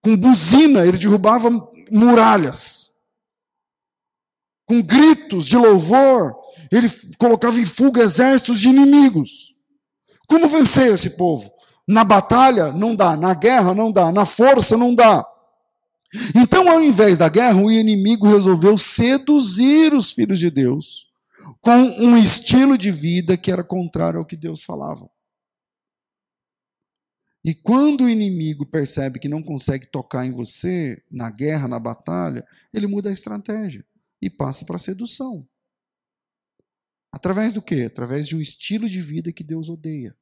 Com 0.00 0.16
buzina, 0.16 0.86
ele 0.86 0.98
derrubava 0.98 1.50
muralhas. 1.90 2.93
Com 4.66 4.80
gritos 4.80 5.46
de 5.46 5.56
louvor, 5.56 6.34
ele 6.72 6.88
colocava 7.18 7.58
em 7.60 7.66
fuga 7.66 8.02
exércitos 8.02 8.60
de 8.60 8.68
inimigos. 8.68 9.54
Como 10.26 10.48
vencer 10.48 10.92
esse 10.92 11.10
povo? 11.10 11.52
Na 11.86 12.02
batalha 12.02 12.72
não 12.72 12.96
dá, 12.96 13.14
na 13.16 13.34
guerra 13.34 13.74
não 13.74 13.92
dá, 13.92 14.10
na 14.10 14.24
força 14.24 14.76
não 14.76 14.94
dá. 14.94 15.24
Então, 16.34 16.70
ao 16.70 16.80
invés 16.80 17.18
da 17.18 17.28
guerra, 17.28 17.60
o 17.60 17.70
inimigo 17.70 18.26
resolveu 18.26 18.78
seduzir 18.78 19.92
os 19.92 20.12
filhos 20.12 20.38
de 20.38 20.50
Deus 20.50 21.06
com 21.60 21.72
um 21.72 22.16
estilo 22.16 22.78
de 22.78 22.90
vida 22.90 23.36
que 23.36 23.50
era 23.50 23.62
contrário 23.62 24.18
ao 24.18 24.24
que 24.24 24.36
Deus 24.36 24.62
falava. 24.62 25.08
E 27.44 27.54
quando 27.54 28.04
o 28.04 28.08
inimigo 28.08 28.64
percebe 28.64 29.18
que 29.18 29.28
não 29.28 29.42
consegue 29.42 29.86
tocar 29.86 30.24
em 30.24 30.32
você, 30.32 31.02
na 31.10 31.28
guerra, 31.28 31.68
na 31.68 31.78
batalha, 31.78 32.42
ele 32.72 32.86
muda 32.86 33.10
a 33.10 33.12
estratégia 33.12 33.84
e 34.24 34.30
passa 34.30 34.64
para 34.64 34.76
a 34.76 34.78
sedução. 34.78 35.46
Através 37.12 37.52
do 37.52 37.62
quê? 37.62 37.82
Através 37.82 38.26
de 38.26 38.34
um 38.34 38.40
estilo 38.40 38.88
de 38.88 39.00
vida 39.00 39.32
que 39.32 39.44
Deus 39.44 39.68
odeia. 39.68 40.16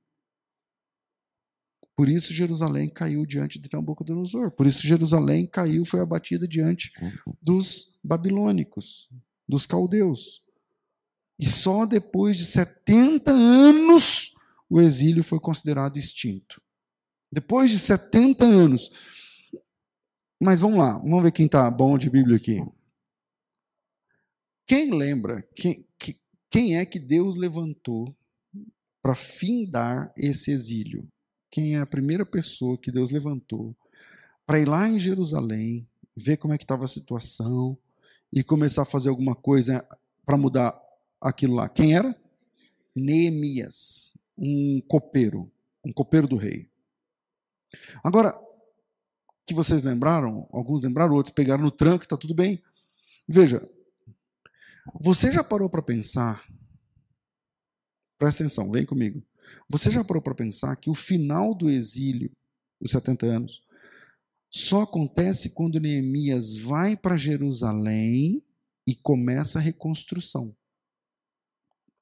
Por 1.97 2.09
isso 2.09 2.35
Jerusalém 2.35 2.91
caiu 2.91 3.25
diante 3.25 3.59
de 3.61 3.69
Nabucodonosor. 3.73 4.51
Por 4.51 4.67
isso 4.67 4.87
Jerusalém 4.87 5.47
caiu, 5.47 5.85
foi 5.85 6.01
abatida 6.01 6.49
diante 6.49 6.93
dos 7.41 7.99
babilônicos, 8.03 9.09
dos 9.49 9.67
caldeus. 9.67 10.43
E 11.39 11.47
só 11.47 11.87
depois 11.87 12.37
de 12.37 12.45
70 12.45 13.31
anos 13.31 14.35
o 14.69 14.81
exílio 14.81 15.23
foi 15.23 15.39
considerado 15.39 15.97
extinto. 15.97 16.61
Depois 17.31 17.71
de 17.71 17.79
70 17.79 18.45
anos. 18.45 18.91
Mas 20.43 20.61
vamos 20.61 20.79
lá, 20.79 20.99
vamos 20.99 21.23
ver 21.23 21.31
quem 21.31 21.47
está 21.47 21.71
bom 21.71 21.97
de 21.97 22.11
Bíblia 22.11 22.37
aqui. 22.37 22.59
Quem 24.73 24.91
lembra 24.91 25.47
quem, 25.55 25.87
quem 26.49 26.79
é 26.79 26.87
que 26.87 26.99
Deus 26.99 27.37
levantou 27.37 28.17
para 29.03 29.15
findar 29.15 30.11
esse 30.17 30.51
exílio? 30.51 31.07
Quem 31.51 31.77
é 31.77 31.81
a 31.81 31.87
primeira 31.87 32.25
pessoa 32.25 32.79
que 32.79 32.91
Deus 32.91 33.11
levantou 33.11 33.77
para 34.47 34.59
ir 34.59 34.67
lá 34.67 34.89
em 34.89 34.99
Jerusalém, 34.99 35.87
ver 36.17 36.39
como 36.39 36.55
é 36.55 36.57
que 36.57 36.65
estava 36.65 36.87
a 36.87 36.89
situação 36.89 37.77
e 38.33 38.43
começar 38.43 38.81
a 38.81 38.87
fazer 38.87 39.11
alguma 39.11 39.35
coisa 39.35 39.87
para 40.25 40.39
mudar 40.39 40.75
aquilo 41.21 41.57
lá? 41.57 41.69
Quem 41.69 41.95
era? 41.95 42.19
Neemias, 42.97 44.17
um 44.39 44.81
copeiro, 44.89 45.53
um 45.85 45.93
copeiro 45.93 46.27
do 46.27 46.37
rei. 46.37 46.67
Agora, 48.03 48.35
que 49.45 49.53
vocês 49.53 49.83
lembraram, 49.83 50.49
alguns 50.51 50.81
lembraram, 50.81 51.13
outros 51.13 51.35
pegaram 51.35 51.63
no 51.63 51.71
tranco, 51.71 52.05
está 52.05 52.17
tudo 52.17 52.33
bem. 52.33 52.63
Veja, 53.29 53.69
você 55.01 55.33
já 55.33 55.45
parou 55.45 55.69
para 55.71 55.83
pensar? 55.83 56.45
Presta 58.19 58.43
atenção, 58.43 58.71
vem 58.71 58.85
comigo. 58.85 59.23
Você 59.69 59.91
já 59.91 60.05
parou 60.05 60.23
para 60.23 60.35
pensar 60.35 60.77
que 60.77 60.91
o 60.91 60.95
final 60.95 61.55
do 61.55 61.69
exílio, 61.69 62.31
os 62.81 62.91
70 62.91 63.27
anos, 63.27 63.63
só 64.51 64.83
acontece 64.83 65.51
quando 65.51 65.81
Neemias 65.81 66.59
vai 66.59 66.97
para 66.97 67.17
Jerusalém 67.17 68.43
e 68.87 68.95
começa 68.95 69.59
a 69.59 69.63
reconstrução. 69.63 70.55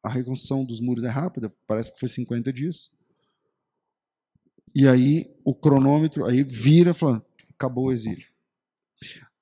A 0.03 0.09
reconstrução 0.09 0.65
dos 0.65 0.81
muros 0.81 1.05
é 1.05 1.09
rápida, 1.09 1.53
parece 1.67 1.93
que 1.93 2.01
foi 2.01 2.09
50 2.09 2.53
dias. 2.53 2.91
E 4.75 4.89
aí 4.89 5.33
o 5.45 5.55
cronômetro 5.55 6.25
aí 6.25 6.43
vira 6.43 6.95
falando, 6.95 7.25
acabou 7.51 7.87
o 7.87 7.93
exílio. 7.93 8.27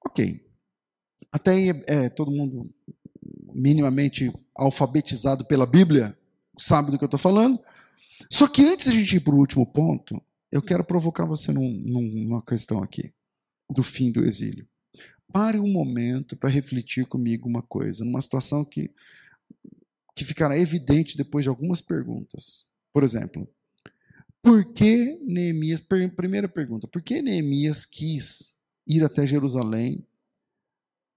Ok. 0.06 0.46
Até 1.30 1.50
aí 1.52 1.70
é, 1.70 1.82
é 1.86 2.08
todo 2.08 2.30
mundo 2.30 2.72
minimamente 3.54 4.32
alfabetizado 4.56 5.44
pela 5.44 5.66
Bíblia, 5.66 6.16
sabe 6.58 6.90
do 6.90 6.98
que 6.98 7.04
eu 7.04 7.08
estou 7.08 7.18
falando. 7.18 7.58
Só 8.30 8.48
que 8.48 8.62
antes 8.62 8.90
de 8.90 8.98
a 8.98 9.00
gente 9.00 9.16
ir 9.16 9.20
para 9.20 9.34
o 9.34 9.38
último 9.38 9.66
ponto, 9.66 10.20
eu 10.50 10.62
quero 10.62 10.84
provocar 10.84 11.24
você 11.24 11.52
num, 11.52 11.70
numa 11.70 12.42
questão 12.42 12.82
aqui, 12.82 13.12
do 13.70 13.82
fim 13.82 14.10
do 14.10 14.24
exílio. 14.24 14.66
Pare 15.32 15.58
um 15.58 15.70
momento 15.70 16.36
para 16.36 16.48
refletir 16.48 17.06
comigo 17.06 17.48
uma 17.48 17.62
coisa, 17.62 18.04
numa 18.04 18.22
situação 18.22 18.64
que, 18.64 18.90
que 20.16 20.24
ficará 20.24 20.58
evidente 20.58 21.16
depois 21.16 21.44
de 21.44 21.48
algumas 21.48 21.80
perguntas. 21.80 22.64
Por 22.92 23.04
exemplo, 23.04 23.48
por 24.42 24.64
que 24.72 25.18
Neemias, 25.22 25.82
primeira 26.16 26.48
pergunta, 26.48 26.88
por 26.88 27.02
que 27.02 27.20
Neemias 27.20 27.84
quis 27.84 28.56
ir 28.86 29.04
até 29.04 29.26
Jerusalém 29.26 30.06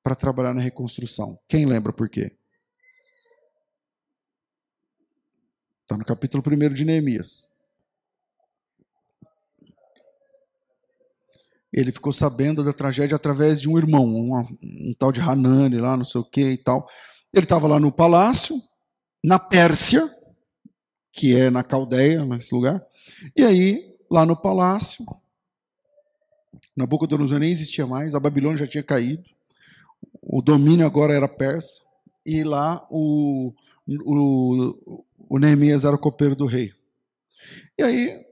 para 0.03 0.15
trabalhar 0.15 0.53
na 0.53 0.61
reconstrução? 0.61 1.39
Quem 1.47 1.65
lembra 1.65 1.93
por 1.93 2.09
quê? 2.09 2.35
Está 5.81 5.97
no 5.97 6.05
capítulo 6.05 6.43
1 6.45 6.73
de 6.73 6.85
Neemias. 6.85 7.49
Ele 11.73 11.91
ficou 11.91 12.11
sabendo 12.11 12.63
da 12.63 12.73
tragédia 12.73 13.15
através 13.15 13.61
de 13.61 13.69
um 13.69 13.77
irmão, 13.77 14.05
um, 14.05 14.37
um 14.61 14.93
tal 14.97 15.11
de 15.11 15.21
Hanani 15.21 15.77
lá, 15.77 15.95
não 15.95 16.03
sei 16.03 16.19
o 16.19 16.25
que 16.25 16.51
e 16.51 16.57
tal. 16.57 16.87
Ele 17.33 17.45
estava 17.45 17.67
lá 17.67 17.79
no 17.79 17.91
palácio, 17.91 18.61
na 19.23 19.39
Pérsia, 19.39 20.09
que 21.13 21.35
é 21.35 21.49
na 21.49 21.63
Caldeia, 21.63 22.25
nesse 22.25 22.53
lugar. 22.53 22.85
E 23.35 23.43
aí, 23.43 23.97
lá 24.09 24.25
no 24.25 24.35
palácio, 24.35 25.05
Nabucodonosor 26.75 27.39
nem 27.39 27.51
existia 27.51 27.85
mais, 27.87 28.15
a 28.15 28.19
Babilônia 28.19 28.57
já 28.57 28.67
tinha 28.67 28.83
caído, 28.83 29.23
o 30.21 30.41
domínio 30.41 30.85
agora 30.85 31.13
era 31.13 31.27
persa, 31.27 31.81
e 32.25 32.43
lá 32.43 32.85
o, 32.89 33.53
o, 33.87 35.05
o 35.29 35.39
Neemias 35.39 35.85
era 35.85 35.95
o 35.95 35.99
copeiro 35.99 36.35
do 36.35 36.45
rei. 36.45 36.71
E 37.77 37.83
aí 37.83 38.25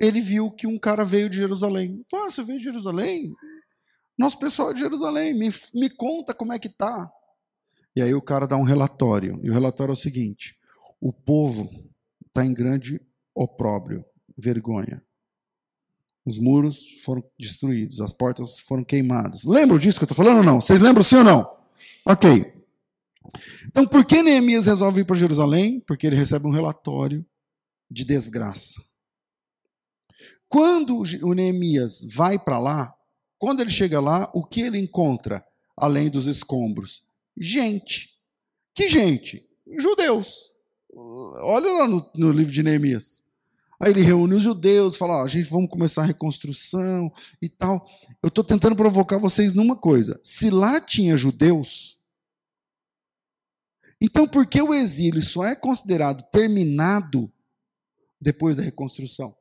ele 0.00 0.20
viu 0.20 0.50
que 0.50 0.66
um 0.66 0.78
cara 0.78 1.04
veio 1.04 1.28
de 1.28 1.36
Jerusalém. 1.36 2.04
Ah, 2.14 2.30
você 2.30 2.42
veio 2.42 2.58
de 2.58 2.64
Jerusalém? 2.64 3.34
Nosso 4.16 4.38
pessoal 4.38 4.70
é 4.70 4.74
de 4.74 4.80
Jerusalém, 4.80 5.34
me, 5.34 5.50
me 5.74 5.90
conta 5.90 6.34
como 6.34 6.52
é 6.52 6.58
que 6.58 6.68
tá. 6.68 7.10
E 7.94 8.02
aí 8.02 8.14
o 8.14 8.22
cara 8.22 8.46
dá 8.46 8.56
um 8.56 8.62
relatório. 8.62 9.40
E 9.42 9.50
o 9.50 9.52
relatório 9.52 9.92
é 9.92 9.94
o 9.94 9.96
seguinte: 9.96 10.56
o 11.00 11.12
povo 11.12 11.70
está 12.26 12.44
em 12.44 12.54
grande 12.54 13.00
opróbrio, 13.34 14.04
vergonha. 14.36 15.02
Os 16.28 16.38
muros 16.38 17.00
foram 17.04 17.24
destruídos, 17.38 18.00
as 18.02 18.12
portas 18.12 18.58
foram 18.58 18.84
queimadas. 18.84 19.44
Lembram 19.44 19.78
disso 19.78 19.98
que 19.98 20.04
eu 20.04 20.10
estou 20.10 20.24
falando 20.24 20.38
ou 20.38 20.44
não? 20.44 20.60
Vocês 20.60 20.80
lembram 20.80 21.02
sim 21.02 21.16
ou 21.16 21.24
não? 21.24 21.50
Ok. 22.06 22.52
Então, 23.66 23.86
por 23.86 24.04
que 24.04 24.22
Neemias 24.22 24.66
resolve 24.66 25.00
ir 25.00 25.04
para 25.04 25.16
Jerusalém? 25.16 25.80
Porque 25.80 26.06
ele 26.06 26.16
recebe 26.16 26.46
um 26.46 26.50
relatório 26.50 27.24
de 27.90 28.04
desgraça. 28.04 28.82
Quando 30.48 31.02
o 31.22 31.34
Neemias 31.34 32.06
vai 32.14 32.38
para 32.38 32.58
lá, 32.58 32.94
quando 33.38 33.60
ele 33.60 33.70
chega 33.70 34.00
lá, 34.00 34.30
o 34.34 34.44
que 34.44 34.62
ele 34.62 34.78
encontra, 34.78 35.42
além 35.76 36.10
dos 36.10 36.26
escombros? 36.26 37.04
Gente. 37.36 38.10
Que 38.74 38.88
gente? 38.88 39.48
Judeus. 39.78 40.50
Olha 40.92 41.70
lá 41.72 41.88
no, 41.88 42.10
no 42.16 42.32
livro 42.32 42.52
de 42.52 42.62
Neemias. 42.62 43.27
Aí 43.80 43.92
ele 43.92 44.00
reúne 44.02 44.34
os 44.34 44.42
judeus, 44.42 44.96
fala: 44.96 45.22
a 45.22 45.28
gente 45.28 45.48
vamos 45.48 45.70
começar 45.70 46.02
a 46.02 46.06
reconstrução 46.06 47.12
e 47.40 47.48
tal. 47.48 47.88
Eu 48.22 48.28
estou 48.28 48.42
tentando 48.42 48.74
provocar 48.74 49.18
vocês 49.18 49.54
numa 49.54 49.76
coisa. 49.76 50.18
Se 50.22 50.50
lá 50.50 50.80
tinha 50.80 51.16
judeus, 51.16 51.98
então 54.00 54.26
por 54.26 54.46
que 54.46 54.60
o 54.60 54.74
exílio 54.74 55.22
só 55.22 55.44
é 55.44 55.54
considerado 55.54 56.24
terminado 56.32 57.32
depois 58.20 58.56
da 58.56 58.62
reconstrução? 58.62 59.36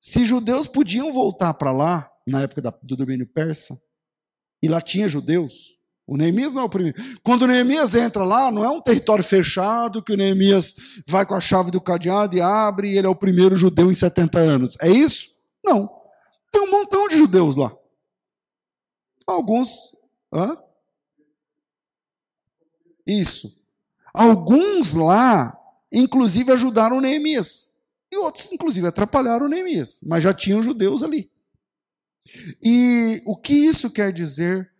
Se 0.00 0.24
judeus 0.24 0.66
podiam 0.68 1.12
voltar 1.12 1.54
para 1.54 1.72
lá, 1.72 2.10
na 2.26 2.42
época 2.42 2.62
do 2.82 2.96
domínio 2.96 3.26
persa, 3.26 3.80
e 4.62 4.68
lá 4.68 4.80
tinha 4.80 5.08
judeus, 5.08 5.77
o 6.08 6.16
Neemias 6.16 6.54
não 6.54 6.62
é 6.62 6.64
o 6.64 6.70
primeiro. 6.70 6.98
Quando 7.22 7.42
o 7.42 7.46
Neemias 7.46 7.94
entra 7.94 8.24
lá, 8.24 8.50
não 8.50 8.64
é 8.64 8.70
um 8.70 8.80
território 8.80 9.22
fechado 9.22 10.02
que 10.02 10.14
o 10.14 10.16
Neemias 10.16 10.74
vai 11.06 11.26
com 11.26 11.34
a 11.34 11.40
chave 11.40 11.70
do 11.70 11.82
cadeado 11.82 12.34
e 12.34 12.40
abre 12.40 12.88
e 12.88 12.96
ele 12.96 13.06
é 13.06 13.10
o 13.10 13.14
primeiro 13.14 13.54
judeu 13.58 13.92
em 13.92 13.94
70 13.94 14.38
anos. 14.38 14.76
É 14.80 14.88
isso? 14.88 15.28
Não. 15.62 15.86
Tem 16.50 16.62
um 16.62 16.70
montão 16.70 17.06
de 17.08 17.18
judeus 17.18 17.56
lá. 17.56 17.76
Alguns. 19.26 19.94
Hã? 20.32 20.56
Isso. 23.06 23.54
Alguns 24.14 24.94
lá, 24.94 25.54
inclusive, 25.92 26.50
ajudaram 26.52 27.02
Neemias. 27.02 27.68
E 28.10 28.16
outros, 28.16 28.50
inclusive, 28.50 28.86
atrapalharam 28.86 29.46
Neemias. 29.46 30.00
Mas 30.02 30.24
já 30.24 30.32
tinham 30.32 30.62
judeus 30.62 31.02
ali. 31.02 31.30
E 32.62 33.20
o 33.26 33.36
que 33.36 33.52
isso 33.52 33.90
quer 33.90 34.10
dizer 34.10 34.72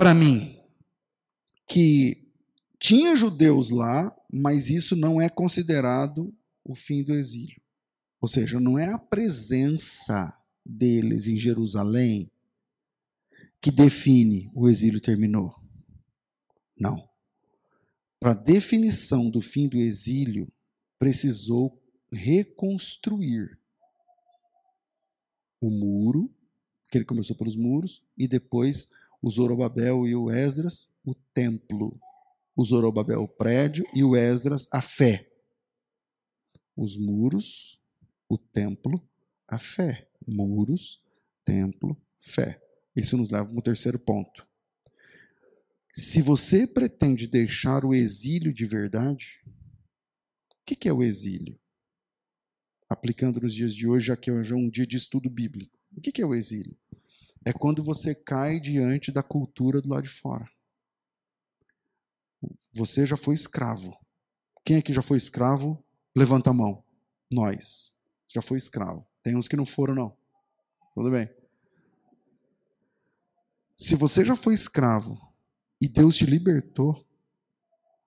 para 0.00 0.14
mim 0.14 0.58
que 1.68 2.26
tinha 2.78 3.14
judeus 3.14 3.68
lá, 3.68 4.10
mas 4.32 4.70
isso 4.70 4.96
não 4.96 5.20
é 5.20 5.28
considerado 5.28 6.34
o 6.64 6.74
fim 6.74 7.04
do 7.04 7.12
exílio. 7.12 7.60
Ou 8.18 8.26
seja, 8.26 8.58
não 8.58 8.78
é 8.78 8.90
a 8.90 8.98
presença 8.98 10.34
deles 10.64 11.28
em 11.28 11.36
Jerusalém 11.36 12.32
que 13.60 13.70
define 13.70 14.50
o 14.54 14.70
exílio 14.70 15.02
terminou. 15.02 15.54
Não. 16.74 17.06
Para 18.18 18.30
a 18.30 18.42
definição 18.42 19.28
do 19.28 19.42
fim 19.42 19.68
do 19.68 19.76
exílio, 19.76 20.50
precisou 20.98 21.78
reconstruir 22.10 23.60
o 25.60 25.68
muro, 25.68 26.34
que 26.90 26.96
ele 26.96 27.04
começou 27.04 27.36
pelos 27.36 27.54
muros, 27.54 28.02
e 28.16 28.26
depois 28.26 28.88
o 29.22 29.30
Zorobabel 29.30 30.06
e 30.06 30.14
o 30.14 30.30
Esdras, 30.30 30.92
o 31.04 31.14
templo. 31.34 32.00
O 32.56 32.64
Zorobabel, 32.64 33.22
o 33.22 33.28
prédio, 33.28 33.84
e 33.94 34.02
o 34.02 34.16
Esdras, 34.16 34.66
a 34.72 34.80
fé. 34.80 35.30
Os 36.76 36.96
muros, 36.96 37.80
o 38.28 38.38
templo, 38.38 39.00
a 39.46 39.58
fé. 39.58 40.08
Muros, 40.26 41.02
templo, 41.44 42.00
fé. 42.18 42.62
Isso 42.94 43.16
nos 43.16 43.30
leva 43.30 43.48
para 43.48 43.58
o 43.58 43.62
terceiro 43.62 43.98
ponto. 43.98 44.46
Se 45.92 46.22
você 46.22 46.66
pretende 46.66 47.26
deixar 47.26 47.84
o 47.84 47.94
exílio 47.94 48.54
de 48.54 48.64
verdade, 48.64 49.42
o 50.60 50.64
que 50.64 50.88
é 50.88 50.92
o 50.92 51.02
exílio? 51.02 51.58
Aplicando 52.88 53.40
nos 53.40 53.54
dias 53.54 53.74
de 53.74 53.86
hoje, 53.86 54.06
já 54.06 54.16
que 54.16 54.30
hoje 54.30 54.52
é 54.52 54.56
um 54.56 54.68
dia 54.68 54.86
de 54.86 54.96
estudo 54.96 55.28
bíblico. 55.28 55.78
O 55.96 56.00
que 56.00 56.22
é 56.22 56.26
o 56.26 56.34
exílio? 56.34 56.76
É 57.44 57.52
quando 57.52 57.82
você 57.82 58.14
cai 58.14 58.60
diante 58.60 59.10
da 59.10 59.22
cultura 59.22 59.80
do 59.80 59.88
lado 59.88 60.02
de 60.02 60.08
fora. 60.08 60.48
Você 62.72 63.06
já 63.06 63.16
foi 63.16 63.34
escravo. 63.34 63.96
Quem 64.64 64.76
aqui 64.76 64.92
já 64.92 65.02
foi 65.02 65.18
escravo? 65.18 65.82
Levanta 66.14 66.50
a 66.50 66.54
mão. 66.54 66.84
Nós. 67.30 67.92
Já 68.26 68.40
foi 68.40 68.58
escravo. 68.58 69.06
Tem 69.22 69.36
uns 69.36 69.48
que 69.48 69.56
não 69.56 69.66
foram, 69.66 69.94
não. 69.94 70.16
Tudo 70.94 71.10
bem. 71.10 71.28
Se 73.76 73.94
você 73.94 74.24
já 74.24 74.36
foi 74.36 74.54
escravo 74.54 75.18
e 75.80 75.88
Deus 75.88 76.16
te 76.16 76.26
libertou 76.26 77.06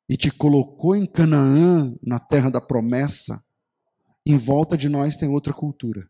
e 0.08 0.16
te 0.16 0.30
colocou 0.30 0.96
em 0.96 1.06
Canaã, 1.06 1.96
na 2.02 2.20
terra 2.20 2.52
da 2.52 2.62
promessa, 2.62 3.44
em 4.26 4.38
volta 4.38 4.78
de 4.78 4.88
nós 4.88 5.18
tem 5.18 5.28
outra 5.28 5.54
cultura. 5.54 6.10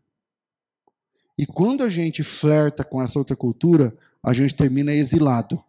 E 1.36 1.46
quando 1.46 1.82
a 1.82 1.88
gente 1.88 2.22
flerta 2.22 2.84
com 2.84 3.02
essa 3.02 3.18
outra 3.18 3.36
cultura, 3.36 3.96
a 4.22 4.32
gente 4.32 4.54
termina 4.54 4.92
exilado. 4.92 5.62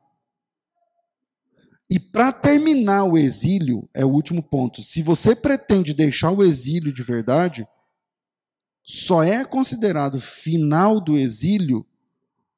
E 1.89 1.99
para 1.99 2.32
terminar 2.32 3.03
o 3.03 3.18
exílio, 3.18 3.88
é 3.93 4.03
o 4.03 4.09
último 4.09 4.41
ponto. 4.41 4.82
Se 4.82 5.01
você 5.01 5.36
pretende 5.36 5.93
deixar 5.93 6.32
o 6.32 6.43
exílio 6.43 6.91
de 6.93 7.03
verdade, 7.03 7.68
só 8.84 9.24
é 9.24 9.43
considerado 9.43 10.20
final 10.20 10.99
do 10.99 11.18
exílio 11.18 11.86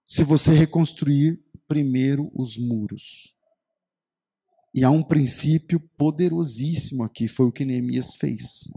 se 0.05 0.23
você 0.23 0.51
reconstruir 0.51 1.39
primeiro 1.67 2.31
os 2.33 2.57
muros. 2.57 3.33
E 4.73 4.83
há 4.83 4.91
um 4.91 5.03
princípio 5.03 5.79
poderosíssimo 5.97 7.03
aqui, 7.03 7.27
foi 7.27 7.47
o 7.47 7.51
que 7.51 7.65
Neemias 7.65 8.15
fez. 8.15 8.69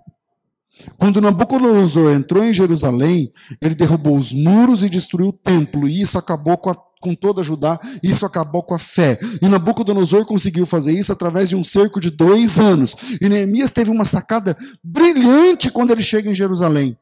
Quando 0.98 1.20
Nabucodonosor 1.20 2.12
entrou 2.12 2.44
em 2.44 2.52
Jerusalém, 2.52 3.30
ele 3.60 3.74
derrubou 3.74 4.16
os 4.16 4.32
muros 4.32 4.82
e 4.84 4.90
destruiu 4.90 5.28
o 5.28 5.32
templo, 5.32 5.88
e 5.88 6.00
isso 6.00 6.18
acabou 6.18 6.56
com, 6.58 6.70
a, 6.70 6.76
com 7.00 7.14
toda 7.14 7.42
Judá, 7.42 7.78
isso 8.02 8.26
acabou 8.26 8.62
com 8.62 8.74
a 8.74 8.78
fé. 8.78 9.18
E 9.40 9.48
Nabucodonosor 9.48 10.24
conseguiu 10.24 10.66
fazer 10.66 10.92
isso 10.92 11.12
através 11.12 11.48
de 11.48 11.56
um 11.56 11.64
cerco 11.64 12.00
de 12.00 12.10
dois 12.10 12.58
anos. 12.58 12.96
E 13.20 13.28
Neemias 13.28 13.72
teve 13.72 13.90
uma 13.90 14.04
sacada 14.04 14.56
brilhante 14.82 15.70
quando 15.70 15.90
ele 15.90 16.02
chega 16.02 16.30
em 16.30 16.34
Jerusalém, 16.34 16.96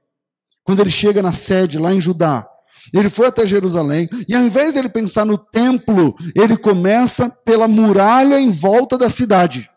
quando 0.65 0.81
ele 0.81 0.91
chega 0.91 1.23
na 1.23 1.33
sede 1.33 1.79
lá 1.79 1.93
em 1.93 2.01
Judá. 2.01 2.49
Ele 2.95 3.11
foi 3.11 3.27
até 3.27 3.47
Jerusalém 3.47 4.09
e 4.29 4.35
ao 4.35 4.43
invés 4.43 4.75
dele 4.75 4.89
pensar 4.89 5.27
no 5.27 5.37
templo, 5.37 6.15
ele 6.35 6.57
começa 6.57 7.29
pela 7.45 7.69
muralha 7.69 8.41
em 8.41 8.51
volta 8.51 8.97
da 8.97 9.11
cidade. 9.11 9.69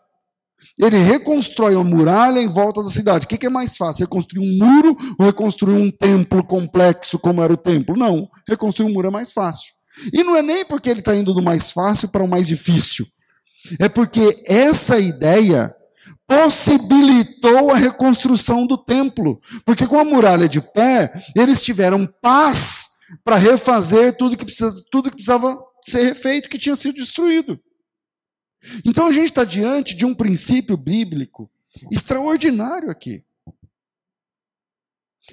Ele 0.78 0.96
reconstrói 0.96 1.74
uma 1.74 1.84
muralha 1.84 2.40
em 2.40 2.48
volta 2.48 2.82
da 2.82 2.88
cidade. 2.88 3.26
O 3.26 3.28
que 3.28 3.46
é 3.46 3.50
mais 3.50 3.76
fácil? 3.76 4.04
Reconstruir 4.04 4.40
um 4.40 4.58
muro 4.58 4.96
ou 5.18 5.26
reconstruir 5.26 5.74
um 5.74 5.90
templo 5.90 6.42
complexo 6.44 7.18
como 7.18 7.42
era 7.42 7.52
o 7.52 7.56
templo? 7.56 7.96
Não, 7.96 8.28
reconstruir 8.48 8.86
um 8.86 8.92
muro 8.92 9.08
é 9.08 9.10
mais 9.10 9.32
fácil. 9.32 9.72
E 10.12 10.24
não 10.24 10.36
é 10.36 10.42
nem 10.42 10.64
porque 10.64 10.88
ele 10.88 11.00
está 11.00 11.14
indo 11.14 11.34
do 11.34 11.42
mais 11.42 11.70
fácil 11.70 12.08
para 12.08 12.24
o 12.24 12.28
mais 12.28 12.46
difícil. 12.46 13.06
É 13.78 13.88
porque 13.88 14.42
essa 14.46 14.98
ideia 14.98 15.74
possibilitou 16.26 17.70
a 17.70 17.76
reconstrução 17.76 18.66
do 18.66 18.78
templo. 18.78 19.40
Porque 19.64 19.86
com 19.86 19.98
a 19.98 20.04
muralha 20.04 20.48
de 20.48 20.60
pé, 20.60 21.12
eles 21.36 21.62
tiveram 21.62 22.08
paz 22.22 22.90
para 23.22 23.36
refazer 23.36 24.16
tudo 24.16 24.36
que, 24.36 24.44
precisa, 24.44 24.72
tudo 24.90 25.10
que 25.10 25.16
precisava 25.16 25.58
ser 25.84 26.04
refeito, 26.04 26.48
que 26.48 26.58
tinha 26.58 26.74
sido 26.76 26.94
destruído. 26.94 27.60
Então 28.84 29.06
a 29.06 29.12
gente 29.12 29.28
está 29.28 29.44
diante 29.44 29.94
de 29.94 30.04
um 30.04 30.14
princípio 30.14 30.76
bíblico 30.76 31.50
extraordinário 31.90 32.90
aqui. 32.90 33.24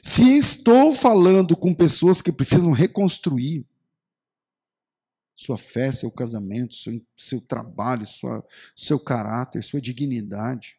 Se 0.03 0.37
estou 0.37 0.93
falando 0.93 1.57
com 1.57 1.73
pessoas 1.73 2.21
que 2.21 2.31
precisam 2.31 2.71
reconstruir 2.71 3.65
sua 5.35 5.57
fé, 5.57 5.91
seu 5.91 6.11
casamento, 6.11 6.75
seu, 6.75 7.01
seu 7.15 7.41
trabalho, 7.41 8.05
sua, 8.05 8.45
seu 8.75 8.99
caráter, 8.99 9.63
sua 9.63 9.79
dignidade, 9.79 10.77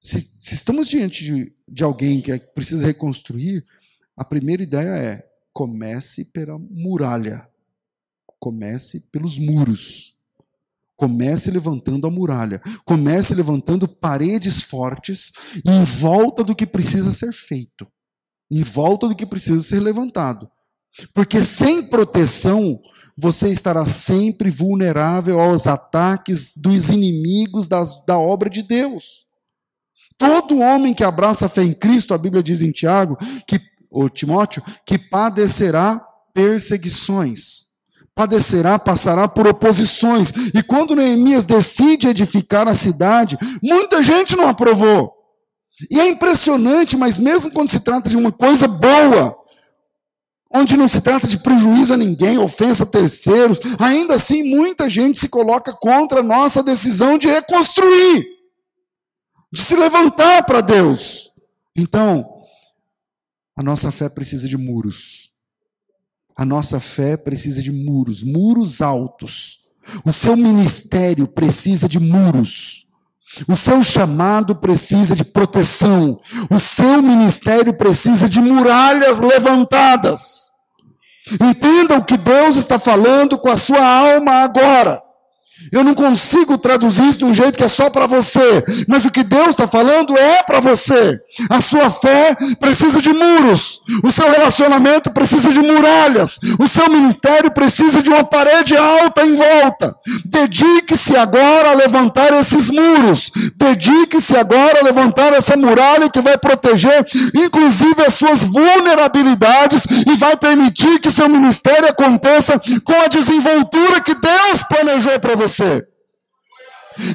se, 0.00 0.18
se 0.38 0.54
estamos 0.54 0.88
diante 0.88 1.24
de, 1.24 1.52
de 1.68 1.84
alguém 1.84 2.22
que 2.22 2.36
precisa 2.38 2.86
reconstruir, 2.86 3.64
a 4.16 4.24
primeira 4.24 4.62
ideia 4.62 4.88
é: 4.88 5.30
comece 5.52 6.24
pela 6.24 6.58
muralha, 6.58 7.48
comece 8.38 9.00
pelos 9.12 9.38
muros. 9.38 10.18
Comece 11.00 11.50
levantando 11.50 12.06
a 12.06 12.10
muralha, 12.10 12.60
comece 12.84 13.34
levantando 13.34 13.88
paredes 13.88 14.60
fortes 14.60 15.32
em 15.66 15.82
volta 15.82 16.44
do 16.44 16.54
que 16.54 16.66
precisa 16.66 17.10
ser 17.10 17.32
feito, 17.32 17.88
em 18.52 18.62
volta 18.62 19.08
do 19.08 19.16
que 19.16 19.24
precisa 19.24 19.62
ser 19.62 19.80
levantado. 19.80 20.46
Porque 21.14 21.40
sem 21.40 21.82
proteção, 21.82 22.78
você 23.16 23.48
estará 23.48 23.86
sempre 23.86 24.50
vulnerável 24.50 25.40
aos 25.40 25.66
ataques 25.66 26.52
dos 26.54 26.90
inimigos 26.90 27.66
das, 27.66 28.04
da 28.04 28.18
obra 28.18 28.50
de 28.50 28.62
Deus. 28.62 29.24
Todo 30.18 30.58
homem 30.58 30.92
que 30.92 31.02
abraça 31.02 31.46
a 31.46 31.48
fé 31.48 31.62
em 31.62 31.72
Cristo, 31.72 32.12
a 32.12 32.18
Bíblia 32.18 32.42
diz 32.42 32.60
em 32.60 32.72
Tiago, 32.72 33.16
que 33.46 33.58
ou 33.90 34.10
Timóteo, 34.10 34.62
que 34.84 34.98
padecerá 34.98 35.98
perseguições. 36.34 37.69
Padecerá, 38.20 38.78
passará 38.78 39.26
por 39.26 39.46
oposições. 39.46 40.30
E 40.54 40.62
quando 40.62 40.94
Neemias 40.94 41.46
decide 41.46 42.06
edificar 42.06 42.68
a 42.68 42.74
cidade, 42.74 43.38
muita 43.62 44.02
gente 44.02 44.36
não 44.36 44.46
aprovou. 44.46 45.10
E 45.90 45.98
é 45.98 46.06
impressionante, 46.06 46.98
mas 46.98 47.18
mesmo 47.18 47.50
quando 47.50 47.70
se 47.70 47.80
trata 47.80 48.10
de 48.10 48.18
uma 48.18 48.30
coisa 48.30 48.68
boa, 48.68 49.34
onde 50.52 50.76
não 50.76 50.86
se 50.86 51.00
trata 51.00 51.26
de 51.26 51.38
prejuízo 51.38 51.94
a 51.94 51.96
ninguém, 51.96 52.36
ofensa 52.36 52.84
a 52.84 52.86
terceiros, 52.86 53.58
ainda 53.78 54.16
assim 54.16 54.42
muita 54.42 54.90
gente 54.90 55.18
se 55.18 55.30
coloca 55.30 55.72
contra 55.72 56.20
a 56.20 56.22
nossa 56.22 56.62
decisão 56.62 57.16
de 57.16 57.26
reconstruir, 57.26 58.26
de 59.50 59.62
se 59.62 59.74
levantar 59.74 60.44
para 60.44 60.60
Deus. 60.60 61.30
Então, 61.74 62.44
a 63.56 63.62
nossa 63.62 63.90
fé 63.90 64.10
precisa 64.10 64.46
de 64.46 64.58
muros. 64.58 65.29
A 66.40 66.44
nossa 66.46 66.80
fé 66.80 67.18
precisa 67.18 67.62
de 67.62 67.70
muros, 67.70 68.22
muros 68.22 68.80
altos. 68.80 69.58
O 70.06 70.10
seu 70.10 70.34
ministério 70.38 71.28
precisa 71.28 71.86
de 71.86 72.00
muros. 72.00 72.86
O 73.46 73.54
seu 73.54 73.82
chamado 73.82 74.56
precisa 74.56 75.14
de 75.14 75.22
proteção. 75.22 76.18
O 76.50 76.58
seu 76.58 77.02
ministério 77.02 77.74
precisa 77.74 78.26
de 78.26 78.40
muralhas 78.40 79.20
levantadas. 79.20 80.50
Entenda 81.30 81.98
o 81.98 82.04
que 82.06 82.16
Deus 82.16 82.56
está 82.56 82.78
falando 82.78 83.38
com 83.38 83.50
a 83.50 83.58
sua 83.58 83.84
alma 83.84 84.36
agora. 84.36 84.98
Eu 85.72 85.84
não 85.84 85.94
consigo 85.94 86.56
traduzir 86.56 87.04
isso 87.04 87.18
de 87.18 87.24
um 87.24 87.34
jeito 87.34 87.56
que 87.56 87.64
é 87.64 87.68
só 87.68 87.90
para 87.90 88.06
você, 88.06 88.64
mas 88.88 89.04
o 89.04 89.10
que 89.10 89.22
Deus 89.22 89.50
está 89.50 89.68
falando 89.68 90.16
é 90.16 90.42
para 90.42 90.58
você. 90.58 91.18
A 91.50 91.60
sua 91.60 91.90
fé 91.90 92.34
precisa 92.58 93.00
de 93.00 93.12
muros, 93.12 93.80
o 94.02 94.10
seu 94.10 94.28
relacionamento 94.30 95.10
precisa 95.10 95.50
de 95.52 95.60
muralhas, 95.60 96.38
o 96.58 96.66
seu 96.66 96.88
ministério 96.88 97.50
precisa 97.50 98.02
de 98.02 98.08
uma 98.08 98.24
parede 98.24 98.76
alta 98.76 99.24
em 99.24 99.34
volta. 99.34 99.94
Dedique-se 100.24 101.16
agora 101.16 101.70
a 101.70 101.74
levantar 101.74 102.32
esses 102.32 102.70
muros, 102.70 103.30
dedique-se 103.56 104.36
agora 104.36 104.80
a 104.80 104.84
levantar 104.84 105.32
essa 105.34 105.56
muralha 105.56 106.08
que 106.08 106.20
vai 106.20 106.38
proteger, 106.38 107.04
inclusive, 107.34 108.02
as 108.04 108.14
suas 108.14 108.42
vulnerabilidades 108.44 109.86
e 110.06 110.14
vai 110.16 110.36
permitir 110.36 110.98
que 111.00 111.10
seu 111.10 111.28
ministério 111.28 111.88
aconteça 111.88 112.60
com 112.82 112.94
a 113.04 113.08
desenvoltura 113.08 114.00
que 114.00 114.14
Deus 114.14 114.62
planejou 114.68 115.18
para 115.20 115.36
você 115.36 115.49
você. 115.50 115.86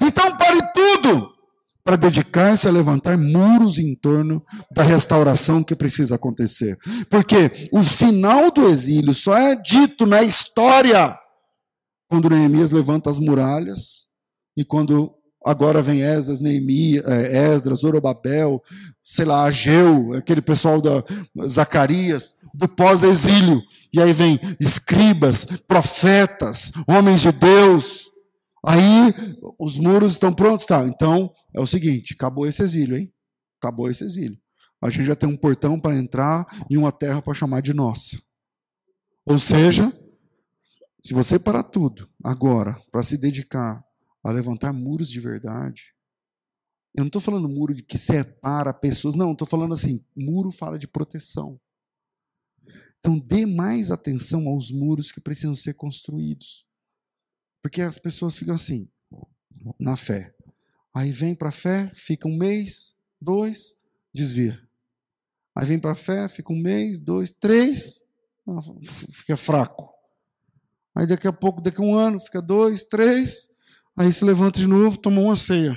Então 0.02 0.36
pare 0.38 0.60
tudo 0.74 1.36
para 1.84 1.96
dedicar-se 1.96 2.68
a 2.68 2.72
levantar 2.72 3.16
muros 3.16 3.78
em 3.78 3.96
torno 3.96 4.44
da 4.72 4.82
restauração 4.82 5.64
que 5.64 5.76
precisa 5.76 6.16
acontecer. 6.16 6.76
Porque 7.10 7.70
o 7.72 7.84
final 7.84 8.50
do 8.50 8.68
exílio 8.68 9.14
só 9.14 9.38
é 9.38 9.56
dito 9.56 10.08
na 10.08 10.24
história 10.24 11.16
quando 12.08 12.30
Neemias 12.30 12.72
levanta 12.72 13.10
as 13.10 13.20
muralhas 13.20 14.08
e 14.58 14.66
quando 14.66 15.14
agora 15.46 15.80
vem 15.82 16.02
Esdras, 16.02 16.42
Neemias, 16.42 17.06
é, 17.06 17.54
Esdras, 17.54 17.82
Zorobabel, 17.82 18.62
sei 19.04 19.26
lá, 19.26 19.44
Ageu, 19.44 20.14
aquele 20.14 20.42
pessoal 20.42 20.82
da 20.82 21.04
Zacarias, 21.46 22.34
do 22.56 22.68
pós-exílio. 22.68 23.62
E 23.94 24.02
aí 24.02 24.12
vem 24.12 24.40
escribas, 24.60 25.46
profetas, 25.68 26.72
homens 26.88 27.22
de 27.22 27.32
Deus, 27.32 28.10
Aí 28.66 29.14
os 29.60 29.78
muros 29.78 30.14
estão 30.14 30.34
prontos, 30.34 30.66
tá? 30.66 30.88
Então 30.88 31.32
é 31.54 31.60
o 31.60 31.68
seguinte: 31.68 32.14
acabou 32.14 32.48
esse 32.48 32.64
exílio, 32.64 32.98
hein? 32.98 33.14
Acabou 33.62 33.90
esse 33.90 34.04
exílio. 34.04 34.40
A 34.82 34.90
gente 34.90 35.06
já 35.06 35.16
tem 35.16 35.30
um 35.30 35.38
portão 35.38 35.80
para 35.80 35.96
entrar 35.96 36.46
e 36.70 36.78
uma 36.78 36.92
terra 36.92 37.22
para 37.22 37.34
chamar 37.34 37.62
de 37.62 37.74
nossa. 37.74 38.22
Ou 39.26 39.40
seja, 39.40 39.92
se 41.02 41.14
você 41.14 41.40
parar 41.40 41.64
tudo 41.64 42.10
agora 42.24 42.80
para 42.92 43.04
se 43.04 43.18
dedicar 43.18 43.84
a 44.24 44.32
levantar 44.32 44.74
muros 44.74 45.10
de 45.10 45.20
verdade, 45.20 45.94
eu 46.96 47.02
não 47.02 47.08
estou 47.08 47.22
falando 47.22 47.50
muro 47.50 47.76
de 47.76 47.84
que 47.84 47.98
separa 47.98 48.74
pessoas, 48.74 49.16
não, 49.16 49.34
estou 49.34 49.48
falando 49.48 49.74
assim, 49.74 50.04
muro 50.16 50.52
fala 50.52 50.80
de 50.80 50.88
proteção. 50.88 51.60
Então 53.00 53.20
dê 53.20 53.46
mais 53.46 53.92
atenção 53.92 54.48
aos 54.48 54.72
muros 54.72 55.12
que 55.12 55.22
precisam 55.22 55.54
ser 55.54 55.76
construídos. 55.76 56.65
Porque 57.66 57.82
as 57.82 57.98
pessoas 57.98 58.38
ficam 58.38 58.54
assim, 58.54 58.88
na 59.80 59.98
fé. 59.98 60.36
Aí 60.96 61.12
vem 61.12 61.34
para 61.34 61.50
a 61.50 61.52
fé, 61.52 61.92
fica 61.96 62.28
um 62.28 62.38
mês, 62.38 62.96
dois, 63.20 63.76
desvia. 64.14 64.56
Aí 65.56 65.66
vem 65.66 65.80
para 65.80 65.94
a 65.94 65.96
fé, 65.96 66.30
fica 66.30 66.54
um 66.54 66.62
mês, 66.62 67.00
dois, 67.00 67.32
três, 67.32 68.04
fica 69.10 69.36
fraco. 69.36 69.92
Aí 70.94 71.08
daqui 71.08 71.28
a 71.28 71.34
pouco, 71.34 71.60
daqui 71.60 71.82
a 71.82 71.84
um 71.84 71.96
ano, 71.96 72.20
fica 72.20 72.40
dois, 72.40 72.84
três, 72.84 73.50
aí 73.98 74.14
se 74.14 74.24
levanta 74.24 74.60
de 74.60 74.68
novo, 74.68 75.00
toma 75.00 75.20
uma 75.20 75.36
ceia. 75.36 75.76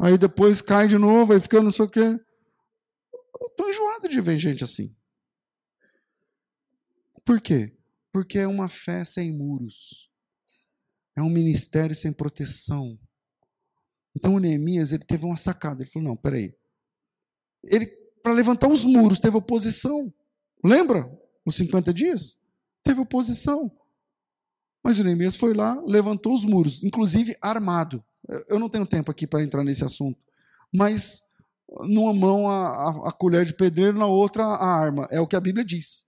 Aí 0.00 0.16
depois 0.16 0.62
cai 0.62 0.86
de 0.86 0.96
novo, 0.96 1.32
aí 1.32 1.40
fica 1.40 1.60
não 1.60 1.72
sei 1.72 1.86
o 1.86 1.90
quê. 1.90 1.98
Eu 3.40 3.48
estou 3.48 3.68
enjoado 3.68 4.08
de 4.08 4.20
ver 4.20 4.38
gente 4.38 4.62
assim. 4.62 4.96
Por 7.24 7.40
quê? 7.40 7.76
Porque 8.12 8.38
é 8.38 8.46
uma 8.46 8.68
fé 8.68 9.04
sem 9.04 9.32
muros. 9.32 10.13
É 11.16 11.22
um 11.22 11.30
ministério 11.30 11.94
sem 11.94 12.12
proteção. 12.12 12.98
Então 14.16 14.34
o 14.34 14.38
Neemias 14.38 14.92
ele 14.92 15.04
teve 15.04 15.24
uma 15.24 15.36
sacada. 15.36 15.82
Ele 15.82 15.90
falou: 15.90 16.08
não, 16.08 16.16
peraí. 16.16 16.54
Ele, 17.64 17.86
para 18.22 18.32
levantar 18.32 18.68
os 18.68 18.84
muros, 18.84 19.18
teve 19.18 19.36
oposição. 19.36 20.12
Lembra? 20.64 21.10
Os 21.44 21.56
50 21.56 21.92
dias? 21.92 22.38
Teve 22.82 23.00
oposição. 23.00 23.70
Mas 24.82 24.98
o 24.98 25.04
Neemias 25.04 25.36
foi 25.36 25.54
lá, 25.54 25.82
levantou 25.86 26.34
os 26.34 26.44
muros, 26.44 26.84
inclusive 26.84 27.34
armado. 27.40 28.04
Eu 28.48 28.58
não 28.58 28.68
tenho 28.68 28.86
tempo 28.86 29.10
aqui 29.10 29.26
para 29.26 29.42
entrar 29.42 29.64
nesse 29.64 29.84
assunto, 29.84 30.18
mas 30.72 31.22
numa 31.82 32.12
mão 32.12 32.48
a, 32.48 32.68
a, 32.68 33.08
a, 33.08 33.12
colher 33.12 33.44
de 33.44 33.54
pedreiro, 33.54 33.98
na 33.98 34.06
outra 34.06 34.44
a 34.44 34.66
arma. 34.66 35.06
É 35.10 35.20
o 35.20 35.26
que 35.26 35.36
a 35.36 35.40
Bíblia 35.40 35.64
diz. 35.64 36.04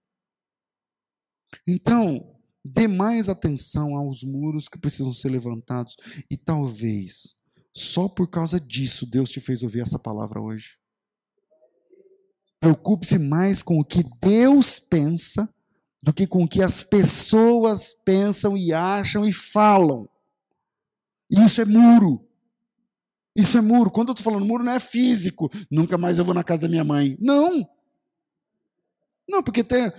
Então, 1.66 2.35
dê 2.66 2.88
mais 2.88 3.28
atenção 3.28 3.94
aos 3.94 4.22
muros 4.22 4.68
que 4.68 4.78
precisam 4.78 5.12
ser 5.12 5.30
levantados. 5.30 5.96
E 6.30 6.36
talvez, 6.36 7.36
só 7.72 8.08
por 8.08 8.28
causa 8.28 8.60
disso, 8.60 9.06
Deus 9.06 9.30
te 9.30 9.40
fez 9.40 9.62
ouvir 9.62 9.80
essa 9.80 9.98
palavra 9.98 10.40
hoje. 10.40 10.76
Preocupe-se 12.60 13.18
mais 13.18 13.62
com 13.62 13.78
o 13.78 13.84
que 13.84 14.02
Deus 14.20 14.78
pensa 14.80 15.48
do 16.02 16.12
que 16.12 16.26
com 16.26 16.44
o 16.44 16.48
que 16.48 16.62
as 16.62 16.84
pessoas 16.84 17.92
pensam 17.92 18.56
e 18.56 18.72
acham 18.72 19.24
e 19.24 19.32
falam. 19.32 20.08
Isso 21.30 21.60
é 21.60 21.64
muro. 21.64 22.26
Isso 23.34 23.58
é 23.58 23.60
muro. 23.60 23.90
Quando 23.90 24.08
eu 24.08 24.12
estou 24.12 24.24
falando 24.24 24.46
muro, 24.46 24.64
não 24.64 24.72
é 24.72 24.80
físico. 24.80 25.50
Nunca 25.70 25.98
mais 25.98 26.18
eu 26.18 26.24
vou 26.24 26.34
na 26.34 26.44
casa 26.44 26.62
da 26.62 26.68
minha 26.68 26.84
mãe. 26.84 27.16
Não. 27.20 27.68
Não, 29.28 29.42
porque 29.42 29.64
tem, 29.64 29.92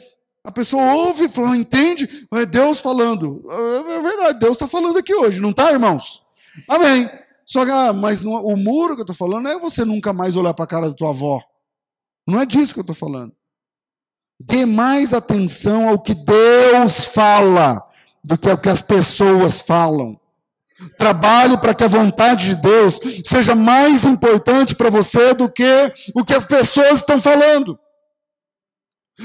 a 0.47 0.51
pessoa 0.51 0.93
ouve 0.93 1.25
e 1.25 1.29
fala, 1.29 1.57
entende? 1.57 2.25
É 2.33 2.45
Deus 2.45 2.79
falando. 2.79 3.43
É, 3.49 3.95
é 3.95 4.01
verdade, 4.01 4.39
Deus 4.39 4.53
está 4.53 4.65
falando 4.65 4.97
aqui 4.97 5.13
hoje, 5.13 5.41
não 5.41 5.49
está, 5.49 5.73
irmãos? 5.73 6.23
Amém. 6.69 7.09
Só 7.45 7.65
que, 7.65 7.71
ah, 7.71 7.91
mas 7.91 8.23
não, 8.23 8.31
o 8.31 8.55
muro 8.55 8.95
que 8.95 9.01
eu 9.01 9.03
estou 9.03 9.15
falando 9.15 9.49
é 9.49 9.59
você 9.59 9.83
nunca 9.83 10.13
mais 10.13 10.37
olhar 10.37 10.53
para 10.53 10.63
a 10.63 10.67
cara 10.67 10.87
da 10.87 10.95
tua 10.95 11.09
avó. 11.09 11.43
Não 12.25 12.39
é 12.39 12.45
disso 12.45 12.73
que 12.73 12.79
eu 12.79 12.81
estou 12.81 12.95
falando. 12.95 13.33
Dê 14.39 14.65
mais 14.65 15.13
atenção 15.13 15.89
ao 15.89 15.99
que 15.99 16.15
Deus 16.15 17.05
fala 17.07 17.85
do 18.23 18.37
que 18.37 18.49
ao 18.49 18.57
que 18.57 18.69
as 18.69 18.81
pessoas 18.81 19.59
falam. 19.59 20.17
Trabalhe 20.97 21.57
para 21.57 21.73
que 21.73 21.83
a 21.83 21.89
vontade 21.89 22.45
de 22.45 22.55
Deus 22.55 23.01
seja 23.25 23.53
mais 23.53 24.05
importante 24.05 24.75
para 24.75 24.89
você 24.89 25.33
do 25.33 25.51
que 25.51 25.93
o 26.15 26.23
que 26.23 26.33
as 26.33 26.45
pessoas 26.45 26.99
estão 26.99 27.19
falando. 27.19 27.77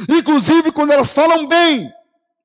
Inclusive 0.08 0.72
quando 0.72 0.92
elas 0.92 1.12
falam 1.12 1.46
bem. 1.46 1.92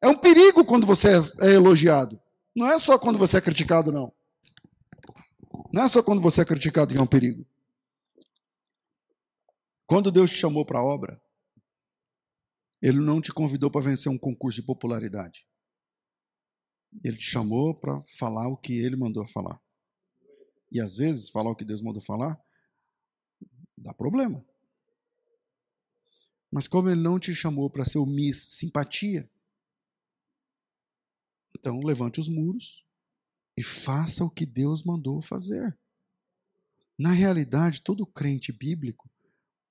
É 0.02 0.08
um 0.08 0.18
perigo 0.18 0.64
quando 0.66 0.86
você 0.86 1.10
é 1.42 1.54
elogiado. 1.54 2.20
Não 2.56 2.68
é 2.68 2.78
só 2.78 2.98
quando 3.00 3.18
você 3.18 3.38
é 3.38 3.42
criticado, 3.42 3.92
não. 3.92 4.14
Não 5.72 5.84
é 5.84 5.88
só 5.88 6.02
quando 6.04 6.22
você 6.22 6.42
é 6.42 6.46
criticado 6.46 6.94
que 6.94 7.00
é 7.00 7.02
um 7.02 7.08
perigo. 7.08 7.46
Quando 9.86 10.12
Deus 10.12 10.30
te 10.30 10.38
chamou 10.38 10.66
para 10.66 10.80
a 10.80 10.84
obra, 10.84 11.22
Ele 12.82 13.00
não 13.00 13.22
te 13.22 13.32
convidou 13.32 13.72
para 13.72 13.82
vencer 13.82 14.12
um 14.12 14.18
concurso 14.18 14.60
de 14.60 14.66
popularidade. 14.66 15.48
Ele 17.04 17.18
te 17.18 17.26
chamou 17.26 17.74
para 17.74 18.00
falar 18.18 18.48
o 18.48 18.58
que 18.58 18.74
ele 18.80 18.96
mandou 18.96 19.26
falar. 19.28 19.62
E 20.72 20.82
às 20.82 20.98
vezes, 20.98 21.30
falar 21.30 21.52
o 21.52 21.56
que 21.56 21.66
Deus 21.66 21.82
mandou 21.82 22.02
falar 22.02 22.40
dá 23.78 23.94
problema. 23.94 24.44
Mas 26.52 26.68
como 26.68 26.90
ele 26.90 27.02
não 27.02 27.20
te 27.20 27.36
chamou 27.36 27.70
para 27.70 27.86
ser 27.86 27.98
o 27.98 28.06
Miss 28.06 28.38
Simpatia, 28.52 29.30
então 31.60 31.80
levante 31.82 32.20
os 32.20 32.30
muros 32.30 32.86
e 33.58 33.64
faça 33.64 34.24
o 34.24 34.30
que 34.30 34.46
Deus 34.46 34.84
mandou 34.84 35.20
fazer. 35.22 35.78
Na 36.98 37.12
realidade, 37.12 37.82
todo 37.82 38.06
crente 38.06 38.52
bíblico 38.52 39.10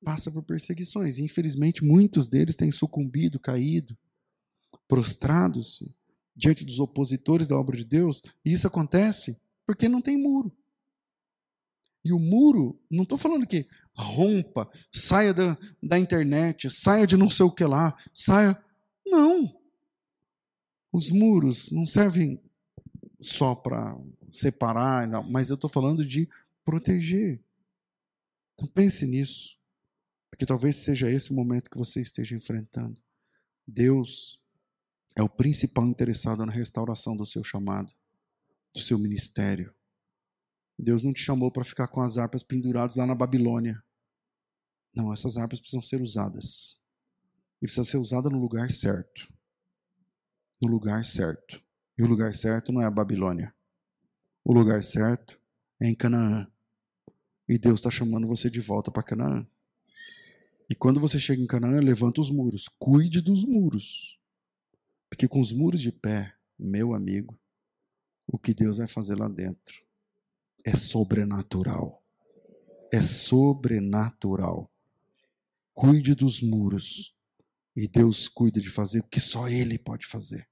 passa 0.05 0.31
por 0.31 0.43
perseguições. 0.43 1.19
E, 1.19 1.23
infelizmente, 1.23 1.85
muitos 1.85 2.29
deles 2.29 2.55
têm 2.55 2.71
sucumbido, 2.71 3.41
caído, 3.41 3.97
prostrados 4.87 5.83
diante 6.35 6.65
dos 6.65 6.79
opositores 6.79 7.49
da 7.49 7.59
obra 7.59 7.77
de 7.77 7.85
Deus, 7.85 8.23
e 8.45 8.53
isso 8.53 8.67
acontece 8.67 9.41
porque 9.65 9.89
não 9.89 10.03
tem 10.03 10.17
muro. 10.17 10.55
E 12.05 12.13
o 12.13 12.19
muro, 12.19 12.79
não 12.91 13.03
estou 13.03 13.19
falando 13.19 13.47
que 13.47 13.67
rompa, 14.03 14.69
saia 14.93 15.33
da, 15.33 15.57
da 15.83 15.99
internet, 15.99 16.71
saia 16.71 17.07
de 17.07 17.17
não 17.17 17.31
sei 17.31 17.47
o 17.47 17.51
que 17.51 17.65
lá, 17.65 17.97
saia. 18.13 18.63
Não. 19.07 19.59
Os 20.93 21.11
muros 21.11 21.73
não 21.73 21.87
servem 21.87 22.41
só 23.21 23.55
para 23.55 23.97
separar, 24.31 25.09
não, 25.09 25.23
mas 25.31 25.51
eu 25.51 25.55
estou 25.55 25.71
falando 25.71 26.05
de 26.05 26.29
proteger. 26.65 27.43
Então 28.55 28.67
pense 28.69 29.07
nisso, 29.07 29.59
porque 30.31 30.47
talvez 30.47 30.77
seja 30.77 31.11
esse 31.11 31.31
o 31.31 31.35
momento 31.35 31.71
que 31.71 31.79
você 31.79 32.01
esteja 32.01 32.35
enfrentando. 32.35 33.01
Deus 33.67 34.41
é 35.17 35.23
o 35.23 35.29
principal 35.29 35.87
interessado 35.87 36.45
na 36.45 36.53
restauração 36.53 37.17
do 37.17 37.25
seu 37.25 37.43
chamado, 37.43 37.93
do 38.75 38.81
seu 38.81 38.99
ministério. 38.99 39.75
Deus 40.79 41.05
não 41.05 41.13
te 41.13 41.21
chamou 41.21 41.51
para 41.51 41.65
ficar 41.65 41.89
com 41.89 42.01
as 42.03 42.19
harpas 42.19 42.43
penduradas 42.43 42.97
lá 42.97 43.07
na 43.07 43.15
Babilônia. 43.15 43.83
Não, 44.97 45.13
essas 45.13 45.37
harpas 45.37 45.61
precisam 45.61 45.83
ser 45.83 46.01
usadas. 46.01 46.81
E 47.61 47.67
precisa 47.67 47.85
ser 47.85 47.99
usada 47.99 48.31
no 48.31 48.39
lugar 48.39 48.71
certo. 48.71 49.31
No 50.61 50.69
lugar 50.69 51.05
certo. 51.05 51.63
E 51.99 52.03
o 52.03 52.07
lugar 52.07 52.35
certo 52.35 52.73
não 52.73 52.81
é 52.81 52.87
a 52.87 52.91
Babilônia. 52.91 53.55
O 54.43 54.55
lugar 54.55 54.83
certo 54.83 55.39
é 55.81 55.87
em 55.87 55.95
Canaã. 55.95 56.51
E 57.47 57.59
Deus 57.59 57.81
está 57.81 57.91
chamando 57.91 58.27
você 58.27 58.49
de 58.49 58.59
volta 58.59 58.91
para 58.91 59.03
Canaã. 59.03 59.47
E 60.69 60.75
quando 60.75 60.99
você 60.99 61.21
chega 61.21 61.43
em 61.43 61.47
Canaã, 61.47 61.79
levanta 61.81 62.21
os 62.21 62.31
muros. 62.31 62.69
Cuide 62.79 63.21
dos 63.21 63.45
muros. 63.45 64.19
Porque 65.11 65.29
com 65.29 65.41
os 65.41 65.53
muros 65.53 65.81
de 65.81 65.93
pé, 65.93 66.35
meu 66.59 66.95
amigo, 66.95 67.39
o 68.27 68.39
que 68.39 68.55
Deus 68.55 68.79
vai 68.79 68.89
fazer 68.89 69.15
lá 69.15 69.29
dentro 69.29 69.85
é 70.65 70.75
sobrenatural. 70.75 72.03
É 72.93 73.01
sobrenatural. 73.01 74.71
Cuide 75.77 76.15
dos 76.15 76.41
muros. 76.41 77.15
E 77.77 77.87
Deus 77.87 78.29
cuida 78.29 78.59
de 78.59 78.71
fazer 78.71 79.01
o 79.01 79.09
que 79.09 79.21
só 79.21 79.47
Ele 79.47 79.79
pode 79.79 80.07
fazer. 80.07 80.49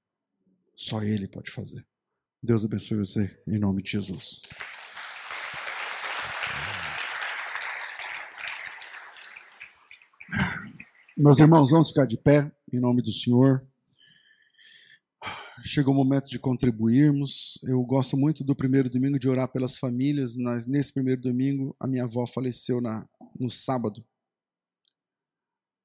Só 0.76 1.02
Ele 1.02 1.26
pode 1.26 1.50
fazer. 1.50 1.82
Deus 2.42 2.62
abençoe 2.62 2.98
você, 2.98 3.42
em 3.48 3.58
nome 3.58 3.82
de 3.82 3.92
Jesus. 3.92 4.42
Meus 11.16 11.38
irmãos, 11.38 11.70
vamos 11.70 11.88
ficar 11.88 12.04
de 12.04 12.18
pé, 12.18 12.54
em 12.70 12.78
nome 12.78 13.00
do 13.00 13.10
Senhor 13.10 13.66
chegou 15.64 15.94
o 15.94 15.96
momento 15.96 16.28
de 16.28 16.38
contribuirmos. 16.38 17.58
Eu 17.64 17.82
gosto 17.82 18.16
muito 18.16 18.44
do 18.44 18.54
primeiro 18.54 18.90
domingo 18.90 19.18
de 19.18 19.28
orar 19.28 19.48
pelas 19.50 19.78
famílias. 19.78 20.36
Mas 20.36 20.66
nesse 20.66 20.92
primeiro 20.92 21.20
domingo, 21.20 21.74
a 21.80 21.86
minha 21.86 22.04
avó 22.04 22.26
faleceu 22.26 22.80
na, 22.80 23.08
no 23.40 23.50
sábado. 23.50 24.04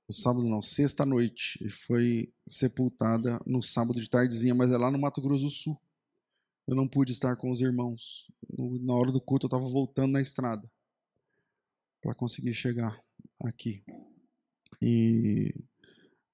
No 0.09 0.15
sábado 0.15 0.49
não, 0.49 0.59
sexta 0.59 1.05
noite. 1.05 1.63
E 1.63 1.69
foi 1.69 2.33
sepultada 2.47 3.39
no 3.45 3.61
sábado 3.61 4.01
de 4.01 4.09
tardezinha, 4.09 4.55
mas 4.55 4.71
é 4.71 4.77
lá 4.77 4.89
no 4.89 4.97
Mato 4.97 5.21
Grosso 5.21 5.43
do 5.43 5.51
Sul. 5.51 5.79
Eu 6.67 6.75
não 6.75 6.87
pude 6.87 7.11
estar 7.11 7.35
com 7.35 7.51
os 7.51 7.61
irmãos. 7.61 8.25
Na 8.81 8.95
hora 8.95 9.11
do 9.11 9.21
culto, 9.21 9.45
eu 9.45 9.49
estava 9.49 9.69
voltando 9.69 10.13
na 10.13 10.21
estrada 10.21 10.67
para 12.01 12.15
conseguir 12.15 12.55
chegar 12.55 12.99
aqui. 13.43 13.83
E 14.81 15.53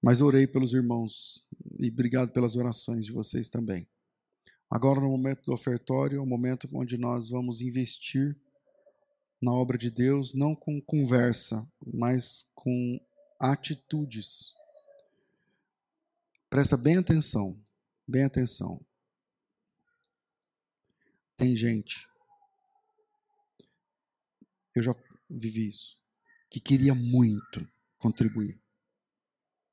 mas 0.02 0.22
orei 0.22 0.46
pelos 0.46 0.74
irmãos 0.74 1.46
e 1.80 1.90
obrigado 1.90 2.32
pelas 2.32 2.56
orações 2.56 3.06
de 3.06 3.12
vocês 3.12 3.50
também. 3.50 3.90
Agora, 4.70 5.02
no 5.02 5.10
momento 5.10 5.44
do 5.44 5.54
ofertório, 5.54 6.20
é 6.20 6.22
o 6.22 6.26
momento 6.26 6.70
onde 6.74 6.98
nós 6.98 7.28
vamos 7.30 7.60
investir 7.60 8.40
na 9.42 9.52
obra 9.52 9.78
de 9.78 9.90
Deus, 9.90 10.34
não 10.34 10.56
com 10.56 10.80
conversa, 10.80 11.68
mas 11.94 12.46
com 12.54 13.00
atitudes. 13.40 14.54
Presta 16.50 16.78
bem 16.78 16.98
atenção, 16.98 17.60
bem 18.08 18.24
atenção. 18.24 18.84
Tem 21.38 21.56
gente, 21.56 22.08
eu 24.74 24.82
já 24.82 24.96
vivi 25.30 25.68
isso, 25.68 25.98
que 26.50 26.60
queria 26.60 26.96
muito 26.96 27.68
contribuir 27.98 28.60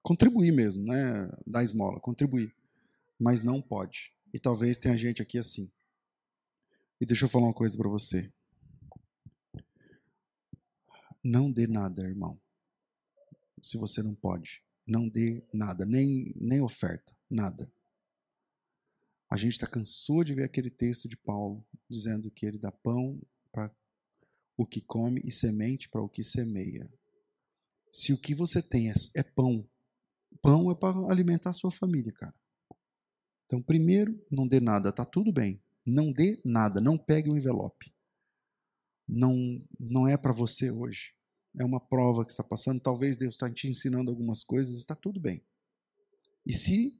contribuir 0.02 0.52
mesmo, 0.52 0.84
né? 0.84 1.30
Dar 1.46 1.62
esmola, 1.62 2.00
contribuir. 2.00 2.54
Mas 3.18 3.42
não 3.42 3.62
pode. 3.62 4.12
E 4.34 4.38
talvez 4.38 4.76
tenha 4.76 4.98
gente 4.98 5.22
aqui 5.22 5.38
assim. 5.38 5.70
E 7.00 7.06
deixa 7.06 7.24
eu 7.24 7.28
falar 7.28 7.46
uma 7.46 7.54
coisa 7.54 7.76
para 7.78 7.88
você. 7.88 8.32
Não 11.22 11.50
dê 11.50 11.66
nada, 11.66 12.02
irmão. 12.02 12.40
Se 13.62 13.78
você 13.78 14.02
não 14.02 14.14
pode. 14.14 14.62
Não 14.86 15.08
dê 15.08 15.46
nada, 15.52 15.86
nem, 15.86 16.34
nem 16.36 16.60
oferta, 16.60 17.16
nada. 17.30 17.72
A 19.30 19.36
gente 19.36 19.52
está 19.52 19.66
cansou 19.66 20.24
de 20.24 20.34
ver 20.34 20.44
aquele 20.44 20.70
texto 20.70 21.08
de 21.08 21.16
Paulo 21.16 21.64
dizendo 21.88 22.30
que 22.30 22.44
ele 22.44 22.58
dá 22.58 22.72
pão 22.72 23.20
para 23.50 23.74
o 24.56 24.66
que 24.66 24.80
come 24.80 25.20
e 25.24 25.32
semente 25.32 25.88
para 25.88 26.02
o 26.02 26.08
que 26.08 26.24
semeia. 26.24 26.92
Se 27.90 28.12
o 28.12 28.18
que 28.18 28.34
você 28.34 28.60
tem 28.60 28.90
é, 28.90 28.94
é 29.14 29.22
pão 29.22 29.66
Pão 30.40 30.70
é 30.70 30.74
para 30.74 30.96
alimentar 31.10 31.50
a 31.50 31.54
sua 31.54 31.70
família, 31.70 32.12
cara. 32.12 32.34
Então, 33.46 33.60
primeiro, 33.60 34.18
não 34.30 34.46
dê 34.46 34.60
nada, 34.60 34.92
tá 34.92 35.04
tudo 35.04 35.32
bem. 35.32 35.62
Não 35.86 36.12
dê 36.12 36.40
nada, 36.44 36.80
não 36.80 36.96
pegue 36.96 37.28
o 37.28 37.34
um 37.34 37.36
envelope. 37.36 37.94
Não, 39.06 39.36
não 39.78 40.08
é 40.08 40.16
para 40.16 40.32
você 40.32 40.70
hoje. 40.70 41.14
É 41.58 41.64
uma 41.64 41.80
prova 41.80 42.24
que 42.24 42.30
está 42.30 42.42
passando. 42.42 42.80
Talvez 42.80 43.16
Deus 43.16 43.34
está 43.34 43.50
te 43.50 43.68
ensinando 43.68 44.10
algumas 44.10 44.42
coisas, 44.42 44.78
está 44.78 44.94
tudo 44.94 45.20
bem. 45.20 45.44
E 46.46 46.54
se, 46.54 46.98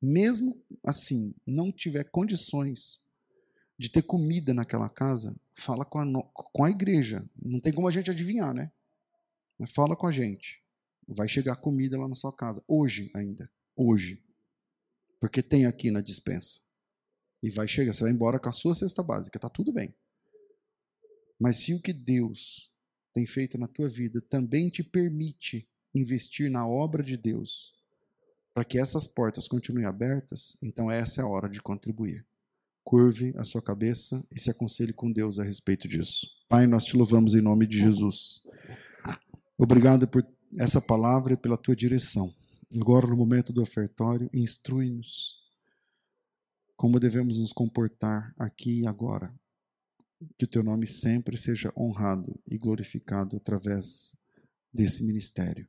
mesmo 0.00 0.62
assim, 0.84 1.34
não 1.46 1.70
tiver 1.70 2.04
condições 2.04 3.00
de 3.78 3.88
ter 3.88 4.02
comida 4.02 4.52
naquela 4.52 4.88
casa, 4.88 5.34
fala 5.54 5.84
com 5.84 5.98
a, 5.98 6.22
com 6.32 6.64
a 6.64 6.70
igreja. 6.70 7.28
Não 7.42 7.60
tem 7.60 7.72
como 7.72 7.88
a 7.88 7.90
gente 7.90 8.10
adivinhar, 8.10 8.52
né? 8.54 8.72
Mas 9.58 9.70
fala 9.72 9.96
com 9.96 10.06
a 10.06 10.12
gente. 10.12 10.62
Vai 11.06 11.28
chegar 11.28 11.56
comida 11.56 11.98
lá 11.98 12.08
na 12.08 12.14
sua 12.14 12.34
casa. 12.34 12.62
Hoje 12.66 13.10
ainda. 13.14 13.50
Hoje. 13.76 14.24
Porque 15.18 15.42
tem 15.42 15.66
aqui 15.66 15.90
na 15.90 16.00
dispensa. 16.00 16.60
E 17.42 17.50
vai 17.50 17.66
chegar, 17.66 17.92
você 17.92 18.04
vai 18.04 18.12
embora 18.12 18.38
com 18.38 18.48
a 18.48 18.52
sua 18.52 18.74
cesta 18.74 19.02
básica, 19.02 19.38
tá 19.38 19.48
tudo 19.48 19.72
bem. 19.72 19.94
Mas 21.38 21.58
se 21.58 21.72
o 21.72 21.80
que 21.80 21.92
Deus 21.92 22.69
tem 23.12 23.26
feito 23.26 23.58
na 23.58 23.66
tua 23.66 23.88
vida 23.88 24.20
também 24.20 24.68
te 24.68 24.82
permite 24.82 25.66
investir 25.94 26.50
na 26.50 26.66
obra 26.66 27.02
de 27.02 27.16
Deus, 27.16 27.74
para 28.54 28.64
que 28.64 28.78
essas 28.78 29.06
portas 29.06 29.48
continuem 29.48 29.86
abertas, 29.86 30.56
então 30.62 30.90
essa 30.90 31.20
é 31.20 31.24
a 31.24 31.28
hora 31.28 31.48
de 31.48 31.60
contribuir. 31.60 32.24
Curve 32.84 33.34
a 33.36 33.44
sua 33.44 33.62
cabeça 33.62 34.24
e 34.32 34.40
se 34.40 34.50
aconselhe 34.50 34.92
com 34.92 35.10
Deus 35.12 35.38
a 35.38 35.44
respeito 35.44 35.86
disso. 35.86 36.26
Pai, 36.48 36.66
nós 36.66 36.84
te 36.84 36.96
louvamos 36.96 37.34
em 37.34 37.40
nome 37.40 37.66
de 37.66 37.78
Jesus. 37.78 38.42
Obrigado 39.58 40.08
por 40.08 40.26
essa 40.58 40.80
palavra 40.80 41.34
e 41.34 41.36
pela 41.36 41.56
tua 41.56 41.76
direção. 41.76 42.32
Agora, 42.80 43.06
no 43.06 43.16
momento 43.16 43.52
do 43.52 43.62
ofertório, 43.62 44.30
instrui-nos 44.32 45.38
como 46.76 46.98
devemos 46.98 47.38
nos 47.38 47.52
comportar 47.52 48.34
aqui 48.38 48.80
e 48.80 48.86
agora. 48.86 49.32
Que 50.36 50.44
o 50.44 50.48
teu 50.48 50.62
nome 50.62 50.86
sempre 50.86 51.36
seja 51.36 51.72
honrado 51.76 52.38
e 52.46 52.58
glorificado 52.58 53.36
através 53.36 54.14
desse 54.72 55.02
ministério. 55.04 55.66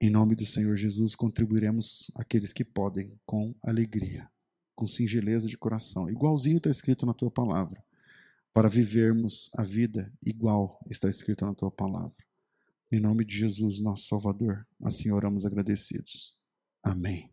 Em 0.00 0.10
nome 0.10 0.34
do 0.34 0.44
Senhor 0.44 0.76
Jesus, 0.76 1.14
contribuiremos 1.14 2.10
aqueles 2.16 2.52
que 2.52 2.64
podem 2.64 3.18
com 3.24 3.54
alegria, 3.62 4.28
com 4.74 4.86
singeleza 4.86 5.48
de 5.48 5.56
coração, 5.56 6.10
igualzinho 6.10 6.58
está 6.58 6.68
escrito 6.68 7.06
na 7.06 7.14
tua 7.14 7.30
palavra, 7.30 7.82
para 8.52 8.68
vivermos 8.68 9.50
a 9.54 9.62
vida 9.62 10.12
igual 10.22 10.78
está 10.90 11.08
escrito 11.08 11.46
na 11.46 11.54
tua 11.54 11.70
palavra. 11.70 12.24
Em 12.92 13.00
nome 13.00 13.24
de 13.24 13.36
Jesus, 13.36 13.80
nosso 13.80 14.06
Salvador, 14.06 14.66
assim 14.82 15.10
oramos 15.10 15.46
agradecidos. 15.46 16.34
Amém. 16.82 17.32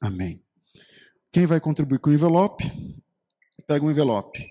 Amém. 0.00 0.42
Quem 1.30 1.46
vai 1.46 1.60
contribuir 1.60 1.98
com 1.98 2.10
o 2.10 2.12
envelope? 2.12 2.64
Pega 3.66 3.84
o 3.84 3.90
envelope. 3.90 4.44